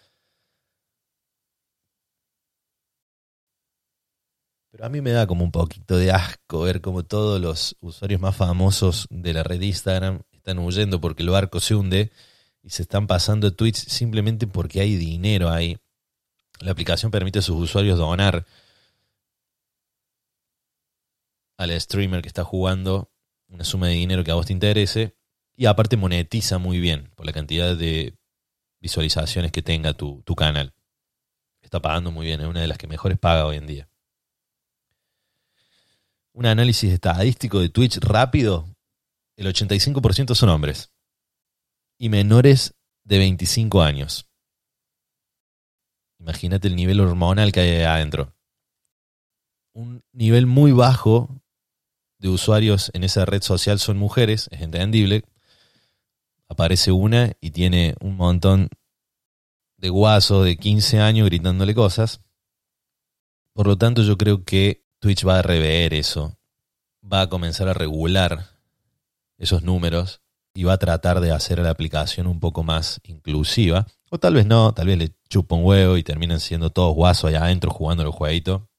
Pero 4.73 4.85
a 4.85 4.89
mí 4.89 5.01
me 5.01 5.11
da 5.11 5.27
como 5.27 5.43
un 5.43 5.51
poquito 5.51 5.97
de 5.97 6.11
asco 6.11 6.61
ver 6.61 6.81
como 6.81 7.03
todos 7.03 7.39
los 7.39 7.77
usuarios 7.79 8.19
más 8.19 8.35
famosos 8.35 9.05
de 9.11 9.31
la 9.31 9.43
red 9.43 9.61
Instagram 9.61 10.23
están 10.31 10.57
huyendo 10.57 10.99
porque 10.99 11.21
el 11.21 11.29
barco 11.29 11.59
se 11.59 11.75
hunde 11.75 12.11
y 12.63 12.71
se 12.71 12.81
están 12.81 13.05
pasando 13.05 13.53
tweets 13.53 13.77
simplemente 13.77 14.47
porque 14.47 14.81
hay 14.81 14.95
dinero 14.95 15.51
ahí. 15.51 15.77
La 16.59 16.71
aplicación 16.71 17.11
permite 17.11 17.37
a 17.37 17.43
sus 17.43 17.55
usuarios 17.55 17.99
donar 17.99 18.47
al 21.57 21.79
streamer 21.79 22.23
que 22.23 22.29
está 22.29 22.43
jugando 22.43 23.11
una 23.49 23.65
suma 23.65 23.89
de 23.89 23.93
dinero 23.93 24.23
que 24.23 24.31
a 24.31 24.35
vos 24.35 24.47
te 24.47 24.53
interese 24.53 25.15
y 25.55 25.67
aparte 25.67 25.97
monetiza 25.97 26.57
muy 26.57 26.79
bien 26.79 27.11
por 27.15 27.27
la 27.27 27.31
cantidad 27.31 27.75
de 27.77 28.17
visualizaciones 28.79 29.51
que 29.51 29.61
tenga 29.61 29.93
tu, 29.93 30.23
tu 30.23 30.33
canal. 30.33 30.73
Está 31.61 31.79
pagando 31.79 32.09
muy 32.09 32.25
bien, 32.25 32.41
es 32.41 32.47
una 32.47 32.61
de 32.61 32.67
las 32.67 32.79
que 32.79 32.87
mejores 32.87 33.19
paga 33.19 33.45
hoy 33.45 33.57
en 33.57 33.67
día. 33.67 33.92
Un 36.33 36.47
análisis 36.47 36.91
estadístico 36.91 37.59
de 37.59 37.69
Twitch 37.69 37.97
rápido, 37.99 38.67
el 39.37 39.47
85% 39.47 40.33
son 40.33 40.49
hombres 40.49 40.91
y 41.99 42.09
menores 42.09 42.73
de 43.03 43.19
25 43.19 43.81
años. 43.81 44.27
Imagínate 46.19 46.67
el 46.67 46.75
nivel 46.75 47.01
hormonal 47.01 47.51
que 47.51 47.59
hay 47.59 47.83
adentro. 47.83 48.33
Un 49.73 50.03
nivel 50.11 50.47
muy 50.47 50.71
bajo 50.71 51.29
de 52.17 52.29
usuarios 52.29 52.89
en 52.93 53.03
esa 53.03 53.25
red 53.25 53.41
social 53.41 53.77
son 53.77 53.97
mujeres, 53.97 54.47
es 54.51 54.61
entendible. 54.61 55.23
Aparece 56.47 56.91
una 56.91 57.33
y 57.41 57.51
tiene 57.51 57.95
un 57.99 58.15
montón 58.15 58.69
de 59.77 59.89
guasos 59.89 60.45
de 60.45 60.57
15 60.57 60.99
años 60.99 61.27
gritándole 61.27 61.75
cosas. 61.75 62.21
Por 63.53 63.67
lo 63.67 63.77
tanto, 63.77 64.01
yo 64.01 64.17
creo 64.17 64.43
que 64.43 64.82
Twitch 65.03 65.27
va 65.27 65.39
a 65.39 65.41
rever 65.41 65.93
eso. 65.93 66.37
Va 67.03 67.23
a 67.23 67.27
comenzar 67.27 67.67
a 67.67 67.73
regular 67.73 68.45
esos 69.37 69.61
números 69.61 70.21
y 70.53 70.63
va 70.63 70.73
a 70.73 70.77
tratar 70.77 71.19
de 71.19 71.33
hacer 71.33 71.59
la 71.59 71.71
aplicación 71.71 72.25
un 72.25 72.39
poco 72.39 72.63
más 72.63 73.01
inclusiva. 73.03 73.85
O 74.09 74.17
tal 74.17 74.35
vez 74.35 74.45
no, 74.45 74.73
tal 74.73 74.87
vez 74.87 74.97
le 74.97 75.11
chupa 75.27 75.55
un 75.55 75.65
huevo 75.65 75.97
y 75.97 76.03
terminan 76.03 76.39
siendo 76.39 76.69
todos 76.69 76.95
guasos 76.95 77.25
allá 77.25 77.43
adentro 77.43 77.69
jugando 77.69 78.03
el 78.03 78.11
jueguito. 78.11 78.69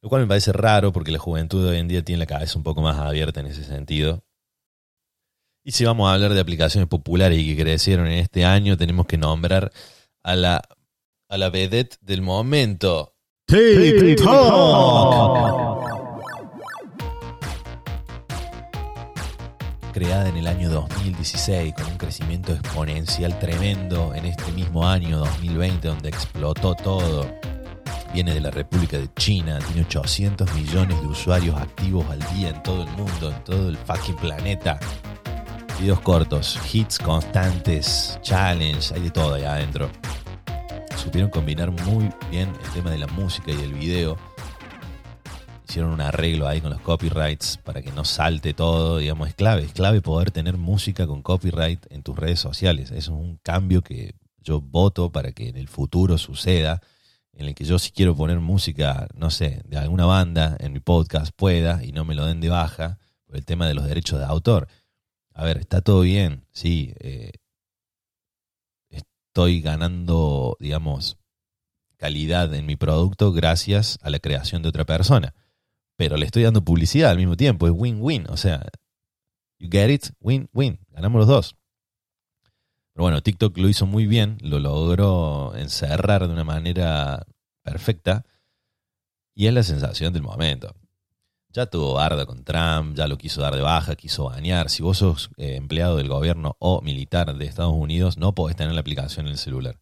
Lo 0.00 0.08
cual 0.08 0.22
me 0.22 0.28
parece 0.28 0.54
raro 0.54 0.90
porque 0.90 1.12
la 1.12 1.18
juventud 1.18 1.62
de 1.62 1.72
hoy 1.72 1.78
en 1.80 1.88
día 1.88 2.02
tiene 2.02 2.20
la 2.20 2.26
cabeza 2.26 2.56
un 2.56 2.64
poco 2.64 2.80
más 2.80 2.96
abierta 2.96 3.40
en 3.40 3.48
ese 3.48 3.62
sentido. 3.62 4.24
Y 5.62 5.72
si 5.72 5.84
vamos 5.84 6.08
a 6.08 6.14
hablar 6.14 6.32
de 6.32 6.40
aplicaciones 6.40 6.88
populares 6.88 7.38
y 7.38 7.54
que 7.54 7.62
crecieron 7.62 8.06
en 8.06 8.20
este 8.20 8.46
año, 8.46 8.78
tenemos 8.78 9.04
que 9.04 9.18
nombrar 9.18 9.70
a 10.22 10.34
la, 10.34 10.62
a 11.28 11.36
la 11.36 11.50
vedette 11.50 11.98
del 12.00 12.22
momento. 12.22 13.13
TikTok. 13.46 14.24
creada 19.92 20.28
en 20.28 20.38
el 20.38 20.46
año 20.48 20.70
2016 20.70 21.74
con 21.74 21.86
un 21.86 21.98
crecimiento 21.98 22.52
exponencial 22.52 23.38
tremendo 23.38 24.12
en 24.14 24.24
este 24.24 24.50
mismo 24.52 24.88
año 24.88 25.18
2020 25.18 25.86
donde 25.86 26.08
explotó 26.08 26.74
todo. 26.74 27.30
Viene 28.12 28.32
de 28.34 28.40
la 28.40 28.50
República 28.50 28.98
de 28.98 29.08
China, 29.14 29.58
tiene 29.58 29.82
800 29.82 30.52
millones 30.54 31.00
de 31.00 31.06
usuarios 31.06 31.54
activos 31.60 32.06
al 32.10 32.20
día 32.34 32.48
en 32.48 32.62
todo 32.62 32.82
el 32.82 32.90
mundo, 32.92 33.30
en 33.30 33.44
todo 33.44 33.68
el 33.68 33.76
fucking 33.76 34.16
planeta. 34.16 34.80
Videos 35.78 36.00
cortos, 36.00 36.58
hits 36.72 36.98
constantes, 36.98 38.18
challenge, 38.22 38.94
hay 38.94 39.02
de 39.02 39.10
todo 39.10 39.34
allá 39.34 39.54
adentro. 39.54 39.90
Supieron 41.04 41.28
combinar 41.28 41.70
muy 41.70 42.10
bien 42.30 42.50
el 42.64 42.70
tema 42.72 42.90
de 42.90 42.96
la 42.96 43.06
música 43.06 43.52
y 43.52 43.60
el 43.60 43.74
video 43.74 44.16
hicieron 45.68 45.92
un 45.92 46.00
arreglo 46.00 46.48
ahí 46.48 46.62
con 46.62 46.70
los 46.70 46.80
copyrights 46.80 47.58
para 47.58 47.82
que 47.82 47.92
no 47.92 48.06
salte 48.06 48.54
todo, 48.54 48.96
digamos, 48.96 49.28
es 49.28 49.34
clave, 49.34 49.64
es 49.64 49.72
clave 49.74 50.00
poder 50.00 50.30
tener 50.30 50.56
música 50.56 51.06
con 51.06 51.20
copyright 51.20 51.84
en 51.90 52.02
tus 52.02 52.16
redes 52.16 52.40
sociales. 52.40 52.90
Eso 52.90 52.96
es 52.96 53.08
un 53.08 53.38
cambio 53.42 53.82
que 53.82 54.14
yo 54.38 54.62
voto 54.62 55.12
para 55.12 55.32
que 55.32 55.50
en 55.50 55.58
el 55.58 55.68
futuro 55.68 56.16
suceda, 56.16 56.80
en 57.34 57.48
el 57.48 57.54
que 57.54 57.66
yo 57.66 57.78
si 57.78 57.90
quiero 57.90 58.16
poner 58.16 58.40
música, 58.40 59.06
no 59.14 59.30
sé, 59.30 59.60
de 59.66 59.76
alguna 59.76 60.06
banda 60.06 60.56
en 60.58 60.72
mi 60.72 60.80
podcast 60.80 61.36
pueda 61.36 61.84
y 61.84 61.92
no 61.92 62.06
me 62.06 62.14
lo 62.14 62.24
den 62.24 62.40
de 62.40 62.48
baja 62.48 62.98
por 63.26 63.36
el 63.36 63.44
tema 63.44 63.68
de 63.68 63.74
los 63.74 63.84
derechos 63.84 64.20
de 64.20 64.24
autor. 64.24 64.68
A 65.34 65.44
ver, 65.44 65.58
está 65.58 65.82
todo 65.82 66.00
bien, 66.00 66.46
sí, 66.50 66.94
eh, 67.00 67.32
estoy 69.34 69.60
ganando, 69.60 70.56
digamos, 70.60 71.18
calidad 71.96 72.54
en 72.54 72.66
mi 72.66 72.76
producto 72.76 73.32
gracias 73.32 73.98
a 74.02 74.10
la 74.10 74.18
creación 74.18 74.62
de 74.62 74.68
otra 74.68 74.84
persona 74.84 75.34
pero 75.96 76.16
le 76.16 76.26
estoy 76.26 76.42
dando 76.42 76.64
publicidad 76.64 77.10
al 77.10 77.18
mismo 77.18 77.36
tiempo. 77.36 77.66
Es 77.66 77.72
win-win. 77.72 78.26
O 78.28 78.36
sea, 78.36 78.66
you 79.58 79.68
get 79.70 79.90
it, 79.90 80.10
win-win. 80.20 80.78
Ganamos 80.90 81.20
los 81.20 81.28
dos. 81.28 81.56
Pero 82.92 83.04
bueno, 83.04 83.22
TikTok 83.22 83.56
lo 83.58 83.68
hizo 83.68 83.86
muy 83.86 84.06
bien, 84.06 84.38
lo 84.40 84.60
logró 84.60 85.54
encerrar 85.56 86.26
de 86.26 86.32
una 86.32 86.44
manera 86.44 87.26
perfecta 87.64 88.24
y 89.34 89.48
es 89.48 89.52
la 89.52 89.64
sensación 89.64 90.12
del 90.12 90.22
momento. 90.22 90.76
Ya 91.54 91.66
tuvo 91.66 91.94
barda 91.94 92.26
con 92.26 92.42
Trump, 92.42 92.96
ya 92.96 93.06
lo 93.06 93.16
quiso 93.16 93.40
dar 93.40 93.54
de 93.54 93.62
baja, 93.62 93.94
quiso 93.94 94.24
bañar. 94.24 94.68
Si 94.70 94.82
vos 94.82 94.98
sos 94.98 95.30
eh, 95.36 95.54
empleado 95.54 95.96
del 95.96 96.08
gobierno 96.08 96.56
o 96.58 96.82
militar 96.82 97.32
de 97.32 97.46
Estados 97.46 97.72
Unidos, 97.72 98.18
no 98.18 98.34
podés 98.34 98.56
tener 98.56 98.74
la 98.74 98.80
aplicación 98.80 99.26
en 99.26 99.32
el 99.32 99.38
celular. 99.38 99.78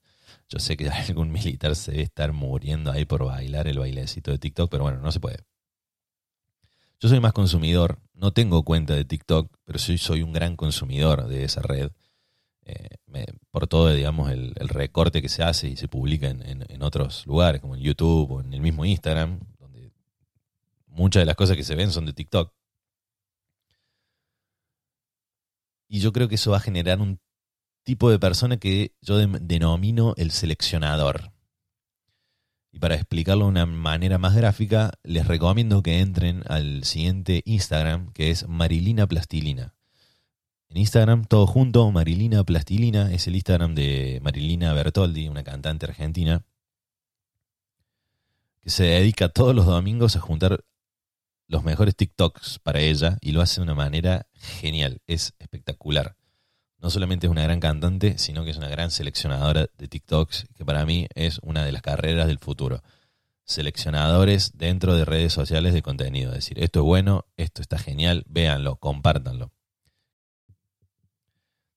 Yo 0.50 0.58
sé 0.58 0.76
que 0.76 0.90
algún 1.08 1.32
militar 1.32 1.74
se 1.74 1.92
debe 1.92 2.02
estar 2.02 2.34
muriendo 2.34 2.92
ahí 2.92 3.06
por 3.06 3.24
bailar 3.24 3.68
el 3.68 3.78
bailecito 3.78 4.30
de 4.30 4.38
TikTok, 4.38 4.70
pero 4.70 4.84
bueno, 4.84 5.00
no 5.00 5.10
se 5.12 5.20
puede. 5.20 5.38
Yo 7.00 7.08
soy 7.08 7.20
más 7.20 7.32
consumidor, 7.32 7.98
no 8.12 8.32
tengo 8.32 8.64
cuenta 8.64 8.94
de 8.94 9.06
TikTok, 9.06 9.50
pero 9.64 9.78
soy 9.78 10.22
un 10.22 10.34
gran 10.34 10.56
consumidor 10.56 11.26
de 11.26 11.44
esa 11.44 11.62
red. 11.62 11.90
Eh, 12.66 12.96
por 13.50 13.66
todo, 13.66 13.88
digamos, 13.92 14.30
el, 14.30 14.54
recorte 14.68 15.22
que 15.22 15.30
se 15.30 15.42
hace 15.42 15.68
y 15.68 15.76
se 15.76 15.88
publica 15.88 16.28
en, 16.28 16.82
otros 16.82 17.26
lugares, 17.26 17.62
como 17.62 17.76
en 17.76 17.82
YouTube 17.82 18.30
o 18.30 18.40
en 18.42 18.52
el 18.52 18.60
mismo 18.60 18.84
Instagram, 18.84 19.40
muchas 20.92 21.22
de 21.22 21.26
las 21.26 21.36
cosas 21.36 21.56
que 21.56 21.64
se 21.64 21.74
ven 21.74 21.90
son 21.90 22.06
de 22.06 22.12
TikTok. 22.12 22.52
Y 25.88 26.00
yo 26.00 26.12
creo 26.12 26.28
que 26.28 26.36
eso 26.36 26.52
va 26.52 26.56
a 26.58 26.60
generar 26.60 27.00
un 27.00 27.20
tipo 27.82 28.10
de 28.10 28.18
persona 28.18 28.56
que 28.56 28.94
yo 29.02 29.18
denomino 29.18 30.14
el 30.16 30.30
seleccionador. 30.30 31.32
Y 32.70 32.78
para 32.78 32.94
explicarlo 32.94 33.44
de 33.44 33.50
una 33.50 33.66
manera 33.66 34.16
más 34.16 34.34
gráfica, 34.34 34.92
les 35.02 35.26
recomiendo 35.26 35.82
que 35.82 36.00
entren 36.00 36.42
al 36.46 36.84
siguiente 36.84 37.42
Instagram, 37.44 38.12
que 38.12 38.30
es 38.30 38.48
Marilina 38.48 39.06
Plastilina. 39.06 39.74
En 40.70 40.78
Instagram, 40.78 41.26
todo 41.26 41.46
junto, 41.46 41.90
Marilina 41.90 42.42
Plastilina, 42.44 43.12
es 43.12 43.26
el 43.26 43.34
Instagram 43.34 43.74
de 43.74 44.20
Marilina 44.22 44.72
Bertoldi, 44.72 45.28
una 45.28 45.44
cantante 45.44 45.84
argentina, 45.84 46.46
que 48.62 48.70
se 48.70 48.84
dedica 48.84 49.28
todos 49.28 49.54
los 49.54 49.66
domingos 49.66 50.16
a 50.16 50.20
juntar 50.20 50.64
los 51.52 51.62
mejores 51.62 51.94
TikToks 51.94 52.58
para 52.58 52.80
ella 52.80 53.18
y 53.20 53.30
lo 53.30 53.42
hace 53.42 53.60
de 53.60 53.64
una 53.64 53.74
manera 53.74 54.26
genial, 54.34 55.00
es 55.06 55.34
espectacular 55.38 56.16
no 56.82 56.90
solamente 56.90 57.28
es 57.28 57.30
una 57.30 57.44
gran 57.44 57.60
cantante, 57.60 58.18
sino 58.18 58.44
que 58.44 58.50
es 58.50 58.56
una 58.56 58.68
gran 58.68 58.90
seleccionadora 58.90 59.68
de 59.78 59.88
TikToks, 59.88 60.48
que 60.56 60.64
para 60.64 60.84
mí 60.84 61.06
es 61.14 61.38
una 61.42 61.64
de 61.64 61.70
las 61.70 61.80
carreras 61.80 62.26
del 62.26 62.40
futuro. 62.40 62.82
Seleccionadores 63.44 64.58
dentro 64.58 64.96
de 64.96 65.04
redes 65.04 65.32
sociales 65.32 65.74
de 65.74 65.82
contenido. 65.82 66.30
Es 66.30 66.38
decir, 66.38 66.58
esto 66.58 66.80
es 66.80 66.84
bueno, 66.84 67.24
esto 67.36 67.62
está 67.62 67.78
genial, 67.78 68.24
véanlo, 68.26 68.76
compártanlo. 68.76 69.52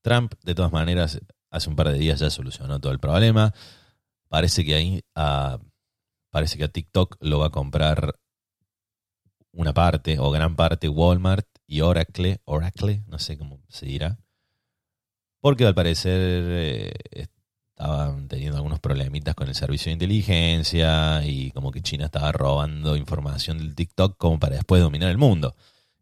Trump, 0.02 0.34
de 0.44 0.56
todas 0.56 0.72
maneras, 0.72 1.22
hace 1.52 1.70
un 1.70 1.76
par 1.76 1.90
de 1.90 2.00
días 2.00 2.20
ya 2.20 2.32
solucionó 2.32 2.80
todo 2.80 2.92
el 2.92 3.00
problema. 3.00 3.54
Parece 4.28 4.66
que 4.66 4.74
ahí 4.74 5.04
a, 5.14 5.60
parece 6.32 6.58
que 6.58 6.64
a 6.64 6.68
TikTok 6.68 7.18
lo 7.20 7.40
va 7.40 7.48
a 7.48 7.52
comprar 7.52 8.16
una 9.56 9.74
parte 9.74 10.20
o 10.20 10.32
gran 10.32 10.56
parte 10.56 10.88
Walmart 10.88 11.48
y 11.68 11.82
Oracle, 11.82 12.42
Oracle, 12.46 13.04
no 13.08 13.20
sé 13.20 13.38
cómo 13.38 13.60
se 13.70 13.88
dirá 13.88 14.20
porque 15.46 15.64
al 15.64 15.76
parecer 15.76 16.20
eh, 16.20 17.28
estaban 17.70 18.28
teniendo 18.28 18.58
algunos 18.58 18.80
problemitas 18.80 19.36
con 19.36 19.48
el 19.48 19.54
servicio 19.54 19.92
de 19.92 19.94
inteligencia 19.94 21.24
y 21.24 21.52
como 21.52 21.70
que 21.72 21.84
China 21.84 22.06
estaba 22.06 22.32
robando 22.32 22.98
información 22.98 23.60
del 23.60 23.76
TikTok 23.76 24.18
como 24.18 24.40
para 24.40 24.56
después 24.56 24.82
dominar 24.82 25.12
el 25.12 25.20
mundo. 25.20 25.54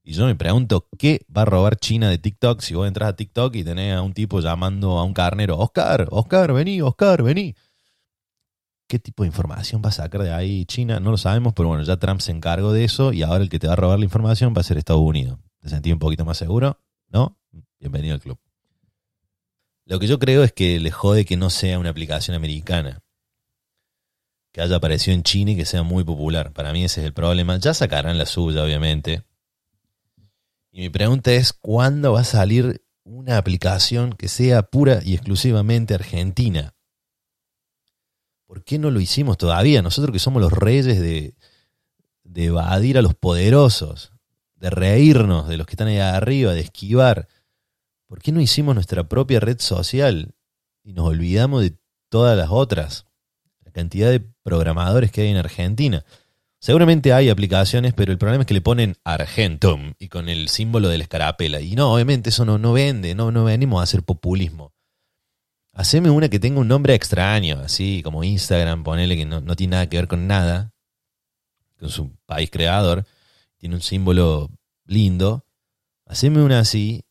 Y 0.01 0.13
yo 0.13 0.25
me 0.25 0.35
pregunto, 0.35 0.87
¿qué 0.97 1.25
va 1.29 1.41
a 1.41 1.45
robar 1.45 1.75
China 1.75 2.09
de 2.09 2.19
TikTok 2.19 2.61
si 2.61 2.73
vos 2.73 2.87
entras 2.87 3.09
a 3.09 3.15
TikTok 3.17 3.53
y 3.57 3.65
tenés 3.65 3.93
a 3.93 4.01
un 4.01 4.13
tipo 4.13 4.39
llamando 4.39 4.97
a 4.97 5.03
un 5.03 5.13
carnero, 5.13 5.57
Oscar, 5.57 6.07
Oscar, 6.09 6.53
vení, 6.53 6.81
Oscar, 6.81 7.21
vení? 7.21 7.53
¿Qué 8.93 8.99
tipo 8.99 9.23
de 9.23 9.27
información 9.27 9.81
va 9.83 9.89
a 9.89 9.91
sacar 9.91 10.21
de 10.21 10.31
ahí 10.31 10.65
China? 10.65 10.99
No 10.99 11.09
lo 11.09 11.17
sabemos, 11.17 11.53
pero 11.55 11.67
bueno, 11.67 11.83
ya 11.83 11.97
Trump 11.97 12.21
se 12.21 12.31
encargó 12.31 12.73
de 12.73 12.83
eso 12.83 13.11
y 13.11 13.23
ahora 13.23 13.41
el 13.43 13.49
que 13.49 13.57
te 13.57 13.65
va 13.65 13.73
a 13.73 13.75
robar 13.75 13.97
la 13.97 14.05
información 14.05 14.53
va 14.55 14.61
a 14.61 14.63
ser 14.63 14.77
Estados 14.77 15.01
Unidos. 15.01 15.39
¿Te 15.61 15.69
sentís 15.69 15.93
un 15.93 15.97
poquito 15.97 16.25
más 16.25 16.37
seguro? 16.37 16.79
¿No? 17.07 17.35
Bienvenido 17.79 18.13
al 18.13 18.21
club. 18.21 18.37
Lo 19.85 19.97
que 19.97 20.05
yo 20.05 20.19
creo 20.19 20.43
es 20.43 20.53
que 20.53 20.79
le 20.79 20.91
jode 20.91 21.25
que 21.25 21.37
no 21.37 21.49
sea 21.49 21.79
una 21.79 21.89
aplicación 21.89 22.35
americana. 22.35 23.01
Que 24.51 24.61
haya 24.61 24.75
aparecido 24.75 25.15
en 25.15 25.23
China 25.23 25.53
y 25.53 25.55
que 25.55 25.65
sea 25.65 25.81
muy 25.81 26.03
popular. 26.03 26.53
Para 26.53 26.71
mí 26.71 26.83
ese 26.83 27.01
es 27.01 27.07
el 27.07 27.13
problema. 27.13 27.57
Ya 27.57 27.73
sacarán 27.73 28.19
la 28.19 28.27
suya, 28.27 28.63
obviamente. 28.63 29.23
Y 30.71 30.81
mi 30.81 30.89
pregunta 30.91 31.31
es, 31.31 31.51
¿cuándo 31.51 32.13
va 32.13 32.19
a 32.19 32.25
salir 32.25 32.85
una 33.03 33.39
aplicación 33.39 34.13
que 34.13 34.27
sea 34.27 34.61
pura 34.61 34.99
y 35.03 35.15
exclusivamente 35.15 35.95
argentina? 35.95 36.72
¿Por 38.53 38.63
qué 38.63 38.77
no 38.77 38.91
lo 38.91 38.99
hicimos 38.99 39.39
todavía? 39.39 39.81
Nosotros 39.81 40.13
que 40.13 40.19
somos 40.19 40.39
los 40.39 40.53
reyes 40.53 40.85
de, 40.85 41.33
de 42.23 42.45
evadir 42.45 42.99
a 42.99 43.01
los 43.01 43.15
poderosos, 43.15 44.11
de 44.57 44.69
reírnos 44.69 45.47
de 45.47 45.57
los 45.57 45.65
que 45.65 45.73
están 45.73 45.87
ahí 45.87 45.97
arriba, 45.97 46.53
de 46.53 46.59
esquivar. 46.59 47.27
¿Por 48.05 48.21
qué 48.21 48.31
no 48.31 48.39
hicimos 48.39 48.75
nuestra 48.75 49.09
propia 49.09 49.39
red 49.39 49.59
social 49.59 50.35
y 50.83 50.93
nos 50.93 51.07
olvidamos 51.07 51.63
de 51.63 51.73
todas 52.09 52.37
las 52.37 52.49
otras? 52.51 53.07
La 53.65 53.71
cantidad 53.71 54.11
de 54.11 54.19
programadores 54.19 55.11
que 55.11 55.21
hay 55.21 55.29
en 55.29 55.37
Argentina. 55.37 56.05
Seguramente 56.59 57.11
hay 57.11 57.29
aplicaciones, 57.29 57.95
pero 57.95 58.11
el 58.11 58.19
problema 58.19 58.43
es 58.43 58.47
que 58.47 58.53
le 58.53 58.61
ponen 58.61 58.97
Argentum 59.03 59.95
y 59.97 60.09
con 60.09 60.29
el 60.29 60.47
símbolo 60.47 60.89
de 60.89 60.99
la 60.99 61.05
escarapela. 61.05 61.59
Y 61.59 61.75
no, 61.75 61.91
obviamente 61.91 62.29
eso 62.29 62.45
no, 62.45 62.59
no 62.59 62.73
vende, 62.73 63.15
no, 63.15 63.31
no 63.31 63.45
venimos 63.45 63.79
a 63.79 63.83
hacer 63.85 64.03
populismo. 64.03 64.72
Haceme 65.73 66.11
una 66.11 66.29
que 66.29 66.39
tenga 66.39 66.59
un 66.59 66.67
nombre 66.67 66.93
extraño, 66.93 67.59
así 67.59 68.01
como 68.03 68.23
Instagram, 68.23 68.83
ponele 68.83 69.15
que 69.15 69.25
no, 69.25 69.41
no 69.41 69.55
tiene 69.55 69.71
nada 69.71 69.89
que 69.89 69.97
ver 69.97 70.07
con 70.07 70.27
nada, 70.27 70.71
con 71.79 71.89
su 71.89 72.15
país 72.25 72.51
creador, 72.51 73.05
tiene 73.57 73.75
un 73.75 73.81
símbolo 73.81 74.51
lindo. 74.85 75.47
Haceme 76.05 76.43
una 76.43 76.59
así 76.59 77.05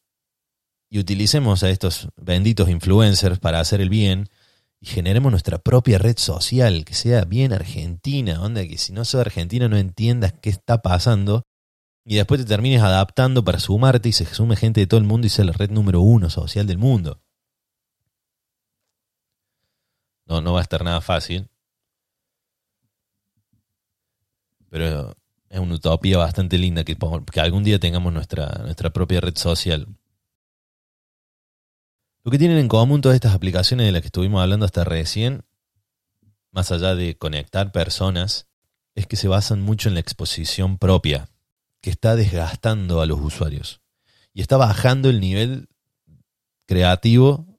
y 0.89 1.01
utilicemos 1.01 1.63
a 1.65 1.71
estos 1.71 2.09
benditos 2.17 2.69
influencers 2.69 3.41
para 3.41 3.59
hacer 3.59 3.81
el 3.81 3.89
bien 3.89 4.29
y 4.81 4.87
generemos 4.87 5.33
nuestra 5.33 5.59
propia 5.59 5.99
red 5.99 6.19
social, 6.19 6.85
que 6.85 6.95
sea 6.95 7.25
bien 7.25 7.53
argentina, 7.53 8.41
onda 8.43 8.67
que 8.67 8.79
si 8.79 8.93
no 8.93 9.05
sos 9.05 9.23
argentina 9.23 9.69
no 9.69 9.77
entiendas 9.77 10.35
qué 10.41 10.51
está 10.51 10.83
pasando 10.83 11.43
y 12.05 12.17
después 12.17 12.41
te 12.41 12.47
termines 12.47 12.83
adaptando 12.83 13.45
para 13.45 13.59
sumarte 13.59 14.09
y 14.09 14.13
se 14.13 14.25
sume 14.27 14.55
gente 14.55 14.81
de 14.81 14.87
todo 14.87 14.99
el 14.99 15.07
mundo 15.07 15.27
y 15.27 15.31
sea 15.31 15.45
la 15.45 15.53
red 15.53 15.71
número 15.71 16.01
uno 16.01 16.31
social 16.31 16.67
del 16.67 16.79
mundo. 16.79 17.23
No, 20.27 20.41
no 20.41 20.53
va 20.53 20.61
a 20.61 20.63
estar 20.63 20.85
nada 20.85 21.01
fácil. 21.01 21.49
Pero 24.69 25.15
es 25.49 25.59
una 25.59 25.75
utopía 25.75 26.19
bastante 26.19 26.57
linda 26.57 26.85
que, 26.85 26.97
algún 27.41 27.65
día 27.65 27.79
tengamos 27.79 28.13
nuestra, 28.13 28.47
nuestra 28.63 28.91
propia 28.91 29.21
red 29.21 29.37
social. 29.37 29.87
Lo 32.25 32.31
que 32.31 32.39
tienen 32.39 32.59
en 32.59 32.69
común 32.69 33.01
todas 33.01 33.17
estas 33.17 33.35
aplicaciones 33.35 33.87
de 33.87 33.93
las 33.93 34.01
que 34.01 34.07
estuvimos 34.07 34.41
hablando 34.41 34.65
hasta 34.65 34.85
recién, 34.85 35.45
más 36.53 36.71
allá 36.71 36.95
de 36.95 37.19
conectar 37.19 37.73
personas, 37.73 38.47
es 38.95 39.07
que 39.07 39.17
se 39.17 39.29
basan 39.29 39.61
mucho 39.61 39.89
en 39.89 39.95
la 39.95 40.01
exposición 40.01 40.79
propia, 40.79 41.29
que 41.81 41.91
está 41.91 42.17
desgastando 42.17 43.01
a 43.01 43.07
los 43.07 43.21
usuarios 43.21 43.83
y 44.33 44.41
está 44.41 44.57
bajando 44.57 45.11
el 45.11 45.21
nivel 45.21 45.69
creativo 46.67 47.59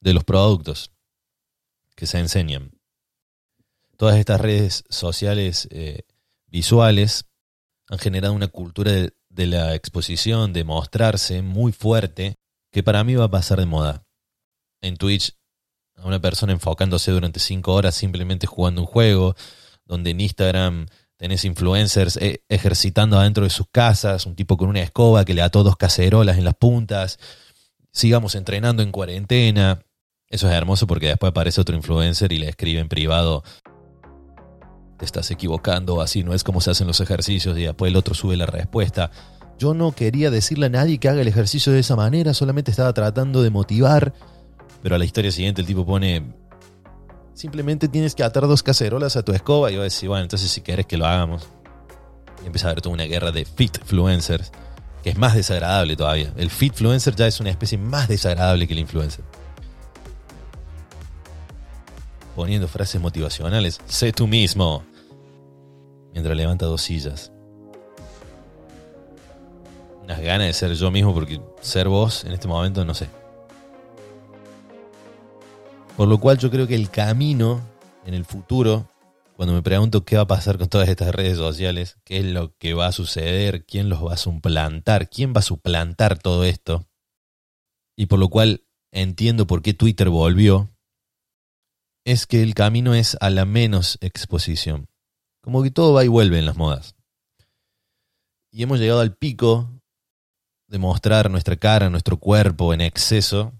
de 0.00 0.14
los 0.14 0.24
productos 0.24 0.92
que 2.00 2.06
se 2.06 2.18
enseñan. 2.18 2.72
Todas 3.98 4.16
estas 4.16 4.40
redes 4.40 4.84
sociales 4.88 5.68
eh, 5.70 6.04
visuales 6.46 7.26
han 7.88 7.98
generado 7.98 8.32
una 8.32 8.48
cultura 8.48 8.90
de, 8.90 9.46
la 9.46 9.74
exposición, 9.74 10.54
de 10.54 10.64
mostrarse 10.64 11.42
muy 11.42 11.72
fuerte 11.72 12.36
que 12.72 12.82
para 12.82 13.04
mí 13.04 13.16
va 13.16 13.26
a 13.26 13.30
pasar 13.30 13.60
de 13.60 13.66
moda. 13.66 14.06
En 14.80 14.96
Twitch, 14.96 15.36
a 15.96 16.06
una 16.06 16.20
persona 16.20 16.54
enfocándose 16.54 17.10
durante 17.10 17.38
cinco 17.38 17.74
horas 17.74 17.94
simplemente 17.94 18.46
jugando 18.46 18.80
un 18.80 18.86
juego, 18.86 19.36
donde 19.84 20.10
en 20.10 20.22
Instagram 20.22 20.86
tenés 21.18 21.44
influencers 21.44 22.16
eh, 22.16 22.42
ejercitando 22.48 23.18
adentro 23.18 23.44
de 23.44 23.50
sus 23.50 23.66
casas, 23.70 24.24
un 24.24 24.36
tipo 24.36 24.56
con 24.56 24.70
una 24.70 24.80
escoba 24.80 25.26
que 25.26 25.34
le 25.34 25.42
ató 25.42 25.62
dos 25.62 25.76
cacerolas 25.76 26.38
en 26.38 26.44
las 26.44 26.54
puntas, 26.54 27.18
sigamos 27.92 28.34
entrenando 28.36 28.82
en 28.82 28.90
cuarentena. 28.90 29.82
Eso 30.30 30.48
es 30.48 30.54
hermoso 30.54 30.86
porque 30.86 31.08
después 31.08 31.30
aparece 31.30 31.60
otro 31.60 31.74
influencer 31.74 32.30
y 32.30 32.38
le 32.38 32.48
escribe 32.48 32.78
en 32.78 32.88
privado, 32.88 33.42
te 34.96 35.04
estás 35.04 35.28
equivocando, 35.32 36.00
así 36.00 36.22
no 36.22 36.34
es 36.34 36.44
como 36.44 36.60
se 36.60 36.70
hacen 36.70 36.86
los 36.86 37.00
ejercicios 37.00 37.58
y 37.58 37.62
después 37.62 37.90
el 37.90 37.96
otro 37.96 38.14
sube 38.14 38.36
la 38.36 38.46
respuesta. 38.46 39.10
Yo 39.58 39.74
no 39.74 39.90
quería 39.90 40.30
decirle 40.30 40.66
a 40.66 40.68
nadie 40.68 40.98
que 40.98 41.08
haga 41.08 41.20
el 41.20 41.26
ejercicio 41.26 41.72
de 41.72 41.80
esa 41.80 41.96
manera, 41.96 42.32
solamente 42.32 42.70
estaba 42.70 42.92
tratando 42.92 43.42
de 43.42 43.50
motivar. 43.50 44.14
Pero 44.84 44.94
a 44.94 44.98
la 44.98 45.04
historia 45.04 45.32
siguiente 45.32 45.62
el 45.62 45.66
tipo 45.66 45.84
pone, 45.84 46.32
simplemente 47.34 47.88
tienes 47.88 48.14
que 48.14 48.22
atar 48.22 48.46
dos 48.46 48.62
cacerolas 48.62 49.16
a 49.16 49.24
tu 49.24 49.32
escoba 49.32 49.72
y 49.72 49.74
va 49.74 49.80
a 49.80 49.84
decir, 49.84 50.08
bueno, 50.08 50.22
entonces 50.22 50.48
si 50.48 50.60
quieres 50.60 50.86
que 50.86 50.96
lo 50.96 51.06
hagamos. 51.06 51.48
Y 52.44 52.46
empieza 52.46 52.68
a 52.68 52.70
haber 52.70 52.82
toda 52.82 52.94
una 52.94 53.04
guerra 53.04 53.32
de 53.32 53.44
fitfluencers, 53.44 54.52
que 55.02 55.10
es 55.10 55.18
más 55.18 55.34
desagradable 55.34 55.96
todavía. 55.96 56.32
El 56.36 56.50
fitfluencer 56.50 57.16
ya 57.16 57.26
es 57.26 57.40
una 57.40 57.50
especie 57.50 57.78
más 57.78 58.06
desagradable 58.06 58.68
que 58.68 58.74
el 58.74 58.78
influencer. 58.78 59.24
Poniendo 62.34 62.68
frases 62.68 63.00
motivacionales, 63.00 63.80
sé 63.86 64.12
tú 64.12 64.26
mismo, 64.26 64.84
mientras 66.12 66.36
levanta 66.36 66.66
dos 66.66 66.82
sillas. 66.82 67.32
Unas 70.02 70.20
ganas 70.20 70.46
de 70.46 70.52
ser 70.52 70.72
yo 70.74 70.90
mismo 70.90 71.12
porque 71.12 71.40
ser 71.60 71.88
vos 71.88 72.24
en 72.24 72.32
este 72.32 72.48
momento 72.48 72.84
no 72.84 72.94
sé. 72.94 73.08
Por 75.96 76.08
lo 76.08 76.18
cual 76.18 76.38
yo 76.38 76.50
creo 76.50 76.66
que 76.66 76.74
el 76.74 76.90
camino 76.90 77.60
en 78.06 78.14
el 78.14 78.24
futuro, 78.24 78.88
cuando 79.36 79.54
me 79.54 79.62
pregunto 79.62 80.04
qué 80.04 80.16
va 80.16 80.22
a 80.22 80.26
pasar 80.26 80.56
con 80.56 80.68
todas 80.68 80.88
estas 80.88 81.14
redes 81.14 81.36
sociales, 81.36 81.98
qué 82.04 82.18
es 82.18 82.24
lo 82.24 82.56
que 82.56 82.74
va 82.74 82.86
a 82.86 82.92
suceder, 82.92 83.66
quién 83.66 83.88
los 83.88 84.04
va 84.04 84.14
a 84.14 84.16
suplantar, 84.16 85.10
quién 85.10 85.34
va 85.34 85.40
a 85.40 85.42
suplantar 85.42 86.18
todo 86.18 86.44
esto, 86.44 86.86
y 87.96 88.06
por 88.06 88.18
lo 88.18 88.28
cual 88.28 88.64
entiendo 88.92 89.46
por 89.46 89.60
qué 89.60 89.74
Twitter 89.74 90.08
volvió, 90.08 90.70
es 92.04 92.26
que 92.26 92.42
el 92.42 92.54
camino 92.54 92.94
es 92.94 93.16
a 93.20 93.30
la 93.30 93.44
menos 93.44 93.98
exposición. 94.00 94.88
Como 95.42 95.62
que 95.62 95.70
todo 95.70 95.92
va 95.92 96.04
y 96.04 96.08
vuelve 96.08 96.38
en 96.38 96.46
las 96.46 96.56
modas. 96.56 96.94
Y 98.50 98.62
hemos 98.62 98.78
llegado 98.78 99.00
al 99.00 99.16
pico 99.16 99.70
de 100.66 100.78
mostrar 100.78 101.30
nuestra 101.30 101.56
cara, 101.56 101.90
nuestro 101.90 102.18
cuerpo 102.18 102.74
en 102.74 102.80
exceso. 102.80 103.52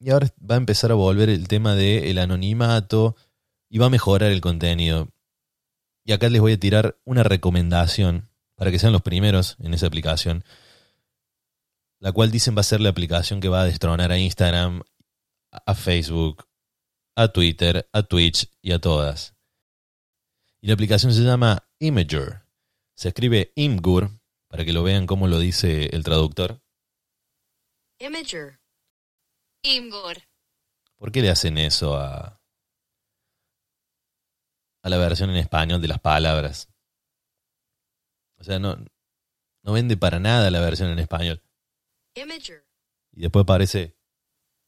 Y 0.00 0.10
ahora 0.10 0.28
va 0.38 0.54
a 0.54 0.58
empezar 0.58 0.92
a 0.92 0.94
volver 0.94 1.28
el 1.28 1.48
tema 1.48 1.74
del 1.74 2.18
anonimato 2.18 3.16
y 3.68 3.78
va 3.78 3.86
a 3.86 3.90
mejorar 3.90 4.30
el 4.30 4.40
contenido. 4.40 5.08
Y 6.04 6.12
acá 6.12 6.28
les 6.28 6.40
voy 6.40 6.52
a 6.52 6.60
tirar 6.60 6.98
una 7.04 7.22
recomendación 7.22 8.30
para 8.54 8.70
que 8.70 8.78
sean 8.78 8.92
los 8.92 9.02
primeros 9.02 9.56
en 9.60 9.74
esa 9.74 9.86
aplicación, 9.86 10.44
la 12.00 12.12
cual 12.12 12.30
dicen 12.30 12.56
va 12.56 12.60
a 12.60 12.64
ser 12.64 12.80
la 12.80 12.88
aplicación 12.88 13.40
que 13.40 13.48
va 13.48 13.60
a 13.60 13.66
destronar 13.66 14.10
a 14.10 14.18
Instagram, 14.18 14.82
a 15.50 15.74
Facebook, 15.74 16.47
a 17.18 17.32
Twitter, 17.32 17.88
a 17.92 18.04
Twitch 18.04 18.48
y 18.62 18.70
a 18.70 18.78
todas. 18.78 19.34
Y 20.60 20.68
la 20.68 20.74
aplicación 20.74 21.12
se 21.12 21.22
llama 21.22 21.68
Imager. 21.80 22.42
Se 22.94 23.08
escribe 23.08 23.52
Imgur, 23.56 24.10
para 24.46 24.64
que 24.64 24.72
lo 24.72 24.84
vean 24.84 25.08
cómo 25.08 25.26
lo 25.26 25.40
dice 25.40 25.86
el 25.86 26.04
traductor. 26.04 26.62
Imager. 27.98 28.60
Imgur. 29.64 30.18
¿Por 30.94 31.10
qué 31.10 31.20
le 31.20 31.30
hacen 31.30 31.58
eso 31.58 31.96
a, 31.96 32.40
a 34.82 34.88
la 34.88 34.96
versión 34.96 35.30
en 35.30 35.38
español 35.38 35.82
de 35.82 35.88
las 35.88 35.98
palabras? 35.98 36.68
O 38.36 38.44
sea, 38.44 38.60
no, 38.60 38.76
no 39.64 39.72
vende 39.72 39.96
para 39.96 40.20
nada 40.20 40.52
la 40.52 40.60
versión 40.60 40.90
en 40.90 41.00
español. 41.00 41.42
Imager. 42.14 42.64
Y 43.10 43.22
después 43.22 43.42
aparece 43.42 43.96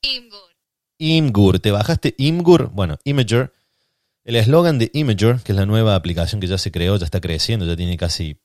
Imgur. 0.02 0.49
Imgur. 1.00 1.58
¿Te 1.58 1.72
bajaste 1.72 2.14
Imgur? 2.18 2.70
Bueno, 2.70 2.98
Imager. 3.04 3.52
El 4.22 4.36
eslogan 4.36 4.78
de 4.78 4.90
Imager, 4.94 5.40
que 5.40 5.52
es 5.52 5.56
la 5.56 5.66
nueva 5.66 5.96
aplicación 5.96 6.40
que 6.40 6.46
ya 6.46 6.58
se 6.58 6.70
creó, 6.70 6.96
ya 6.96 7.04
está 7.04 7.20
creciendo, 7.20 7.66
ya 7.66 7.74
tiene 7.74 7.96
casi 7.96 8.38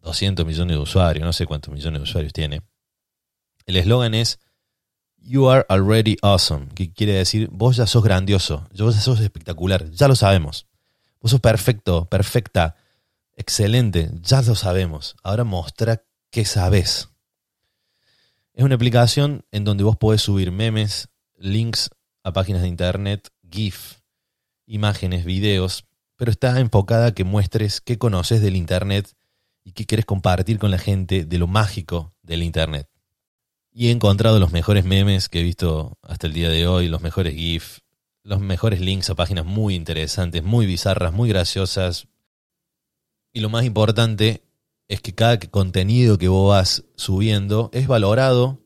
200 0.00 0.44
millones 0.44 0.76
de 0.76 0.82
usuarios, 0.82 1.24
no 1.24 1.32
sé 1.32 1.46
cuántos 1.46 1.72
millones 1.72 2.00
de 2.00 2.04
usuarios 2.04 2.32
tiene. 2.32 2.62
El 3.66 3.76
eslogan 3.76 4.14
es 4.14 4.40
You 5.18 5.48
are 5.48 5.64
already 5.68 6.16
awesome, 6.22 6.68
que 6.74 6.92
quiere 6.92 7.12
decir 7.12 7.48
vos 7.52 7.76
ya 7.76 7.86
sos 7.86 8.02
grandioso, 8.02 8.66
vos 8.76 8.94
ya 8.94 9.00
sos 9.00 9.20
espectacular, 9.20 9.90
ya 9.90 10.08
lo 10.08 10.16
sabemos. 10.16 10.66
Vos 11.20 11.30
sos 11.30 11.40
perfecto, 11.40 12.06
perfecta, 12.06 12.76
Excelente, 13.38 14.10
ya 14.20 14.42
lo 14.42 14.56
sabemos. 14.56 15.14
Ahora 15.22 15.44
mostra 15.44 16.02
qué 16.32 16.44
sabes. 16.44 17.08
Es 18.52 18.64
una 18.64 18.74
aplicación 18.74 19.44
en 19.52 19.62
donde 19.62 19.84
vos 19.84 19.96
podés 19.96 20.22
subir 20.22 20.50
memes, 20.50 21.08
links 21.38 21.90
a 22.22 22.32
páginas 22.32 22.62
de 22.62 22.68
internet, 22.68 23.28
GIF, 23.48 24.00
imágenes, 24.66 25.24
videos, 25.24 25.84
pero 26.16 26.30
está 26.30 26.58
enfocada 26.60 27.06
a 27.06 27.12
que 27.12 27.24
muestres 27.24 27.80
qué 27.80 27.96
conoces 27.96 28.40
del 28.40 28.56
internet 28.56 29.14
y 29.64 29.72
qué 29.72 29.86
quieres 29.86 30.04
compartir 30.04 30.58
con 30.58 30.70
la 30.70 30.78
gente 30.78 31.24
de 31.24 31.38
lo 31.38 31.46
mágico 31.46 32.14
del 32.22 32.42
internet. 32.42 32.88
Y 33.70 33.88
he 33.88 33.90
encontrado 33.90 34.40
los 34.40 34.50
mejores 34.50 34.84
memes 34.84 35.28
que 35.28 35.40
he 35.40 35.44
visto 35.44 35.98
hasta 36.02 36.26
el 36.26 36.32
día 36.32 36.48
de 36.48 36.66
hoy, 36.66 36.88
los 36.88 37.00
mejores 37.00 37.34
GIF, 37.34 37.78
los 38.24 38.40
mejores 38.40 38.80
links 38.80 39.10
a 39.10 39.14
páginas 39.14 39.46
muy 39.46 39.74
interesantes, 39.74 40.42
muy 40.42 40.66
bizarras, 40.66 41.12
muy 41.12 41.28
graciosas. 41.28 42.08
Y 43.32 43.40
lo 43.40 43.50
más 43.50 43.64
importante 43.64 44.42
es 44.88 45.00
que 45.00 45.14
cada 45.14 45.38
contenido 45.38 46.18
que 46.18 46.28
vos 46.28 46.50
vas 46.50 46.84
subiendo 46.96 47.70
es 47.72 47.86
valorado 47.86 48.60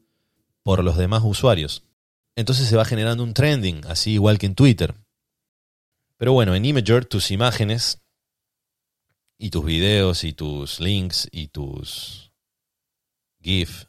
por 0.63 0.83
los 0.83 0.97
demás 0.97 1.23
usuarios. 1.25 1.85
Entonces 2.37 2.69
se 2.69 2.77
va 2.77 2.85
generando 2.85 3.23
un 3.23 3.35
trending, 3.35 3.85
así 3.87 4.13
igual 4.13 4.39
que 4.39 4.47
en 4.47 4.55
Twitter. 4.55 4.95
Pero 6.17 6.33
bueno, 6.33 6.55
en 6.55 6.65
Imager 6.65 7.05
tus 7.05 7.31
imágenes 7.31 8.01
y 9.39 9.51
tus 9.51 9.65
videos 9.65 10.25
y 10.25 10.33
tus 10.33 10.81
links 10.81 11.29
y 11.33 11.49
tus 11.49 12.33
GIF 13.41 13.87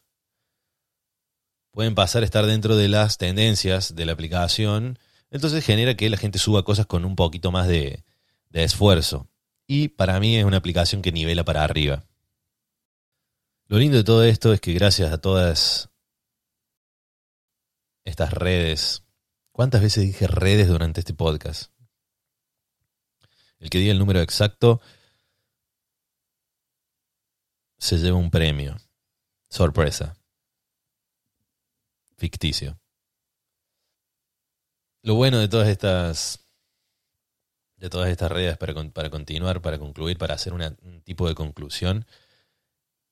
pueden 1.72 1.96
pasar 1.96 2.24
a 2.24 2.26
estar 2.26 2.46
dentro 2.46 2.76
de 2.76 2.88
las 2.88 3.18
tendencias 3.18 3.96
de 3.96 4.06
la 4.06 4.14
aplicación 4.14 5.00
entonces 5.34 5.66
genera 5.66 5.96
que 5.96 6.12
la 6.12 6.18
gente 6.18 6.38
suba 6.38 6.64
cosas 6.64 6.86
con 6.86 7.06
un 7.06 7.16
poquito 7.16 7.52
más 7.52 7.68
de, 7.68 8.04
esfuerzo. 8.52 9.28
Y 9.66 9.88
para 9.88 10.20
mí 10.20 10.38
es 10.38 10.46
una 10.46 10.58
aplicación 10.58 11.02
que 11.02 11.12
nivela 11.12 11.44
para 11.44 11.64
arriba. 11.64 12.06
Lo 13.68 13.80
lindo 13.80 13.98
de 13.98 14.04
todo 14.04 14.24
esto 14.24 14.54
es 14.54 14.62
que 14.62 14.74
gracias 14.74 15.12
a 15.12 15.18
todas 15.18 15.90
estas 18.06 18.34
redes, 18.34 19.04
¿cuántas 19.52 19.82
veces 19.82 20.04
dije 20.04 20.28
redes 20.28 20.68
durante 20.68 21.00
este 21.00 21.14
podcast? 21.14 21.72
El 23.60 23.70
que 23.70 23.78
diga 23.78 23.92
el 23.92 24.00
número 24.00 24.20
exacto 24.20 24.82
se 27.78 27.98
lleva 27.98 28.18
un 28.18 28.32
premio. 28.32 28.78
Sorpresa. 29.50 30.18
Ficticio. 32.18 32.80
Lo 35.02 35.16
bueno 35.16 35.40
de 35.40 35.48
todas 35.48 35.68
estas 35.68 36.40
de 37.76 37.90
todas 37.90 38.10
estas 38.10 38.32
redes 38.32 38.58
para, 38.58 38.74
para 38.92 39.10
continuar, 39.10 39.62
para 39.62 39.78
concluir, 39.78 40.18
para 40.18 40.36
hacer 40.36 40.54
un 40.54 41.02
tipo 41.04 41.28
de 41.28 41.36
conclusión, 41.36 42.06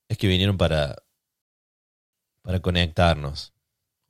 es 0.08 0.18
que 0.18 0.28
vinieron 0.28 0.58
para, 0.58 1.04
para 2.42 2.62
conectarnos. 2.62 3.54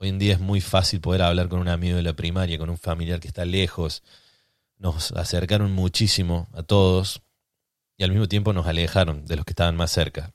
Hoy 0.02 0.10
en 0.10 0.18
día 0.18 0.34
es 0.34 0.40
muy 0.40 0.62
fácil 0.62 1.00
poder 1.00 1.22
hablar 1.22 1.48
con 1.48 1.60
un 1.60 1.68
amigo 1.68 1.96
de 1.96 2.02
la 2.02 2.14
primaria, 2.14 2.58
con 2.58 2.72
un 2.72 2.80
familiar 2.80 3.20
que 3.20 3.28
está 3.28 3.46
lejos. 3.46 4.02
Nos 4.80 5.12
acercaron 5.12 5.74
muchísimo 5.74 6.50
a 6.54 6.64
todos 6.64 7.22
y 7.98 8.04
al 8.04 8.10
mismo 8.10 8.28
tiempo 8.28 8.52
nos 8.52 8.66
alejaron 8.66 9.28
de 9.28 9.36
los 9.36 9.46
que 9.46 9.52
estaban 9.52 9.76
más 9.76 9.92
cerca. 9.92 10.34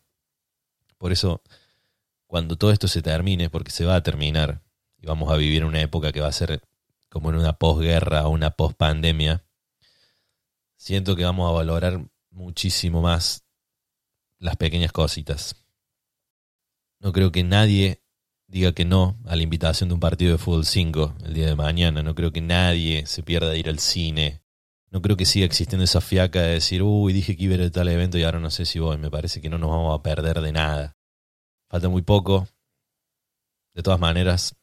Por 0.98 1.10
eso, 1.10 1.42
cuando 2.28 2.54
todo 2.54 2.70
esto 2.70 2.86
se 2.86 3.02
termine, 3.02 3.50
porque 3.50 3.72
se 3.72 3.84
va 3.84 3.96
a 3.96 4.04
terminar, 4.04 4.62
y 4.98 5.06
vamos 5.08 5.32
a 5.32 5.36
vivir 5.36 5.64
una 5.64 5.80
época 5.80 6.12
que 6.12 6.20
va 6.20 6.28
a 6.28 6.32
ser 6.32 6.62
como 7.08 7.30
en 7.30 7.34
una 7.34 7.54
posguerra 7.54 8.24
o 8.28 8.30
una 8.30 8.52
pospandemia, 8.52 9.44
siento 10.76 11.16
que 11.16 11.24
vamos 11.24 11.50
a 11.50 11.52
valorar 11.52 12.06
muchísimo 12.30 13.02
más 13.02 13.42
las 14.38 14.54
pequeñas 14.54 14.92
cositas. 14.92 15.56
No 17.00 17.12
creo 17.12 17.32
que 17.32 17.42
nadie 17.42 18.05
diga 18.48 18.72
que 18.72 18.84
no 18.84 19.16
a 19.24 19.36
la 19.36 19.42
invitación 19.42 19.88
de 19.88 19.94
un 19.94 20.00
partido 20.00 20.32
de 20.32 20.38
fútbol 20.38 20.64
5 20.64 21.16
el 21.24 21.34
día 21.34 21.46
de 21.46 21.56
mañana. 21.56 22.02
No 22.02 22.14
creo 22.14 22.32
que 22.32 22.40
nadie 22.40 23.06
se 23.06 23.22
pierda 23.22 23.50
de 23.50 23.58
ir 23.58 23.68
al 23.68 23.78
cine. 23.78 24.42
No 24.90 25.02
creo 25.02 25.16
que 25.16 25.24
siga 25.24 25.46
existiendo 25.46 25.84
esa 25.84 26.00
fiaca 26.00 26.40
de 26.42 26.54
decir, 26.54 26.82
uy, 26.82 27.12
dije 27.12 27.36
que 27.36 27.44
iba 27.44 27.54
a 27.54 27.58
ir 27.58 27.64
a 27.64 27.70
tal 27.70 27.88
evento 27.88 28.18
y 28.18 28.22
ahora 28.22 28.38
no 28.38 28.50
sé 28.50 28.64
si 28.64 28.78
voy. 28.78 28.98
Me 28.98 29.10
parece 29.10 29.40
que 29.40 29.50
no 29.50 29.58
nos 29.58 29.70
vamos 29.70 29.98
a 29.98 30.02
perder 30.02 30.40
de 30.40 30.52
nada. 30.52 30.96
Falta 31.68 31.88
muy 31.88 32.02
poco. 32.02 32.48
De 33.74 33.82
todas 33.82 34.00
maneras, 34.00 34.56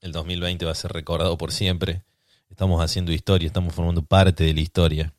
el 0.00 0.10
2020 0.10 0.64
va 0.64 0.72
a 0.72 0.74
ser 0.74 0.92
recordado 0.92 1.38
por 1.38 1.52
siempre. 1.52 2.04
Estamos 2.50 2.82
haciendo 2.82 3.12
historia, 3.12 3.46
estamos 3.46 3.74
formando 3.74 4.02
parte 4.02 4.44
de 4.44 4.54
la 4.54 4.60
historia. 4.60 5.14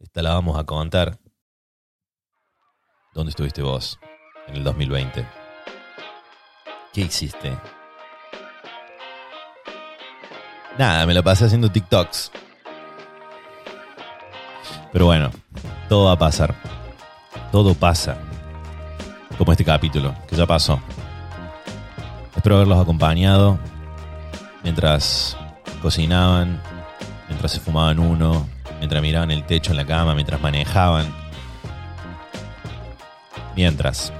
Esta 0.00 0.22
la 0.22 0.34
vamos 0.34 0.58
a 0.58 0.64
contar. 0.64 1.18
¿Dónde 3.14 3.30
estuviste 3.30 3.62
vos 3.62 3.98
en 4.48 4.56
el 4.56 4.64
2020? 4.64 5.45
¿Qué 6.96 7.02
hiciste? 7.02 7.54
Nada, 10.78 11.04
me 11.04 11.12
la 11.12 11.22
pasé 11.22 11.44
haciendo 11.44 11.70
TikToks. 11.70 12.32
Pero 14.94 15.04
bueno, 15.04 15.30
todo 15.90 16.06
va 16.06 16.12
a 16.12 16.18
pasar. 16.18 16.54
Todo 17.52 17.74
pasa. 17.74 18.16
Como 19.36 19.52
este 19.52 19.62
capítulo, 19.62 20.14
que 20.26 20.36
ya 20.36 20.46
pasó. 20.46 20.80
Espero 22.34 22.56
haberlos 22.56 22.80
acompañado 22.80 23.58
mientras 24.62 25.36
cocinaban, 25.82 26.62
mientras 27.28 27.52
se 27.52 27.60
fumaban 27.60 27.98
uno, 27.98 28.48
mientras 28.78 29.02
miraban 29.02 29.30
el 29.32 29.44
techo 29.44 29.72
en 29.72 29.76
la 29.76 29.84
cama, 29.84 30.14
mientras 30.14 30.40
manejaban. 30.40 31.14
Mientras. 33.54 34.14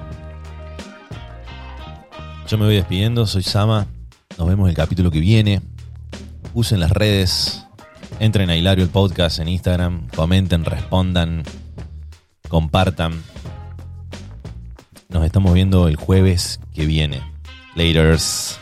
Yo 2.46 2.58
me 2.58 2.66
voy 2.66 2.76
despidiendo, 2.76 3.26
soy 3.26 3.42
Sama. 3.42 3.88
Nos 4.38 4.46
vemos 4.46 4.68
el 4.68 4.76
capítulo 4.76 5.10
que 5.10 5.18
viene. 5.18 5.62
Usen 6.54 6.78
las 6.78 6.92
redes. 6.92 7.66
Entren 8.20 8.50
a 8.50 8.56
Hilario 8.56 8.84
el 8.84 8.90
podcast 8.90 9.40
en 9.40 9.48
Instagram. 9.48 10.06
Comenten, 10.14 10.64
respondan. 10.64 11.42
Compartan. 12.48 13.20
Nos 15.08 15.24
estamos 15.24 15.54
viendo 15.54 15.88
el 15.88 15.96
jueves 15.96 16.60
que 16.72 16.86
viene. 16.86 17.20
Laters. 17.74 18.60